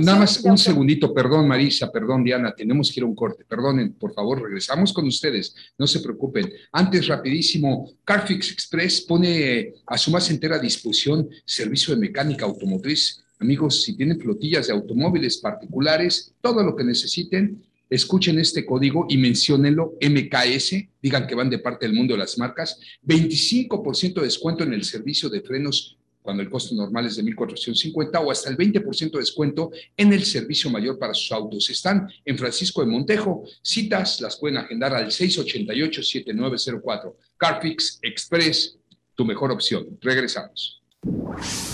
Nada 0.00 0.18
más 0.18 0.44
un 0.44 0.58
segundito, 0.58 1.12
perdón 1.12 1.48
Marisa, 1.48 1.90
perdón 1.90 2.22
Diana, 2.22 2.54
tenemos 2.54 2.92
que 2.92 3.00
ir 3.00 3.04
a 3.04 3.06
un 3.06 3.14
corte. 3.14 3.44
Perdonen, 3.44 3.94
por 3.94 4.12
favor, 4.12 4.42
regresamos 4.42 4.92
con 4.92 5.06
ustedes, 5.06 5.54
no 5.78 5.86
se 5.86 6.00
preocupen. 6.00 6.52
Antes, 6.70 7.08
rapidísimo, 7.08 7.90
Carfix 8.04 8.52
Express 8.52 9.00
pone 9.00 9.72
a 9.86 9.96
su 9.96 10.10
más 10.10 10.30
entera 10.30 10.58
disposición 10.58 11.28
servicio 11.46 11.94
de 11.94 12.00
mecánica 12.00 12.44
automotriz. 12.44 13.24
Amigos, 13.40 13.82
si 13.82 13.96
tienen 13.96 14.20
flotillas 14.20 14.66
de 14.66 14.74
automóviles 14.74 15.38
particulares, 15.38 16.34
todo 16.42 16.62
lo 16.62 16.76
que 16.76 16.84
necesiten, 16.84 17.64
escuchen 17.94 18.38
este 18.38 18.66
código 18.66 19.06
y 19.08 19.18
menciónenlo 19.18 19.94
MKS, 20.00 20.76
digan 21.02 21.26
que 21.26 21.34
van 21.34 21.50
de 21.50 21.58
parte 21.58 21.86
del 21.86 21.94
mundo 21.94 22.14
de 22.14 22.18
las 22.18 22.38
marcas, 22.38 22.78
25% 23.06 24.14
de 24.14 24.22
descuento 24.22 24.64
en 24.64 24.72
el 24.72 24.84
servicio 24.84 25.28
de 25.28 25.40
frenos 25.40 25.96
cuando 26.24 26.42
el 26.42 26.48
costo 26.48 26.74
normal 26.74 27.06
es 27.06 27.16
de 27.16 27.22
1.450 27.22 28.24
o 28.24 28.30
hasta 28.30 28.48
el 28.48 28.56
20% 28.56 29.10
de 29.10 29.18
descuento 29.18 29.70
en 29.94 30.10
el 30.10 30.24
servicio 30.24 30.70
mayor 30.70 30.98
para 30.98 31.12
sus 31.12 31.30
autos. 31.32 31.68
Están 31.68 32.08
en 32.24 32.38
Francisco 32.38 32.80
de 32.80 32.86
Montejo. 32.86 33.44
Citas 33.60 34.22
las 34.22 34.38
pueden 34.38 34.56
agendar 34.56 34.94
al 34.94 35.08
688-7904. 35.08 37.12
Carfix 37.36 37.98
Express, 38.00 38.78
tu 39.14 39.26
mejor 39.26 39.52
opción. 39.52 39.98
Regresamos. 40.00 40.80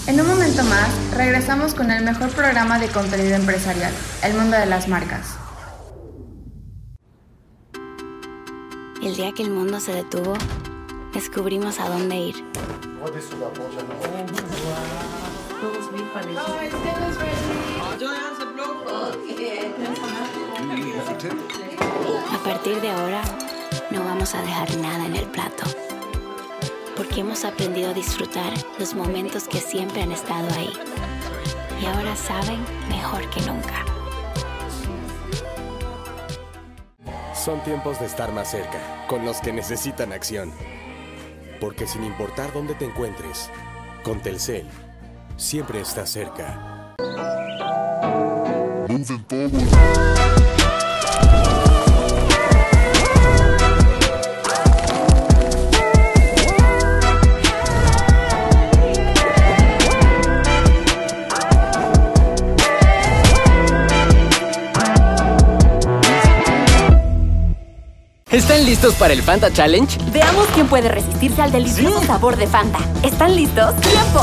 En 0.09 0.21
un 0.21 0.27
momento 0.27 0.65
más, 0.65 1.17
regresamos 1.17 1.73
con 1.73 1.93
el 1.93 2.03
mejor 2.03 2.31
programa 2.31 2.81
de 2.81 2.89
contenido 2.89 3.37
empresarial, 3.37 3.93
El 4.25 4.35
Mundo 4.35 4.57
de 4.57 4.67
las 4.67 4.89
Marcas. 4.89 5.37
El 9.03 9.17
día 9.17 9.33
que 9.33 9.43
el 9.43 9.51
mundo 9.51 9.81
se 9.81 9.95
detuvo, 9.95 10.35
descubrimos 11.15 11.81
a 11.81 11.89
dónde 11.89 12.17
ir. 12.17 12.45
A 22.31 22.45
partir 22.45 22.81
de 22.83 22.91
ahora, 22.91 23.23
no 23.91 24.05
vamos 24.05 24.35
a 24.35 24.43
dejar 24.43 24.77
nada 24.77 25.07
en 25.07 25.17
el 25.17 25.27
plato, 25.27 25.65
porque 26.95 27.21
hemos 27.21 27.47
aprendido 27.47 27.91
a 27.91 27.95
disfrutar 27.95 28.53
los 28.79 28.95
momentos 28.95 29.49
que 29.49 29.61
siempre 29.61 30.03
han 30.03 30.13
estado 30.13 30.47
ahí. 30.59 30.73
Y 31.81 31.87
ahora 31.87 32.15
saben 32.17 32.63
mejor 32.91 33.29
que 33.31 33.41
nunca. 33.41 33.90
Son 37.45 37.63
tiempos 37.65 37.99
de 37.99 38.05
estar 38.05 38.31
más 38.33 38.51
cerca, 38.51 39.07
con 39.09 39.25
los 39.25 39.41
que 39.41 39.51
necesitan 39.51 40.13
acción. 40.13 40.53
Porque 41.59 41.87
sin 41.87 42.05
importar 42.05 42.53
dónde 42.53 42.75
te 42.75 42.85
encuentres, 42.85 43.49
con 44.03 44.21
Telcel, 44.21 44.67
siempre 45.39 45.81
estás 45.81 46.11
cerca. 46.11 46.95
¿Están 68.31 68.65
listos 68.65 68.95
para 68.95 69.13
el 69.13 69.23
Fanta 69.23 69.53
Challenge? 69.53 69.99
Veamos 70.13 70.47
quién 70.55 70.69
puede 70.69 70.89
resistirse 70.89 71.43
al 71.43 71.51
delicioso 71.51 72.01
sabor 72.05 72.37
de 72.37 72.47
Fanta. 72.47 72.79
¿Están 73.03 73.35
listos? 73.35 73.75
¡Tiempo! 73.81 74.21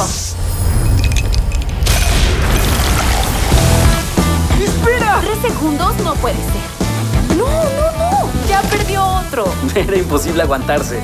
¡Espera! 4.63 5.19
Tres 5.19 5.39
segundos 5.51 5.93
no 6.05 6.13
puede 6.15 6.35
ser. 6.37 7.35
¡No, 7.37 7.47
no, 7.47 7.91
no! 7.97 8.29
¡Ya 8.47 8.61
perdió 8.61 9.05
otro! 9.05 9.53
Era 9.75 9.97
imposible 9.97 10.41
aguantarse. 10.43 11.01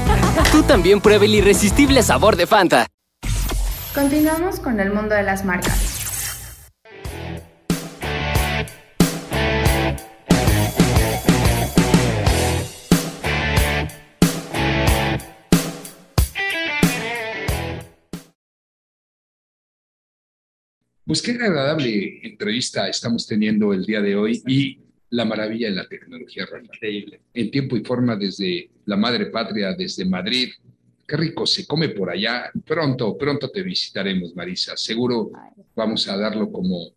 Tú 0.54 0.64
también 0.64 1.02
prueba 1.02 1.26
el 1.26 1.36
irresistible 1.36 2.04
sabor 2.04 2.38
de 2.38 2.48
Fanta. 2.48 2.88
Continuamos 3.94 4.62
con 4.62 4.80
el 4.80 4.94
mundo 4.94 5.14
de 5.14 5.24
las 5.24 5.44
marcas. 5.44 5.93
Pues 21.06 21.22
qué 21.22 21.32
agradable 21.32 22.26
entrevista 22.26 22.88
estamos 22.88 23.28
teniendo 23.28 23.74
el 23.74 23.86
día 23.86 24.02
de 24.02 24.16
hoy 24.16 24.42
y 24.48 24.80
la 25.10 25.26
maravilla 25.26 25.68
de 25.70 25.76
la 25.76 25.88
tecnología, 25.88 26.48
Increíble. 26.64 27.20
En 27.34 27.52
tiempo 27.52 27.76
y 27.76 27.84
forma 27.84 28.16
desde 28.16 28.70
la 28.86 28.96
madre 28.96 29.26
patria, 29.26 29.74
desde 29.74 30.06
Madrid. 30.06 30.50
Qué 31.06 31.18
rico 31.18 31.46
se 31.46 31.68
come 31.68 31.90
por 31.90 32.10
allá. 32.10 32.50
Pronto, 32.66 33.18
pronto 33.18 33.50
te 33.50 33.62
visitaremos, 33.64 34.34
Marisa. 34.34 34.78
Seguro 34.78 35.30
vamos 35.76 36.08
a 36.08 36.18
darlo 36.18 36.50
como, 36.50 36.94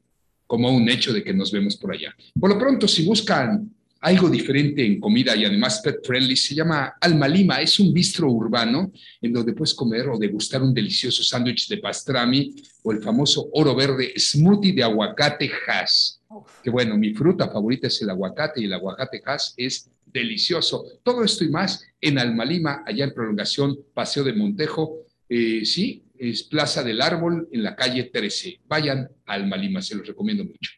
como 0.46 0.70
un 0.70 0.88
hecho 0.88 1.12
de 1.12 1.24
que 1.24 1.34
nos 1.34 1.50
vemos 1.50 1.76
por 1.76 1.92
allá. 1.92 2.14
Por 2.38 2.50
lo 2.50 2.58
pronto, 2.58 2.86
si 2.86 3.04
buscan 3.04 3.75
algo 4.00 4.28
diferente 4.28 4.84
en 4.84 5.00
comida 5.00 5.34
y 5.34 5.44
además 5.44 5.80
pet 5.80 6.04
friendly. 6.04 6.36
Se 6.36 6.54
llama 6.54 6.94
Alma 7.00 7.26
Lima. 7.26 7.60
Es 7.60 7.80
un 7.80 7.92
bistro 7.92 8.30
urbano 8.30 8.92
en 9.20 9.32
donde 9.32 9.52
puedes 9.52 9.74
comer 9.74 10.08
o 10.08 10.18
degustar 10.18 10.62
un 10.62 10.74
delicioso 10.74 11.22
sándwich 11.22 11.68
de 11.68 11.78
pastrami 11.78 12.54
o 12.82 12.92
el 12.92 13.02
famoso 13.02 13.48
oro 13.52 13.74
verde 13.74 14.12
smoothie 14.16 14.72
de 14.72 14.82
aguacate 14.82 15.50
hash. 15.66 16.16
Que 16.62 16.70
bueno, 16.70 16.96
mi 16.96 17.14
fruta 17.14 17.48
favorita 17.48 17.86
es 17.86 18.00
el 18.02 18.10
aguacate 18.10 18.60
y 18.60 18.64
el 18.64 18.74
aguacate 18.74 19.22
hash 19.24 19.50
es 19.56 19.90
delicioso. 20.04 20.84
Todo 21.02 21.24
esto 21.24 21.44
y 21.44 21.48
más 21.48 21.84
en 22.00 22.18
Alma 22.18 22.44
Lima, 22.44 22.82
allá 22.86 23.04
en 23.04 23.14
prolongación 23.14 23.78
Paseo 23.94 24.24
de 24.24 24.32
Montejo. 24.32 25.06
Eh, 25.28 25.64
sí, 25.64 26.04
es 26.18 26.42
Plaza 26.44 26.82
del 26.82 27.00
Árbol 27.00 27.48
en 27.50 27.62
la 27.62 27.74
calle 27.74 28.04
13. 28.04 28.60
Vayan 28.66 29.08
a 29.26 29.32
Alma 29.34 29.56
Lima, 29.56 29.82
se 29.82 29.94
los 29.94 30.06
recomiendo 30.06 30.44
mucho. 30.44 30.72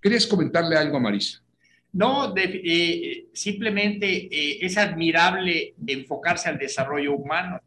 ¿Querías 0.00 0.26
comentarle 0.26 0.76
algo 0.76 0.96
a 0.96 1.00
Marisa? 1.00 1.43
No, 1.94 2.34
eh, 2.36 3.28
simplemente 3.32 4.26
eh, 4.26 4.58
es 4.60 4.76
admirable 4.76 5.74
enfocarse 5.86 6.48
al 6.48 6.58
desarrollo 6.58 7.14
humano. 7.14 7.60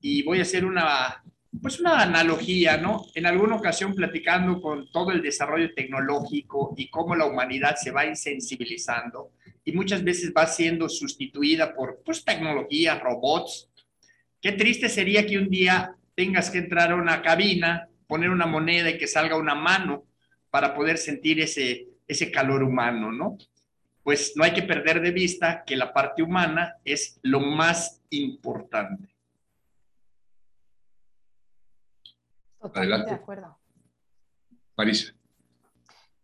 Y 0.00 0.22
voy 0.22 0.40
a 0.40 0.42
hacer 0.42 0.66
una, 0.66 1.22
pues 1.62 1.80
una 1.80 2.02
analogía, 2.02 2.76
¿no? 2.76 3.06
En 3.14 3.24
alguna 3.24 3.56
ocasión 3.56 3.94
platicando 3.94 4.60
con 4.60 4.90
todo 4.90 5.10
el 5.10 5.22
desarrollo 5.22 5.72
tecnológico 5.74 6.74
y 6.76 6.90
cómo 6.90 7.16
la 7.16 7.24
humanidad 7.24 7.76
se 7.76 7.90
va 7.92 8.04
insensibilizando 8.04 9.32
y 9.64 9.72
muchas 9.72 10.04
veces 10.04 10.34
va 10.36 10.46
siendo 10.46 10.86
sustituida 10.90 11.74
por 11.74 12.02
pues, 12.04 12.24
tecnología, 12.26 12.98
robots. 12.98 13.70
Qué 14.40 14.52
triste 14.52 14.90
sería 14.90 15.26
que 15.26 15.38
un 15.38 15.48
día 15.48 15.96
tengas 16.14 16.50
que 16.50 16.58
entrar 16.58 16.92
a 16.92 16.96
una 16.96 17.22
cabina, 17.22 17.88
poner 18.06 18.28
una 18.28 18.46
moneda 18.46 18.90
y 18.90 18.98
que 18.98 19.06
salga 19.06 19.38
una 19.38 19.54
mano 19.54 20.04
para 20.50 20.74
poder 20.74 20.98
sentir 20.98 21.40
ese, 21.40 21.88
ese 22.06 22.30
calor 22.30 22.62
humano, 22.62 23.12
¿no? 23.12 23.36
Pues 24.02 24.34
no 24.36 24.44
hay 24.44 24.52
que 24.52 24.62
perder 24.62 25.00
de 25.00 25.10
vista 25.10 25.64
que 25.64 25.76
la 25.76 25.92
parte 25.92 26.22
humana 26.22 26.76
es 26.84 27.18
lo 27.22 27.40
más 27.40 28.02
importante. 28.10 29.08
Totalmente 32.60 33.10
de 33.10 33.16
acuerdo. 33.16 33.58
Marisa. 34.76 35.12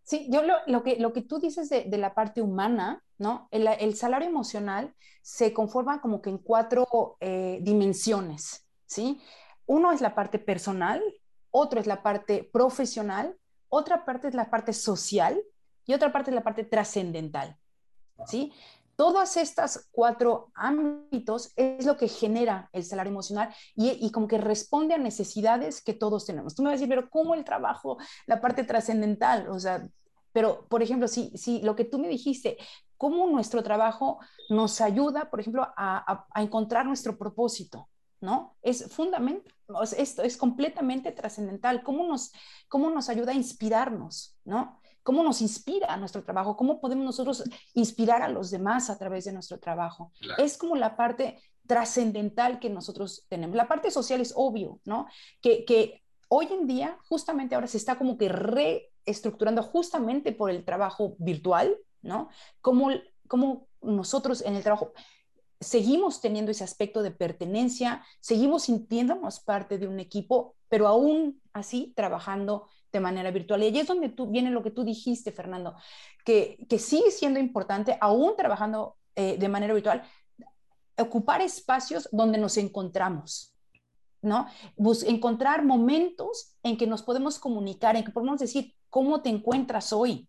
Sí, 0.04 0.28
yo 0.30 0.42
lo, 0.66 0.82
que, 0.82 0.96
lo 0.96 1.12
que 1.12 1.22
tú 1.22 1.38
dices 1.38 1.70
de, 1.70 1.86
la 1.96 2.14
parte 2.14 2.42
humana, 2.42 3.02
¿no? 3.18 3.48
El, 3.50 3.94
salario 3.94 4.28
emocional 4.28 4.94
se 5.22 5.52
conforma 5.52 6.00
como 6.00 6.20
que 6.20 6.30
en 6.30 6.38
cuatro 6.38 7.16
eh, 7.20 7.60
dimensiones, 7.62 8.66
¿sí? 8.84 9.20
Uno 9.64 9.92
es 9.92 10.00
la 10.00 10.14
parte 10.14 10.38
personal, 10.38 11.02
otro 11.50 11.80
es 11.80 11.86
la 11.86 12.02
parte 12.02 12.48
profesional, 12.52 13.36
otra 13.68 14.04
parte 14.04 14.28
es 14.28 14.34
la 14.34 14.50
parte 14.50 14.72
social 14.72 15.40
y 15.86 15.94
otra 15.94 16.12
parte 16.12 16.30
es 16.30 16.34
la 16.34 16.42
parte 16.42 16.64
trascendental. 16.64 17.56
¿sí? 18.26 18.52
Todas 18.96 19.36
estas 19.36 19.88
cuatro 19.90 20.52
ámbitos 20.54 21.52
es 21.56 21.86
lo 21.86 21.96
que 21.96 22.08
genera 22.08 22.68
el 22.72 22.84
salario 22.84 23.10
emocional 23.10 23.54
y, 23.74 24.10
como 24.12 24.28
que 24.28 24.38
responde 24.38 24.94
a 24.94 24.98
necesidades 24.98 25.82
que 25.82 25.94
todos 25.94 26.26
tenemos. 26.26 26.54
Tú 26.54 26.62
me 26.62 26.68
vas 26.68 26.74
a 26.74 26.78
decir, 26.78 26.88
pero 26.88 27.08
¿cómo 27.08 27.34
el 27.34 27.44
trabajo, 27.44 27.98
la 28.26 28.40
parte 28.40 28.64
trascendental? 28.64 29.48
O 29.48 29.58
sea, 29.58 29.88
pero, 30.32 30.66
por 30.68 30.82
ejemplo, 30.82 31.08
si, 31.08 31.36
si 31.36 31.62
lo 31.62 31.74
que 31.74 31.84
tú 31.84 31.98
me 31.98 32.08
dijiste, 32.08 32.58
cómo 32.96 33.26
nuestro 33.26 33.62
trabajo 33.62 34.20
nos 34.50 34.80
ayuda, 34.80 35.30
por 35.30 35.40
ejemplo, 35.40 35.62
a, 35.76 36.26
a, 36.30 36.42
encontrar 36.42 36.86
nuestro 36.86 37.18
propósito, 37.18 37.88
¿no? 38.20 38.56
Es 38.62 38.92
fundamental, 38.92 39.52
esto 39.96 40.22
es 40.22 40.36
completamente 40.36 41.12
trascendental, 41.12 41.82
cómo 41.82 42.06
nos, 42.06 42.32
cómo 42.68 42.90
nos 42.90 43.08
ayuda 43.08 43.32
a 43.32 43.34
inspirarnos, 43.34 44.38
¿no? 44.44 44.80
Cómo 45.02 45.22
nos 45.22 45.40
inspira 45.40 45.96
nuestro 45.96 46.22
trabajo, 46.22 46.56
cómo 46.56 46.80
podemos 46.80 47.04
nosotros 47.04 47.44
inspirar 47.74 48.22
a 48.22 48.28
los 48.28 48.50
demás 48.50 48.90
a 48.90 48.98
través 48.98 49.24
de 49.24 49.32
nuestro 49.32 49.58
trabajo. 49.58 50.12
Es 50.38 50.56
como 50.56 50.76
la 50.76 50.96
parte 50.96 51.38
trascendental 51.66 52.58
que 52.58 52.70
nosotros 52.70 53.26
tenemos. 53.28 53.56
La 53.56 53.68
parte 53.68 53.90
social 53.90 54.20
es 54.20 54.32
obvio, 54.36 54.80
¿no? 54.84 55.06
Que, 55.40 55.64
que 55.64 56.02
hoy 56.28 56.48
en 56.50 56.66
día, 56.66 56.98
justamente 57.08 57.54
ahora 57.54 57.66
se 57.66 57.76
está 57.76 57.96
como 57.96 58.16
que 58.16 58.28
reestructurando 58.28 59.62
justamente 59.62 60.32
por 60.32 60.50
el 60.50 60.64
trabajo 60.64 61.14
virtual, 61.18 61.76
¿no? 62.02 62.28
Como, 62.60 62.90
como 63.28 63.68
nosotros 63.80 64.42
en 64.42 64.56
el 64.56 64.62
trabajo 64.62 64.92
seguimos 65.62 66.20
teniendo 66.20 66.50
ese 66.50 66.64
aspecto 66.64 67.02
de 67.02 67.12
pertenencia, 67.12 68.04
seguimos 68.20 68.64
sintiéndonos 68.64 69.40
parte 69.40 69.78
de 69.78 69.86
un 69.86 70.00
equipo, 70.00 70.56
pero 70.68 70.88
aún 70.88 71.40
así 71.52 71.92
trabajando 71.96 72.68
de 72.92 73.00
manera 73.00 73.30
virtual. 73.30 73.62
Y 73.62 73.66
ahí 73.66 73.78
es 73.78 73.86
donde 73.86 74.10
tú, 74.10 74.28
viene 74.28 74.50
lo 74.50 74.62
que 74.62 74.70
tú 74.70 74.84
dijiste, 74.84 75.32
Fernando, 75.32 75.74
que, 76.24 76.58
que 76.68 76.78
sigue 76.78 77.10
siendo 77.10 77.40
importante, 77.40 77.96
aún 78.00 78.36
trabajando 78.36 78.96
eh, 79.16 79.36
de 79.38 79.48
manera 79.48 79.74
virtual, 79.74 80.02
ocupar 80.98 81.40
espacios 81.40 82.08
donde 82.12 82.38
nos 82.38 82.56
encontramos, 82.56 83.54
¿no? 84.20 84.46
encontrar 85.06 85.64
momentos 85.64 86.56
en 86.62 86.76
que 86.76 86.86
nos 86.86 87.02
podemos 87.02 87.38
comunicar, 87.38 87.96
en 87.96 88.04
que 88.04 88.12
podemos 88.12 88.38
decir, 88.38 88.74
¿cómo 88.88 89.22
te 89.22 89.30
encuentras 89.30 89.92
hoy? 89.92 90.28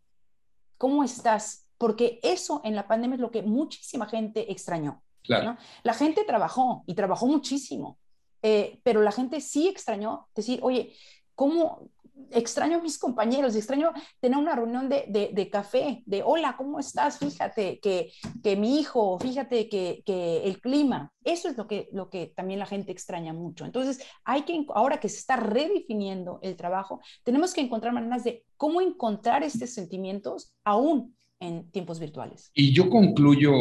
¿Cómo 0.78 1.04
estás? 1.04 1.68
Porque 1.78 2.20
eso 2.24 2.62
en 2.64 2.76
la 2.76 2.88
pandemia 2.88 3.16
es 3.16 3.22
lo 3.22 3.32
que 3.32 3.44
muchísima 3.44 4.06
gente 4.06 4.52
extrañó. 4.52 5.04
Claro. 5.22 5.58
La 5.84 5.94
gente 5.94 6.26
trabajó 6.26 6.84
y 6.86 6.96
trabajó 6.96 7.28
muchísimo, 7.28 7.98
eh, 8.42 8.82
pero 8.84 9.02
la 9.02 9.12
gente 9.12 9.40
sí 9.40 9.68
extrañó 9.70 10.28
decir, 10.36 10.60
oye, 10.62 10.94
¿cómo, 11.36 11.90
extraño 12.32 12.78
a 12.78 12.82
mis 12.82 12.98
compañeros, 12.98 13.56
extraño 13.56 13.92
tener 14.20 14.38
una 14.38 14.56
reunión 14.56 14.90
de, 14.90 15.32
de, 15.34 15.50
café, 15.50 16.04
de 16.06 16.24
hola, 16.24 16.56
¿cómo 16.58 16.80
estás? 16.80 17.20
Fíjate 17.20 17.80
que, 17.80 18.12
que 18.44 18.56
mi 18.56 18.80
hijo, 18.80 19.20
fíjate 19.20 19.70
que, 19.70 20.04
que, 20.06 20.44
el 20.44 20.60
clima, 20.62 21.12
eso 21.24 21.48
es 21.50 21.58
lo 21.58 21.68
que, 21.68 21.90
lo 21.92 22.10
que 22.10 22.28
también 22.36 22.60
la 22.60 22.66
gente 22.66 22.92
extraña 22.92 23.34
mucho. 23.34 23.66
Entonces, 23.66 24.00
hay 24.24 24.44
que, 24.44 24.66
ahora 24.74 25.00
que 25.00 25.10
se 25.10 25.18
está 25.18 25.38
redefiniendo 25.38 26.40
el 26.42 26.56
trabajo, 26.56 27.02
tenemos 27.24 27.54
que 27.54 27.62
encontrar 27.62 27.94
maneras 27.94 28.24
de 28.24 28.44
cómo 28.58 28.82
encontrar 28.82 29.44
estos 29.44 29.72
sentimientos 29.72 30.54
aún 30.64 31.16
en 31.40 31.70
tiempos 31.72 32.00
virtuales. 32.00 32.52
Y 32.54 32.74
yo 32.74 32.90
concluyo 32.90 33.52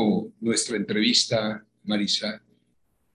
nuestra 0.40 0.76
entrevista, 0.76 1.64
Marisa, 1.84 2.42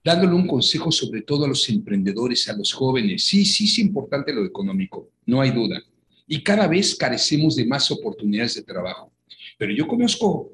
dándole 0.04 0.34
un 0.34 0.46
consejo 0.46 0.90
sobre 0.90 1.22
todo 1.22 1.44
a 1.44 1.48
los 1.48 1.68
emprendedores, 1.68 2.48
a 2.48 2.56
los 2.56 2.72
jóvenes. 2.72 3.24
Sí, 3.24 3.44
sí 3.44 3.64
es 3.64 3.78
importante 3.78 4.32
lo 4.32 4.44
económico, 4.44 5.10
no 5.26 5.40
hay 5.40 5.50
duda. 5.50 5.82
Y 6.26 6.42
cada 6.42 6.66
vez 6.66 6.94
carecemos 6.94 7.56
de 7.56 7.66
más 7.66 7.90
oportunidades 7.90 8.54
de 8.54 8.62
trabajo. 8.62 9.12
Pero 9.56 9.72
yo 9.72 9.86
conozco 9.88 10.52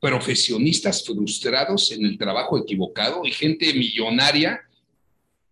profesionistas 0.00 1.04
frustrados 1.04 1.90
en 1.92 2.04
el 2.04 2.18
trabajo 2.18 2.58
equivocado 2.58 3.22
y 3.24 3.32
gente 3.32 3.72
millonaria 3.74 4.60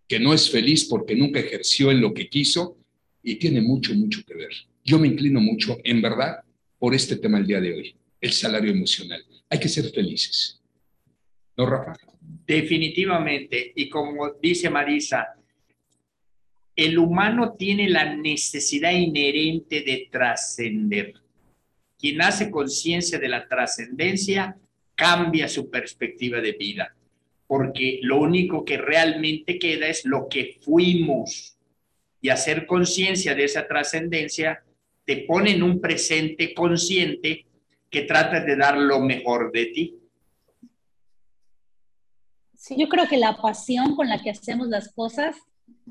que 0.07 0.21
no 0.21 0.35
es 0.35 0.51
feliz 0.51 0.85
porque 0.85 1.15
nunca 1.15 1.41
ejerció 1.41 1.91
en 1.91 2.01
lo 2.01 2.13
que 2.13 2.29
quiso 2.29 2.77
y 3.23 3.37
tiene 3.37 3.61
mucho, 3.61 3.95
mucho 3.95 4.21
que 4.27 4.35
ver. 4.35 4.53
Yo 4.85 4.99
me 4.99 5.09
inclino 5.09 5.41
mucho, 5.41 5.79
en 5.83 6.03
verdad, 6.03 6.41
por 6.79 6.95
este 6.95 7.17
tema 7.17 7.39
el 7.39 7.47
día 7.47 7.61
de 7.61 7.75
hoy, 7.75 7.97
el 8.21 8.33
salario 8.33 8.71
emocional. 8.71 9.25
Hay 9.49 9.59
que 9.59 9.69
ser 9.69 9.91
felices. 9.91 10.61
¿No, 11.57 11.67
Rafa? 11.67 11.97
Definitivamente. 12.47 13.73
Y 13.75 13.89
como 13.89 14.33
dice 14.41 14.69
Marisa, 14.71 15.35
el 16.77 16.99
humano 16.99 17.55
tiene 17.57 17.89
la 17.89 18.15
necesidad 18.17 18.93
inherente 18.93 19.83
de 19.83 20.09
trascender. 20.11 21.15
Quien 21.99 22.21
hace 22.21 22.51
conciencia 22.51 23.19
de 23.19 23.29
la 23.29 23.47
trascendencia 23.47 24.57
cambia 24.95 25.49
su 25.49 25.71
perspectiva 25.71 26.41
de 26.41 26.53
vida, 26.53 26.95
porque 27.47 28.01
lo 28.03 28.21
único 28.21 28.65
que 28.65 28.77
realmente 28.77 29.59
queda 29.59 29.87
es 29.87 30.05
lo 30.05 30.29
que 30.29 30.59
fuimos. 30.61 31.57
Y 32.21 32.29
hacer 32.29 32.67
conciencia 32.67 33.35
de 33.35 33.45
esa 33.45 33.67
trascendencia 33.67 34.63
te 35.05 35.19
pone 35.19 35.53
en 35.53 35.63
un 35.63 35.81
presente 35.81 36.55
consciente 36.55 37.47
que 37.91 38.03
trata 38.03 38.41
de 38.41 38.57
dar 38.57 38.77
lo 38.77 39.01
mejor 39.01 39.53
de 39.53 39.67
ti. 39.67 39.95
Yo 42.71 42.89
creo 42.89 43.07
que 43.07 43.19
la 43.19 43.37
pasión 43.37 43.95
con 43.95 44.09
la 44.09 44.23
que 44.23 44.31
hacemos 44.31 44.69
las 44.69 44.93
cosas 44.93 45.37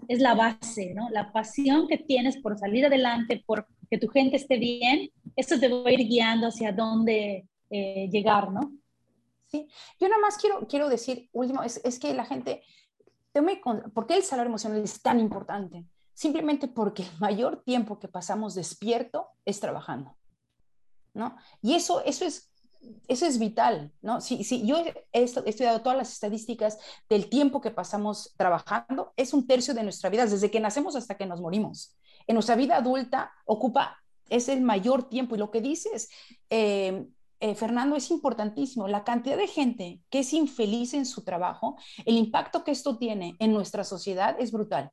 es 0.08 0.20
la 0.20 0.34
base, 0.34 0.94
¿no? 0.96 1.10
La 1.10 1.32
pasión 1.32 1.88
que 1.88 1.98
tienes 1.98 2.38
por 2.38 2.58
salir 2.58 2.86
adelante, 2.86 3.44
por 3.46 3.68
que 3.90 3.98
tu 3.98 4.08
gente 4.08 4.38
esté 4.38 4.58
bien, 4.58 5.12
eso 5.36 5.60
te 5.60 5.68
va 5.68 5.88
a 5.88 5.92
ir 5.92 6.08
guiando 6.08 6.48
hacia 6.48 6.72
dónde 6.72 7.48
eh, 7.70 8.10
llegar, 8.12 8.52
¿no? 8.52 8.72
Sí, 9.48 9.68
yo 10.00 10.08
nada 10.08 10.20
más 10.20 10.38
quiero, 10.38 10.68
quiero 10.68 10.90
decir, 10.90 11.30
último, 11.32 11.62
es, 11.62 11.80
es 11.84 12.00
que 12.00 12.14
la 12.14 12.26
gente, 12.26 12.64
¿por 13.94 14.08
qué 14.08 14.16
el 14.16 14.24
salario 14.24 14.50
emocional 14.50 14.82
es 14.84 15.00
tan 15.02 15.20
importante? 15.20 15.86
Simplemente 16.14 16.68
porque 16.68 17.04
el 17.04 17.20
mayor 17.20 17.64
tiempo 17.64 18.00
que 18.00 18.08
pasamos 18.08 18.56
despierto 18.56 19.28
es 19.46 19.60
trabajando, 19.60 20.16
¿no? 21.14 21.36
Y 21.62 21.76
eso, 21.76 22.04
eso 22.04 22.26
es 22.26 22.53
eso 23.08 23.26
es 23.26 23.40
vital, 23.40 23.92
¿no? 24.02 24.22
Si, 24.22 24.44
si 24.44 24.66
yo 24.66 24.78
he 25.12 25.24
estudiado 25.24 25.82
todas 25.82 25.98
las 25.98 26.14
estadísticas 26.14 26.78
del 27.10 27.30
tiempo 27.30 27.62
que 27.62 27.72
pasamos 27.72 28.34
trabajando, 28.38 29.14
es 29.18 29.34
un 29.34 29.46
tercio 29.48 29.74
de 29.74 29.84
nuestra 29.84 30.10
vida, 30.10 30.26
desde 30.26 30.52
que 30.52 30.60
nacemos 30.60 30.96
hasta 30.96 31.16
que 31.16 31.26
nos 31.26 31.42
morimos. 31.42 31.98
En 32.28 32.36
nuestra 32.36 32.56
vida 32.56 32.78
adulta 32.78 33.32
ocupa, 33.46 33.98
es 34.30 34.50
el 34.50 34.62
mayor 34.62 35.10
tiempo. 35.10 35.36
Y 35.36 35.40
lo 35.40 35.52
que 35.52 35.62
dices, 35.62 36.10
eh, 36.50 37.06
eh, 37.40 37.56
Fernando, 37.56 37.96
es 37.96 38.10
importantísimo. 38.10 38.88
La 38.88 39.04
cantidad 39.04 39.38
de 39.38 39.48
gente 39.48 40.02
que 40.10 40.20
es 40.20 40.34
infeliz 40.34 40.94
en 40.94 41.06
su 41.06 41.24
trabajo, 41.24 41.78
el 42.06 42.16
impacto 42.18 42.64
que 42.64 42.72
esto 42.72 42.98
tiene 42.98 43.36
en 43.40 43.52
nuestra 43.52 43.84
sociedad 43.84 44.36
es 44.40 44.52
brutal. 44.52 44.92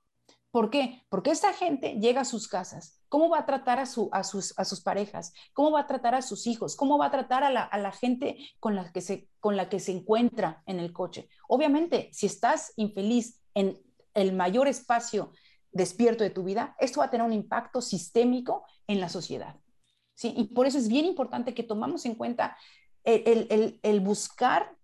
¿Por 0.51 0.71
qué? 0.71 1.05
Porque 1.09 1.31
esta 1.31 1.53
gente 1.53 1.95
llega 2.01 2.23
a 2.23 2.25
sus 2.25 2.49
casas. 2.49 3.01
¿Cómo 3.09 3.29
va 3.29 3.39
a 3.39 3.47
tratar 3.47 3.79
a, 3.79 3.87
su, 3.87 4.09
a, 4.13 4.25
sus, 4.25 4.81
parejas? 4.83 5.33
¿Cómo 5.53 5.71
va 5.71 5.81
a 5.81 5.87
tratar 5.87 6.15
a 6.15 6.23
sus 6.23 6.47
hijos? 6.47 6.75
¿Cómo 6.75 6.99
va 6.99 7.07
a 7.07 7.11
tratar 7.11 7.45
a 7.45 7.51
la, 7.51 7.93
gente 7.93 8.37
con 8.59 8.75
la, 8.75 8.91
que 8.93 9.01
se, 9.01 9.93
encuentra 9.93 10.63
en 10.67 10.81
el 10.81 10.93
coche? 10.93 11.29
Obviamente, 11.49 12.11
si 12.13 12.27
estás 12.27 12.73
infeliz 12.77 13.41
en 13.55 13.81
el 14.15 14.33
mayor 14.33 14.67
espacio 14.67 15.33
despierto 15.71 16.25
de 16.25 16.31
tu 16.31 16.43
vida, 16.43 16.75
esto 16.81 16.99
va 16.99 17.07
a 17.07 17.11
tener 17.11 17.27
un 17.27 17.33
impacto 17.33 17.81
sistémico 17.81 18.65
en 18.89 19.01
la 19.01 19.09
sociedad. 19.09 19.57
Y 20.23 20.53
por 20.53 20.67
eso 20.67 20.79
es 20.79 20.89
bien 20.89 21.07
importante 21.07 21.55
que 21.55 21.63
tomamos 21.63 22.05
en 22.07 22.15
cuenta 22.17 22.57
el, 23.05 23.79
el 23.83 24.01
buscar 24.01 24.77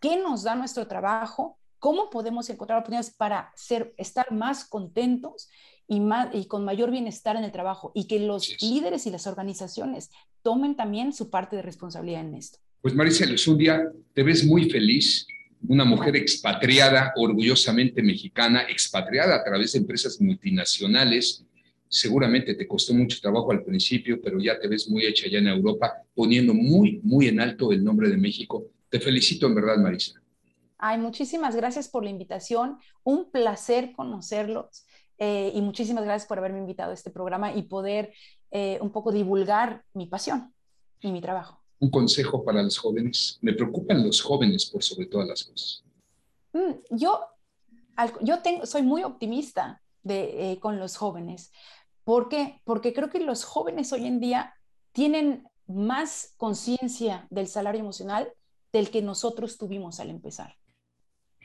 qué 0.00 0.16
nos 0.16 0.42
da 0.42 0.54
nuestro 0.54 0.86
trabajo, 0.88 1.58
cómo 1.84 2.08
podemos 2.08 2.48
encontrar 2.48 2.78
oportunidades 2.78 3.10
para 3.10 3.52
ser, 3.56 3.92
estar 3.98 4.32
más 4.32 4.64
contentos 4.64 5.50
y, 5.86 6.00
más, 6.00 6.34
y 6.34 6.46
con 6.46 6.64
mayor 6.64 6.90
bienestar 6.90 7.36
en 7.36 7.44
el 7.44 7.52
trabajo 7.52 7.92
y 7.94 8.06
que 8.06 8.20
los 8.20 8.56
líderes 8.62 9.06
y 9.06 9.10
las 9.10 9.26
organizaciones 9.26 10.08
tomen 10.40 10.76
también 10.76 11.12
su 11.12 11.28
parte 11.28 11.56
de 11.56 11.60
responsabilidad 11.60 12.22
en 12.22 12.36
esto. 12.36 12.58
Pues 12.80 12.94
Marisa 12.94 13.26
día 13.58 13.86
te 14.14 14.22
ves 14.22 14.46
muy 14.46 14.70
feliz, 14.70 15.26
una 15.68 15.84
mujer 15.84 16.16
expatriada, 16.16 17.12
orgullosamente 17.16 18.02
mexicana, 18.02 18.62
expatriada 18.62 19.36
a 19.36 19.44
través 19.44 19.74
de 19.74 19.80
empresas 19.80 20.18
multinacionales. 20.22 21.44
Seguramente 21.86 22.54
te 22.54 22.66
costó 22.66 22.94
mucho 22.94 23.20
trabajo 23.20 23.52
al 23.52 23.62
principio, 23.62 24.22
pero 24.22 24.40
ya 24.40 24.58
te 24.58 24.68
ves 24.68 24.88
muy 24.88 25.04
hecha 25.04 25.26
allá 25.26 25.38
en 25.38 25.48
Europa, 25.48 25.92
poniendo 26.14 26.54
muy, 26.54 27.00
muy 27.02 27.28
en 27.28 27.40
alto 27.40 27.72
el 27.72 27.84
nombre 27.84 28.08
de 28.08 28.16
México. 28.16 28.64
Te 28.88 29.00
felicito 29.00 29.46
en 29.46 29.54
verdad, 29.54 29.76
Marisa. 29.76 30.23
Ay, 30.86 30.98
muchísimas 30.98 31.56
gracias 31.56 31.88
por 31.88 32.04
la 32.04 32.10
invitación. 32.10 32.78
Un 33.04 33.30
placer 33.30 33.94
conocerlos 33.94 34.84
eh, 35.16 35.50
y 35.54 35.62
muchísimas 35.62 36.04
gracias 36.04 36.28
por 36.28 36.36
haberme 36.36 36.58
invitado 36.58 36.90
a 36.90 36.94
este 36.94 37.10
programa 37.10 37.54
y 37.54 37.62
poder 37.62 38.12
eh, 38.50 38.76
un 38.82 38.92
poco 38.92 39.10
divulgar 39.10 39.82
mi 39.94 40.04
pasión 40.04 40.52
y 41.00 41.10
mi 41.10 41.22
trabajo. 41.22 41.62
Un 41.78 41.90
consejo 41.90 42.44
para 42.44 42.62
los 42.62 42.76
jóvenes. 42.76 43.38
Me 43.40 43.54
preocupan 43.54 44.04
los 44.04 44.20
jóvenes 44.20 44.66
por 44.66 44.82
sobre 44.82 45.06
todas 45.06 45.26
las 45.26 45.44
cosas. 45.44 45.84
Mm, 46.52 46.72
yo 46.90 47.18
yo 48.20 48.40
tengo, 48.40 48.66
soy 48.66 48.82
muy 48.82 49.04
optimista 49.04 49.80
de, 50.02 50.52
eh, 50.52 50.60
con 50.60 50.78
los 50.78 50.98
jóvenes. 50.98 51.50
¿Por 52.04 52.28
qué? 52.28 52.60
Porque 52.64 52.92
creo 52.92 53.08
que 53.08 53.20
los 53.20 53.44
jóvenes 53.44 53.90
hoy 53.94 54.04
en 54.04 54.20
día 54.20 54.52
tienen 54.92 55.48
más 55.66 56.34
conciencia 56.36 57.26
del 57.30 57.46
salario 57.46 57.80
emocional 57.80 58.30
del 58.70 58.90
que 58.90 59.00
nosotros 59.00 59.56
tuvimos 59.56 59.98
al 59.98 60.10
empezar. 60.10 60.58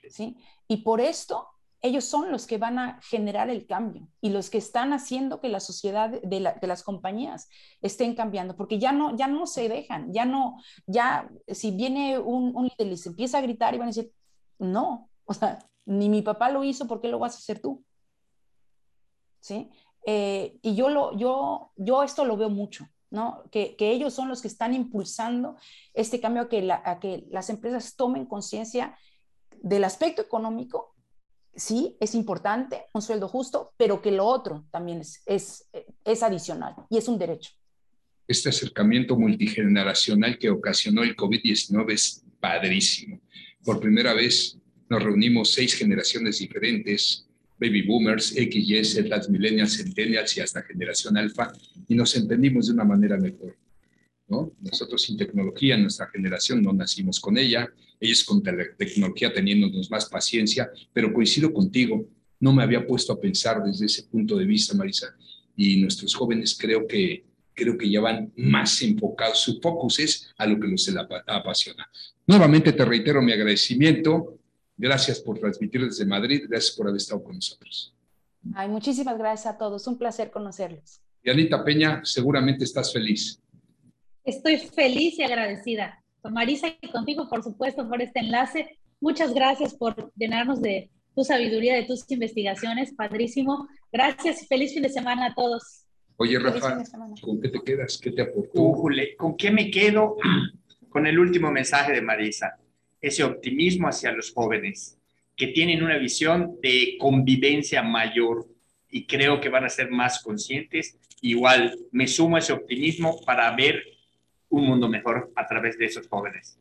¿Sí? 0.09 0.37
Y 0.67 0.77
por 0.77 1.01
esto 1.01 1.47
ellos 1.81 2.03
son 2.03 2.31
los 2.31 2.45
que 2.45 2.57
van 2.57 2.77
a 2.77 2.99
generar 3.01 3.49
el 3.49 3.65
cambio 3.65 4.07
y 4.19 4.29
los 4.29 4.49
que 4.49 4.57
están 4.57 4.91
haciendo 4.91 5.39
que 5.39 5.47
la 5.47 5.61
sociedad 5.61 6.09
de, 6.09 6.39
las 6.39 6.83
compañías 6.83 7.47
estén 7.81 8.15
cambiando, 8.15 8.57
porque 8.57 8.79
ya 8.79 8.91
no, 8.91 9.15
ya 9.15 9.27
no 9.27 9.47
se 9.47 9.69
dejan, 9.69 10.11
ya 10.11 10.25
no, 10.25 10.57
ya 10.87 11.29
si 11.47 11.71
viene 11.71 12.19
un, 12.19 12.55
un 12.55 12.65
líder 12.65 12.91
y 12.91 12.97
se 12.97 13.09
empieza 13.09 13.37
a 13.37 13.41
gritar 13.41 13.73
y 13.73 13.77
van 13.77 13.87
a 13.87 13.91
decir, 13.91 14.11
no, 14.57 15.09
o 15.23 15.33
sea, 15.33 15.59
ni 15.85 16.09
mi 16.09 16.21
papá 16.21 16.49
lo 16.49 16.63
hizo, 16.63 16.85
¿por 16.85 16.99
qué 16.99 17.07
lo 17.07 17.19
vas 17.19 17.35
a 17.35 17.37
hacer 17.37 17.61
tú? 17.61 17.83
¿Sí? 19.39 19.69
Eh, 20.05 20.59
y 20.61 20.75
yo, 20.75 20.89
lo, 20.89 21.17
yo, 21.17 21.71
yo 21.77 22.03
esto 22.03 22.25
lo 22.25 22.35
veo 22.35 22.49
mucho. 22.49 22.87
¿no? 23.11 23.43
Que, 23.49 23.75
que, 23.75 23.89
ellos 23.89 24.13
son 24.13 24.29
los 24.29 24.39
que 24.39 24.47
están 24.47 24.75
impulsando 24.75 25.55
este 25.95 26.19
cambio 26.19 26.43
a 26.43 26.49
que, 26.49 26.61
la, 26.61 26.79
a 26.85 26.99
que 26.99 27.25
las 27.31 27.49
empresas 27.49 27.95
tomen 27.95 28.27
conciencia 28.27 28.95
del 29.63 29.83
aspecto 29.83 30.21
económico, 30.21 30.95
sí, 31.55 31.97
es 31.99 32.15
importante, 32.15 32.83
un 32.93 33.01
sueldo 33.01 33.27
justo, 33.27 33.73
pero 33.77 34.01
que 34.01 34.11
lo 34.11 34.25
otro 34.25 34.65
también 34.71 35.01
es, 35.01 35.21
es, 35.25 35.69
es 36.03 36.23
adicional 36.23 36.75
y 36.89 36.97
es 36.97 37.07
un 37.07 37.17
derecho. 37.17 37.51
Este 38.27 38.49
acercamiento 38.49 39.17
multigeneracional 39.17 40.37
que 40.37 40.49
ocasionó 40.49 41.03
el 41.03 41.15
COVID-19 41.15 41.91
es 41.91 42.23
padrísimo. 42.39 43.19
Por 43.63 43.79
primera 43.79 44.13
vez 44.13 44.57
nos 44.89 45.03
reunimos 45.03 45.51
seis 45.51 45.73
generaciones 45.73 46.39
diferentes, 46.39 47.27
baby 47.59 47.81
boomers, 47.85 48.35
X, 48.35 48.93
Z, 48.93 49.29
millennials, 49.29 49.77
centennials 49.77 50.37
y 50.37 50.41
hasta 50.41 50.63
generación 50.63 51.17
alfa, 51.17 51.51
y 51.87 51.95
nos 51.95 52.15
entendimos 52.15 52.67
de 52.67 52.73
una 52.73 52.85
manera 52.85 53.17
mejor. 53.17 53.55
¿no? 54.27 54.51
Nosotros 54.61 55.01
sin 55.01 55.17
tecnología, 55.17 55.77
nuestra 55.77 56.07
generación 56.07 56.61
no 56.61 56.71
nacimos 56.71 57.19
con 57.19 57.37
ella, 57.37 57.69
ellos 57.99 58.23
con 58.23 58.41
tecnología 58.41 59.33
teniéndonos 59.33 59.91
más 59.91 60.05
paciencia, 60.05 60.69
pero 60.93 61.13
coincido 61.13 61.51
contigo, 61.51 62.07
no 62.39 62.53
me 62.53 62.63
había 62.63 62.85
puesto 62.85 63.13
a 63.13 63.19
pensar 63.19 63.61
desde 63.63 63.85
ese 63.85 64.03
punto 64.03 64.37
de 64.37 64.45
vista, 64.45 64.73
Marisa, 64.73 65.07
y 65.55 65.81
nuestros 65.81 66.15
jóvenes 66.15 66.57
creo 66.57 66.87
que 66.87 67.25
creo 67.53 67.77
que 67.77 67.89
ya 67.89 67.99
van 67.99 68.31
más 68.37 68.81
enfocados, 68.81 69.39
su 69.39 69.59
focus 69.59 69.99
es 69.99 70.33
a 70.37 70.45
lo 70.45 70.57
que 70.57 70.67
los 70.67 70.89
apasiona. 71.27 71.89
Nuevamente 72.25 72.71
te 72.71 72.85
reitero 72.85 73.21
mi 73.21 73.33
agradecimiento, 73.33 74.39
gracias 74.77 75.19
por 75.19 75.37
transmitir 75.39 75.83
desde 75.83 76.05
Madrid, 76.05 76.45
gracias 76.47 76.73
por 76.77 76.87
haber 76.87 77.01
estado 77.01 77.21
con 77.21 77.35
nosotros. 77.35 77.93
Ay, 78.55 78.69
muchísimas 78.69 79.17
gracias 79.17 79.53
a 79.53 79.57
todos, 79.57 79.85
un 79.87 79.97
placer 79.97 80.31
conocerlos. 80.31 81.01
Y 81.21 81.29
Anita 81.29 81.65
Peña, 81.65 81.99
seguramente 82.05 82.63
estás 82.63 82.93
feliz. 82.93 83.41
Estoy 84.23 84.57
feliz 84.57 85.19
y 85.19 85.23
agradecida 85.23 86.01
Marisa 86.23 86.67
y 86.81 86.89
contigo, 86.89 87.29
por 87.29 87.43
supuesto, 87.43 87.87
por 87.87 88.01
este 88.01 88.19
enlace. 88.19 88.77
Muchas 88.99 89.33
gracias 89.33 89.73
por 89.73 90.11
llenarnos 90.15 90.61
de 90.61 90.89
tu 91.15 91.23
sabiduría, 91.23 91.75
de 91.75 91.83
tus 91.83 92.09
investigaciones. 92.11 92.93
Padrísimo. 92.93 93.67
Gracias 93.91 94.43
y 94.43 94.45
feliz 94.45 94.73
fin 94.73 94.83
de 94.83 94.89
semana 94.89 95.27
a 95.27 95.33
todos. 95.33 95.85
Oye, 96.17 96.37
Rafa, 96.37 96.83
¿con 97.21 97.39
qué 97.39 97.49
te 97.49 97.61
quedas? 97.61 97.97
¿Qué 97.97 98.11
te 98.11 98.21
aportó? 98.23 98.73
¿Con 99.17 99.37
qué 99.37 99.51
me 99.51 99.71
quedo? 99.71 100.17
Con 100.89 101.05
el 101.05 101.19
último 101.19 101.51
mensaje 101.51 101.93
de 101.93 102.01
Marisa. 102.01 102.57
Ese 102.99 103.23
optimismo 103.23 103.87
hacia 103.87 104.11
los 104.11 104.33
jóvenes 104.33 104.97
que 105.37 105.47
tienen 105.47 105.83
una 105.83 105.97
visión 105.97 106.57
de 106.61 106.97
convivencia 106.99 107.81
mayor 107.81 108.47
y 108.89 109.05
creo 109.05 109.39
que 109.39 109.49
van 109.49 109.63
a 109.63 109.69
ser 109.69 109.89
más 109.89 110.21
conscientes. 110.21 110.97
Igual 111.21 111.77
me 111.91 112.07
sumo 112.07 112.35
a 112.35 112.39
ese 112.39 112.53
optimismo 112.53 113.21
para 113.21 113.55
ver 113.55 113.81
un 114.49 114.65
mundo 114.65 114.89
mejor 114.89 115.31
a 115.35 115.47
través 115.47 115.77
de 115.77 115.85
esos 115.85 116.07
jóvenes. 116.07 116.59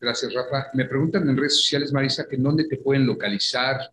Gracias, 0.00 0.34
Rafa. 0.34 0.66
Me 0.74 0.84
preguntan 0.84 1.28
en 1.28 1.36
redes 1.36 1.56
sociales, 1.56 1.92
Marisa, 1.92 2.26
que 2.28 2.34
en 2.36 2.42
dónde 2.42 2.64
te 2.64 2.78
pueden 2.78 3.06
localizar. 3.06 3.92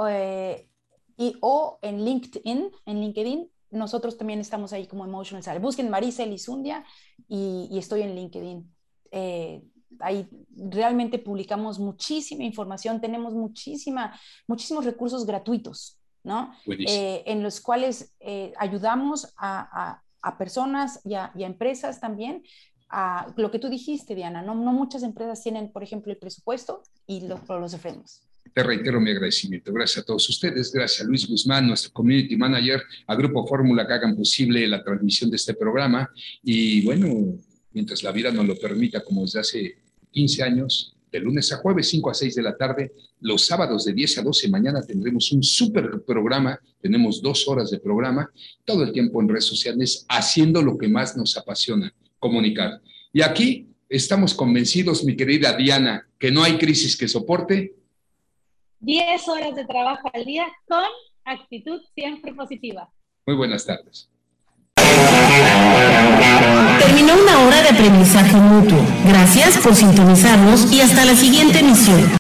eh, 0.09 0.69
y 1.17 1.37
o 1.41 1.79
en 1.83 2.05
LinkedIn, 2.05 2.71
en 2.87 3.01
LinkedIn, 3.01 3.51
nosotros 3.71 4.19
también 4.19 4.41
estamos 4.41 4.73
ahí 4.73 4.87
como 4.87 5.05
Emotional 5.05 5.43
Salary. 5.43 5.63
Busquen 5.63 5.89
Marisa 5.89 6.25
Elizundia 6.25 6.85
y, 7.29 7.69
y 7.71 7.79
estoy 7.79 8.03
en 8.03 8.15
LinkedIn. 8.15 8.71
Eh, 9.11 9.63
ahí 10.01 10.29
realmente 10.57 11.19
publicamos 11.19 11.79
muchísima 11.79 12.45
información, 12.45 13.01
tenemos 13.01 13.35
muchísima, 13.35 14.19
muchísimos 14.47 14.85
recursos 14.85 15.27
gratuitos, 15.27 15.99
¿no? 16.25 16.55
Eh, 16.67 17.23
en 17.27 17.43
los 17.43 17.61
cuales 17.61 18.15
eh, 18.21 18.53
ayudamos 18.59 19.33
a, 19.37 20.01
a, 20.23 20.39
personas 20.39 21.01
y 21.05 21.15
a, 21.15 21.33
y 21.35 21.43
a, 21.43 21.47
empresas 21.47 22.01
también 22.01 22.43
a 22.89 23.33
lo 23.37 23.51
que 23.51 23.59
tú 23.59 23.69
dijiste, 23.69 24.15
Diana, 24.15 24.43
no, 24.43 24.55
no 24.55 24.73
muchas 24.73 25.03
empresas 25.03 25.43
tienen, 25.43 25.73
por 25.73 25.83
ejemplo, 25.83 26.13
el 26.13 26.19
presupuesto 26.19 26.83
y 27.07 27.27
lo, 27.27 27.41
los 27.59 27.75
ofrecemos. 27.75 28.23
Te 28.55 28.63
reitero 28.63 29.01
mi 29.01 29.11
agradecimiento. 29.11 29.73
Gracias 29.73 30.03
a 30.03 30.07
todos 30.07 30.29
ustedes, 30.29 30.73
gracias 30.73 31.01
a 31.01 31.09
Luis 31.09 31.27
Guzmán, 31.27 31.67
nuestro 31.67 31.91
community 31.93 32.37
manager, 32.37 32.83
a 33.07 33.15
Grupo 33.15 33.47
Fórmula 33.47 33.87
que 33.87 33.95
hagan 33.95 34.15
posible 34.15 34.67
la 34.69 34.85
transmisión 34.85 35.31
de 35.31 35.37
este 35.37 35.55
programa. 35.55 36.11
Y 36.43 36.85
bueno, 36.85 37.39
mientras 37.73 38.03
la 38.03 38.13
vida 38.13 38.31
nos 38.31 38.47
lo 38.47 38.59
permita, 38.59 39.03
como 39.03 39.23
desde 39.23 39.41
hace 39.41 39.77
15 40.13 40.43
años, 40.43 40.95
de 41.13 41.21
lunes 41.21 41.53
a 41.53 41.59
jueves, 41.59 41.89
5 41.91 42.11
a 42.11 42.15
6 42.15 42.35
de 42.35 42.43
la 42.43 42.57
tarde. 42.57 42.93
Los 43.21 43.47
sábados 43.47 43.85
de 43.85 43.93
10 43.93 44.19
a 44.19 44.23
12 44.23 44.49
mañana 44.49 44.83
tendremos 44.83 45.31
un 45.33 45.43
súper 45.43 46.03
programa. 46.07 46.59
Tenemos 46.81 47.21
dos 47.21 47.47
horas 47.47 47.71
de 47.71 47.79
programa, 47.79 48.31
todo 48.65 48.83
el 48.83 48.93
tiempo 48.93 49.21
en 49.21 49.29
redes 49.29 49.45
sociales, 49.45 50.07
haciendo 50.09 50.63
lo 50.63 50.79
que 50.79 50.89
más 50.89 51.17
nos 51.17 51.37
apasiona, 51.37 51.93
comunicar. 52.19 52.81
Y 53.13 53.21
aquí 53.21 53.69
estamos 53.89 54.33
convencidos, 54.35 55.05
mi 55.05 55.15
querida 55.15 55.55
Diana, 55.55 56.09
que 56.19 56.31
no 56.31 56.43
hay 56.43 56.57
crisis 56.57 56.97
que 56.97 57.07
soporte. 57.09 57.75
10 58.81 59.29
horas 59.29 59.55
de 59.55 59.67
trabajo 59.67 60.11
al 60.13 60.25
día 60.25 60.47
con 60.67 60.83
actitud 61.25 61.81
siempre 61.95 62.33
positiva. 62.35 62.91
Muy 63.27 63.37
buenas 63.37 63.65
tardes. 63.67 64.09
Terminó 66.79 67.15
una 67.15 67.41
hora 67.41 67.63
de 67.63 67.69
aprendizaje 67.69 68.37
mutuo. 68.37 68.79
Gracias 69.07 69.59
por 69.59 69.75
sintonizarnos 69.75 70.73
y 70.73 70.81
hasta 70.81 71.05
la 71.05 71.15
siguiente 71.15 71.61
emisión. 71.61 72.11